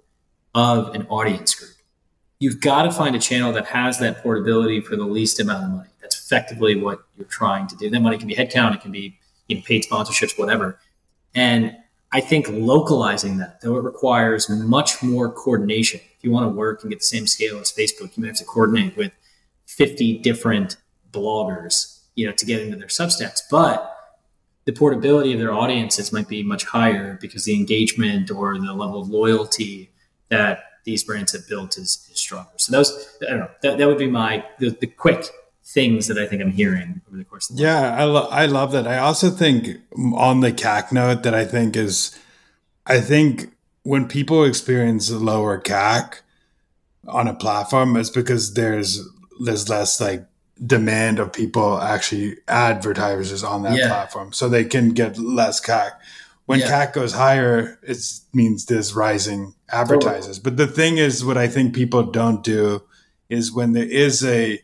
of 0.55 0.95
an 0.95 1.07
audience 1.09 1.55
group. 1.55 1.73
You've 2.39 2.63
got 2.63 2.85
to 2.85 2.91
find 2.91 3.15
a 3.15 3.19
channel 3.19 3.53
that 3.53 3.67
has 3.67 3.99
that 3.99 4.23
portability 4.23 4.81
for 4.81 4.97
the 4.97 5.05
least 5.05 5.39
amount 5.39 5.65
of 5.65 5.71
money. 5.71 5.91
That's 6.01 6.19
effectively 6.19 6.77
what 6.77 7.01
you're 7.19 7.27
trying 7.27 7.67
to 7.67 7.77
do. 7.77 7.91
That 7.91 8.01
money 8.01 8.17
can 8.17 8.27
be 8.27 8.35
headcount, 8.35 8.75
it 8.75 8.81
can 8.81 8.91
be 8.91 9.19
you 9.49 9.57
know, 9.57 9.63
paid 9.63 9.85
sponsorships, 9.85 10.39
whatever. 10.39 10.79
And 11.35 11.77
I 12.11 12.23
think 12.23 12.47
localizing 12.49 13.37
that, 13.37 13.61
though 13.61 13.77
it 13.77 13.85
requires 13.85 14.49
much 14.49 15.03
more 15.03 15.31
coordination. 15.31 16.01
If 16.17 16.25
you 16.25 16.31
want 16.31 16.47
to 16.47 16.57
work 16.57 16.83
and 16.83 16.91
get 16.91 17.01
the 17.01 17.05
same 17.05 17.27
scale 17.27 17.59
as 17.59 17.71
Facebook, 17.71 18.17
you 18.17 18.23
may 18.23 18.29
have 18.29 18.37
to 18.37 18.45
coordinate 18.45 18.97
with 18.97 19.13
50 19.77 20.19
different 20.19 20.77
bloggers, 21.13 22.01
you 22.15 22.27
know, 22.27 22.33
to 22.33 22.45
get 22.45 22.61
into 22.61 22.77
their 22.77 22.89
Substacks. 22.89 23.41
But 23.51 23.97
the 24.65 24.73
portability 24.73 25.33
of 25.33 25.39
their 25.39 25.53
audiences 25.53 26.13
might 26.13 26.29
be 26.29 26.43
much 26.43 26.65
higher 26.65 27.19
because 27.21 27.45
the 27.45 27.55
engagement 27.55 28.31
or 28.31 28.59
the 28.59 28.73
level 28.73 29.01
of 29.01 29.09
loyalty 29.09 29.91
that 30.29 30.65
these 30.85 31.05
brands 31.05 31.33
have 31.33 31.49
built 31.49 31.77
is, 31.77 32.09
is 32.11 32.19
stronger. 32.19 32.51
So 32.57 32.73
those, 32.73 33.09
I 33.27 33.31
don't 33.31 33.41
know, 33.41 33.51
that, 33.63 33.79
that 33.79 33.87
would 33.87 33.99
be 33.99 34.09
my, 34.09 34.45
the, 34.59 34.71
the 34.71 34.87
quick 34.87 35.29
things 35.65 36.09
that 36.09 36.19
I 36.19 36.27
think 36.27 36.43
I'm 36.43 36.51
hearing 36.51 37.01
over 37.07 37.17
the 37.17 37.25
course 37.25 37.49
of 37.49 37.57
the 37.57 37.63
Yeah, 37.63 37.95
I, 37.95 38.05
lo- 38.05 38.29
I 38.31 38.47
love 38.47 38.73
that. 38.73 38.89
I 38.89 38.99
also 38.99 39.31
think 39.31 39.79
on 40.15 40.41
the 40.41 40.53
CAC 40.53 40.91
note 40.91 41.23
that 41.23 41.35
I 41.35 41.45
think 41.45 41.77
is, 41.77 42.19
I 42.87 43.01
think 43.01 43.53
when 43.83 44.09
people 44.09 44.45
experience 44.45 45.11
lower 45.11 45.61
CAC 45.61 46.21
on 47.07 47.29
a 47.29 47.35
platform, 47.35 47.97
it's 47.97 48.11
because 48.11 48.55
there's 48.55 49.01
there's 49.41 49.69
less 49.69 50.01
like 50.01 50.27
demand 50.65 51.19
of 51.19 51.33
people 51.33 51.81
actually 51.81 52.37
advertisers 52.47 53.43
on 53.43 53.63
that 53.63 53.77
yeah. 53.77 53.89
platform, 53.89 54.33
so 54.33 54.49
they 54.49 54.65
can 54.65 54.91
get 54.91 55.19
less 55.19 55.61
CAC. 55.61 55.93
When 56.47 56.61
yeah. 56.61 56.87
CAC 56.87 56.93
goes 56.95 57.13
higher, 57.13 57.79
it 57.83 57.99
means 58.33 58.67
there's 58.67 58.95
rising 58.95 59.55
advertisers. 59.71 60.39
But 60.39 60.57
the 60.57 60.67
thing 60.67 60.99
is, 60.99 61.25
what 61.25 61.39
I 61.39 61.47
think 61.47 61.75
people 61.75 62.03
don't 62.03 62.43
do 62.43 62.83
is 63.29 63.53
when 63.53 63.73
there 63.73 63.89
is 63.89 64.25
a, 64.25 64.61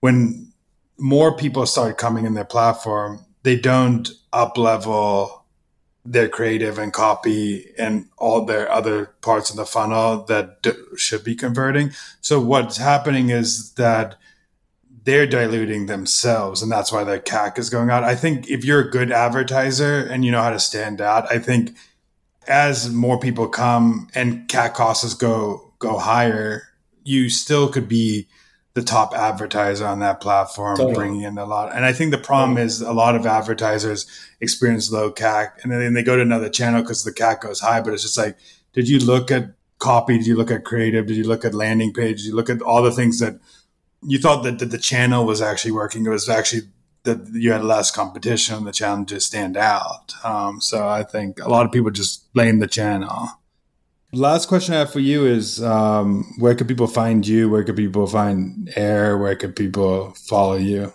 when 0.00 0.52
more 0.98 1.34
people 1.36 1.64
start 1.66 1.96
coming 1.96 2.26
in 2.26 2.34
their 2.34 2.44
platform, 2.44 3.24
they 3.44 3.56
don't 3.56 4.10
up 4.32 4.58
level 4.58 5.41
their 6.04 6.28
creative 6.28 6.78
and 6.78 6.92
copy 6.92 7.72
and 7.78 8.06
all 8.18 8.44
their 8.44 8.70
other 8.70 9.06
parts 9.20 9.50
of 9.50 9.56
the 9.56 9.66
funnel 9.66 10.24
that 10.24 10.62
d- 10.62 10.72
should 10.96 11.22
be 11.22 11.34
converting. 11.34 11.92
So 12.20 12.40
what's 12.40 12.76
happening 12.76 13.30
is 13.30 13.74
that 13.74 14.16
they're 15.04 15.26
diluting 15.26 15.86
themselves 15.86 16.62
and 16.62 16.70
that's 16.70 16.92
why 16.92 17.04
their 17.04 17.20
CAC 17.20 17.58
is 17.58 17.70
going 17.70 17.90
out. 17.90 18.04
I 18.04 18.14
think 18.14 18.48
if 18.48 18.64
you're 18.64 18.80
a 18.80 18.90
good 18.90 19.12
advertiser 19.12 19.98
and 19.98 20.24
you 20.24 20.32
know 20.32 20.42
how 20.42 20.50
to 20.50 20.58
stand 20.58 21.00
out, 21.00 21.30
I 21.30 21.38
think 21.38 21.76
as 22.48 22.90
more 22.90 23.18
people 23.18 23.48
come 23.48 24.08
and 24.14 24.48
CAC 24.48 24.74
costs 24.74 25.14
go 25.14 25.72
go 25.78 25.98
higher, 25.98 26.62
you 27.04 27.28
still 27.28 27.68
could 27.68 27.88
be 27.88 28.28
the 28.74 28.82
top 28.82 29.14
advertiser 29.14 29.86
on 29.86 30.00
that 30.00 30.20
platform, 30.20 30.76
totally. 30.76 30.94
bringing 30.94 31.22
in 31.22 31.36
a 31.36 31.44
lot. 31.44 31.74
And 31.74 31.84
I 31.84 31.92
think 31.92 32.10
the 32.10 32.18
problem 32.18 32.56
is 32.56 32.80
a 32.80 32.92
lot 32.92 33.14
of 33.14 33.26
advertisers 33.26 34.06
experience 34.40 34.90
low 34.90 35.12
CAC 35.12 35.62
and 35.62 35.70
then 35.70 35.92
they 35.92 36.02
go 36.02 36.16
to 36.16 36.22
another 36.22 36.48
channel 36.48 36.80
because 36.80 37.04
the 37.04 37.12
CAC 37.12 37.42
goes 37.42 37.60
high. 37.60 37.80
But 37.82 37.92
it's 37.92 38.02
just 38.02 38.16
like, 38.16 38.38
did 38.72 38.88
you 38.88 38.98
look 38.98 39.30
at 39.30 39.50
copy? 39.78 40.16
Did 40.16 40.26
you 40.26 40.36
look 40.36 40.50
at 40.50 40.64
creative? 40.64 41.06
Did 41.06 41.16
you 41.16 41.24
look 41.24 41.44
at 41.44 41.54
landing 41.54 41.92
page? 41.92 42.18
Did 42.18 42.28
you 42.28 42.34
look 42.34 42.48
at 42.48 42.62
all 42.62 42.82
the 42.82 42.92
things 42.92 43.18
that 43.18 43.40
you 44.02 44.18
thought 44.18 44.42
that, 44.42 44.58
that 44.58 44.70
the 44.70 44.78
channel 44.78 45.24
was 45.24 45.40
actually 45.40 45.72
working. 45.72 46.04
It 46.04 46.10
was 46.10 46.28
actually 46.28 46.62
that 47.04 47.28
you 47.32 47.52
had 47.52 47.64
less 47.64 47.90
competition 47.90 48.54
on 48.54 48.64
the 48.64 48.72
channel 48.72 49.04
to 49.06 49.20
stand 49.20 49.56
out. 49.56 50.12
Um, 50.24 50.60
so 50.60 50.88
I 50.88 51.02
think 51.02 51.40
a 51.40 51.48
lot 51.48 51.66
of 51.66 51.72
people 51.72 51.90
just 51.90 52.32
blame 52.32 52.60
the 52.60 52.68
channel. 52.68 53.28
Last 54.14 54.46
question 54.46 54.74
I 54.74 54.80
have 54.80 54.92
for 54.92 55.00
you 55.00 55.24
is 55.24 55.62
um, 55.62 56.34
where 56.38 56.54
could 56.54 56.68
people 56.68 56.86
find 56.86 57.26
you? 57.26 57.48
Where 57.48 57.64
could 57.64 57.76
people 57.76 58.06
find 58.06 58.70
Air? 58.76 59.16
Where 59.16 59.34
could 59.34 59.56
people 59.56 60.12
follow 60.12 60.56
you? 60.56 60.92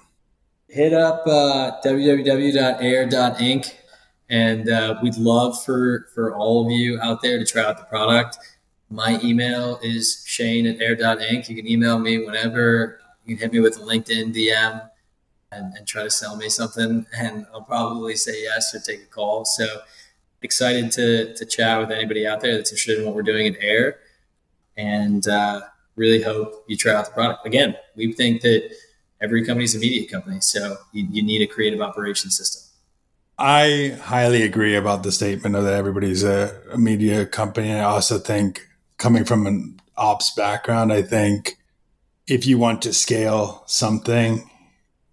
Hit 0.68 0.93
up 0.93 1.26
uh, 1.26 1.72
www.air.inc 1.84 3.74
and 4.30 4.70
uh, 4.70 4.99
we'd 5.01 5.15
love 5.15 5.63
for, 5.63 6.07
for 6.13 6.36
all 6.36 6.68
of 6.68 6.72
you 6.72 6.99
out 7.01 7.24
there 7.24 7.39
to 7.39 7.45
try 7.45 7.63
out 7.63 7.80
the 7.80 7.86
product. 7.86 8.38
My 8.91 9.20
email 9.24 9.80
is 9.82 10.24
shane 10.28 10.68
at 10.68 10.80
air.inc. 10.80 11.49
You 11.49 11.55
can 11.55 11.68
email 11.68 11.97
me 11.97 12.24
whenever. 12.24 12.99
You 13.26 13.36
can 13.36 13.45
hit 13.45 13.53
me 13.53 13.61
with 13.61 13.78
a 13.78 13.82
LinkedIn 13.82 14.36
DM 14.36 14.88
and, 15.51 15.74
and 15.76 15.88
try 15.88 16.03
to 16.03 16.11
sell 16.11 16.36
me 16.36 16.49
something, 16.49 17.07
and 17.18 17.47
I'll 17.51 17.63
probably 17.63 18.15
say 18.15 18.43
yes 18.43 18.76
or 18.76 18.80
take 18.80 19.01
a 19.01 19.07
call. 19.07 19.43
So 19.43 19.65
excited 20.42 20.92
to, 20.94 21.34
to 21.36 21.46
chat 21.46 21.80
with 21.80 21.92
anybody 21.92 22.28
out 22.28 22.42
there 22.42 22.56
that's 22.56 22.72
interested 22.72 23.00
in 23.00 23.06
what 23.06 23.16
we're 23.16 23.24
doing 23.24 23.48
at 23.48 23.56
Air, 23.62 23.98
and 24.76 25.28
uh, 25.28 25.62
really 25.96 26.22
hope 26.22 26.64
you 26.68 26.78
try 26.78 26.94
out 26.94 27.06
the 27.06 27.12
product. 27.12 27.46
Again, 27.46 27.76
we 27.96 28.14
think 28.14 28.42
that 28.42 28.72
every 29.22 29.46
company 29.46 29.66
is 29.66 29.76
a 29.76 29.80
media 29.80 30.08
company, 30.08 30.40
so 30.42 30.78
you, 30.94 31.08
you 31.10 31.24
need 31.24 31.42
a 31.42 31.48
creative 31.48 31.82
operation 31.82 32.30
system. 32.30 32.64
I 33.40 33.98
highly 34.02 34.42
agree 34.42 34.76
about 34.76 35.04
the 35.04 35.12
statement 35.12 35.56
of 35.56 35.64
that 35.64 35.74
everybody's 35.74 36.24
a, 36.24 36.60
a 36.72 36.78
media 36.78 37.26
company. 37.26 37.72
I 37.72 37.84
also 37.84 38.18
think 38.18 38.68
coming 38.98 39.26
from 39.26 39.46
an 39.46 39.80
ops 39.96 40.34
background, 40.36 40.92
I 40.92 41.04
think 41.04 41.58
if 42.28 42.46
you 42.46 42.58
want 42.58 42.82
to 42.82 42.94
scale 42.94 43.64
something, 43.68 44.50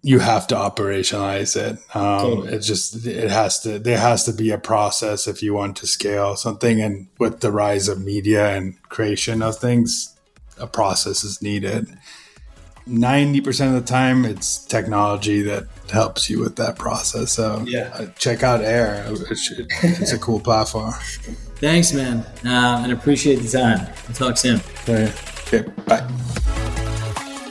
you 0.05 0.19
have 0.19 0.45
to 0.45 0.53
operationalize 0.53 1.57
it. 1.57 1.79
Um, 1.95 2.19
totally. 2.19 2.53
It 2.53 2.59
just 2.59 3.07
it 3.07 3.31
has 3.31 3.59
to 3.61 3.79
there 3.79 3.97
has 3.97 4.23
to 4.25 4.33
be 4.33 4.51
a 4.51 4.57
process 4.59 5.27
if 5.27 5.41
you 5.41 5.55
want 5.55 5.77
to 5.77 5.87
scale 5.87 6.35
something. 6.35 6.79
And 6.79 7.07
with 7.17 7.39
the 7.39 7.51
rise 7.51 7.87
of 7.87 8.05
media 8.05 8.55
and 8.55 8.79
creation 8.83 9.41
of 9.41 9.57
things, 9.57 10.15
a 10.59 10.67
process 10.67 11.23
is 11.23 11.41
needed. 11.41 11.97
Ninety 12.85 13.41
percent 13.41 13.75
of 13.75 13.83
the 13.83 13.91
time, 13.91 14.25
it's 14.25 14.63
technology 14.65 15.41
that 15.41 15.65
helps 15.91 16.29
you 16.29 16.39
with 16.39 16.55
that 16.57 16.77
process. 16.77 17.31
So 17.31 17.63
yeah, 17.65 17.89
uh, 17.95 18.05
check 18.15 18.43
out 18.43 18.61
Air. 18.61 19.07
It's 19.09 20.13
a 20.13 20.19
cool 20.19 20.39
platform. 20.39 20.93
Thanks, 21.55 21.93
man, 21.93 22.19
uh, 22.45 22.81
and 22.83 22.91
appreciate 22.91 23.37
the 23.37 23.49
time. 23.49 23.87
We'll 24.07 24.13
talk 24.13 24.37
soon. 24.37 24.61
Okay. 24.87 25.11
okay, 25.47 25.67
bye. 25.87 26.05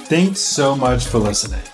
Thanks 0.06 0.38
so 0.38 0.76
much 0.76 1.06
for 1.06 1.18
listening. 1.18 1.73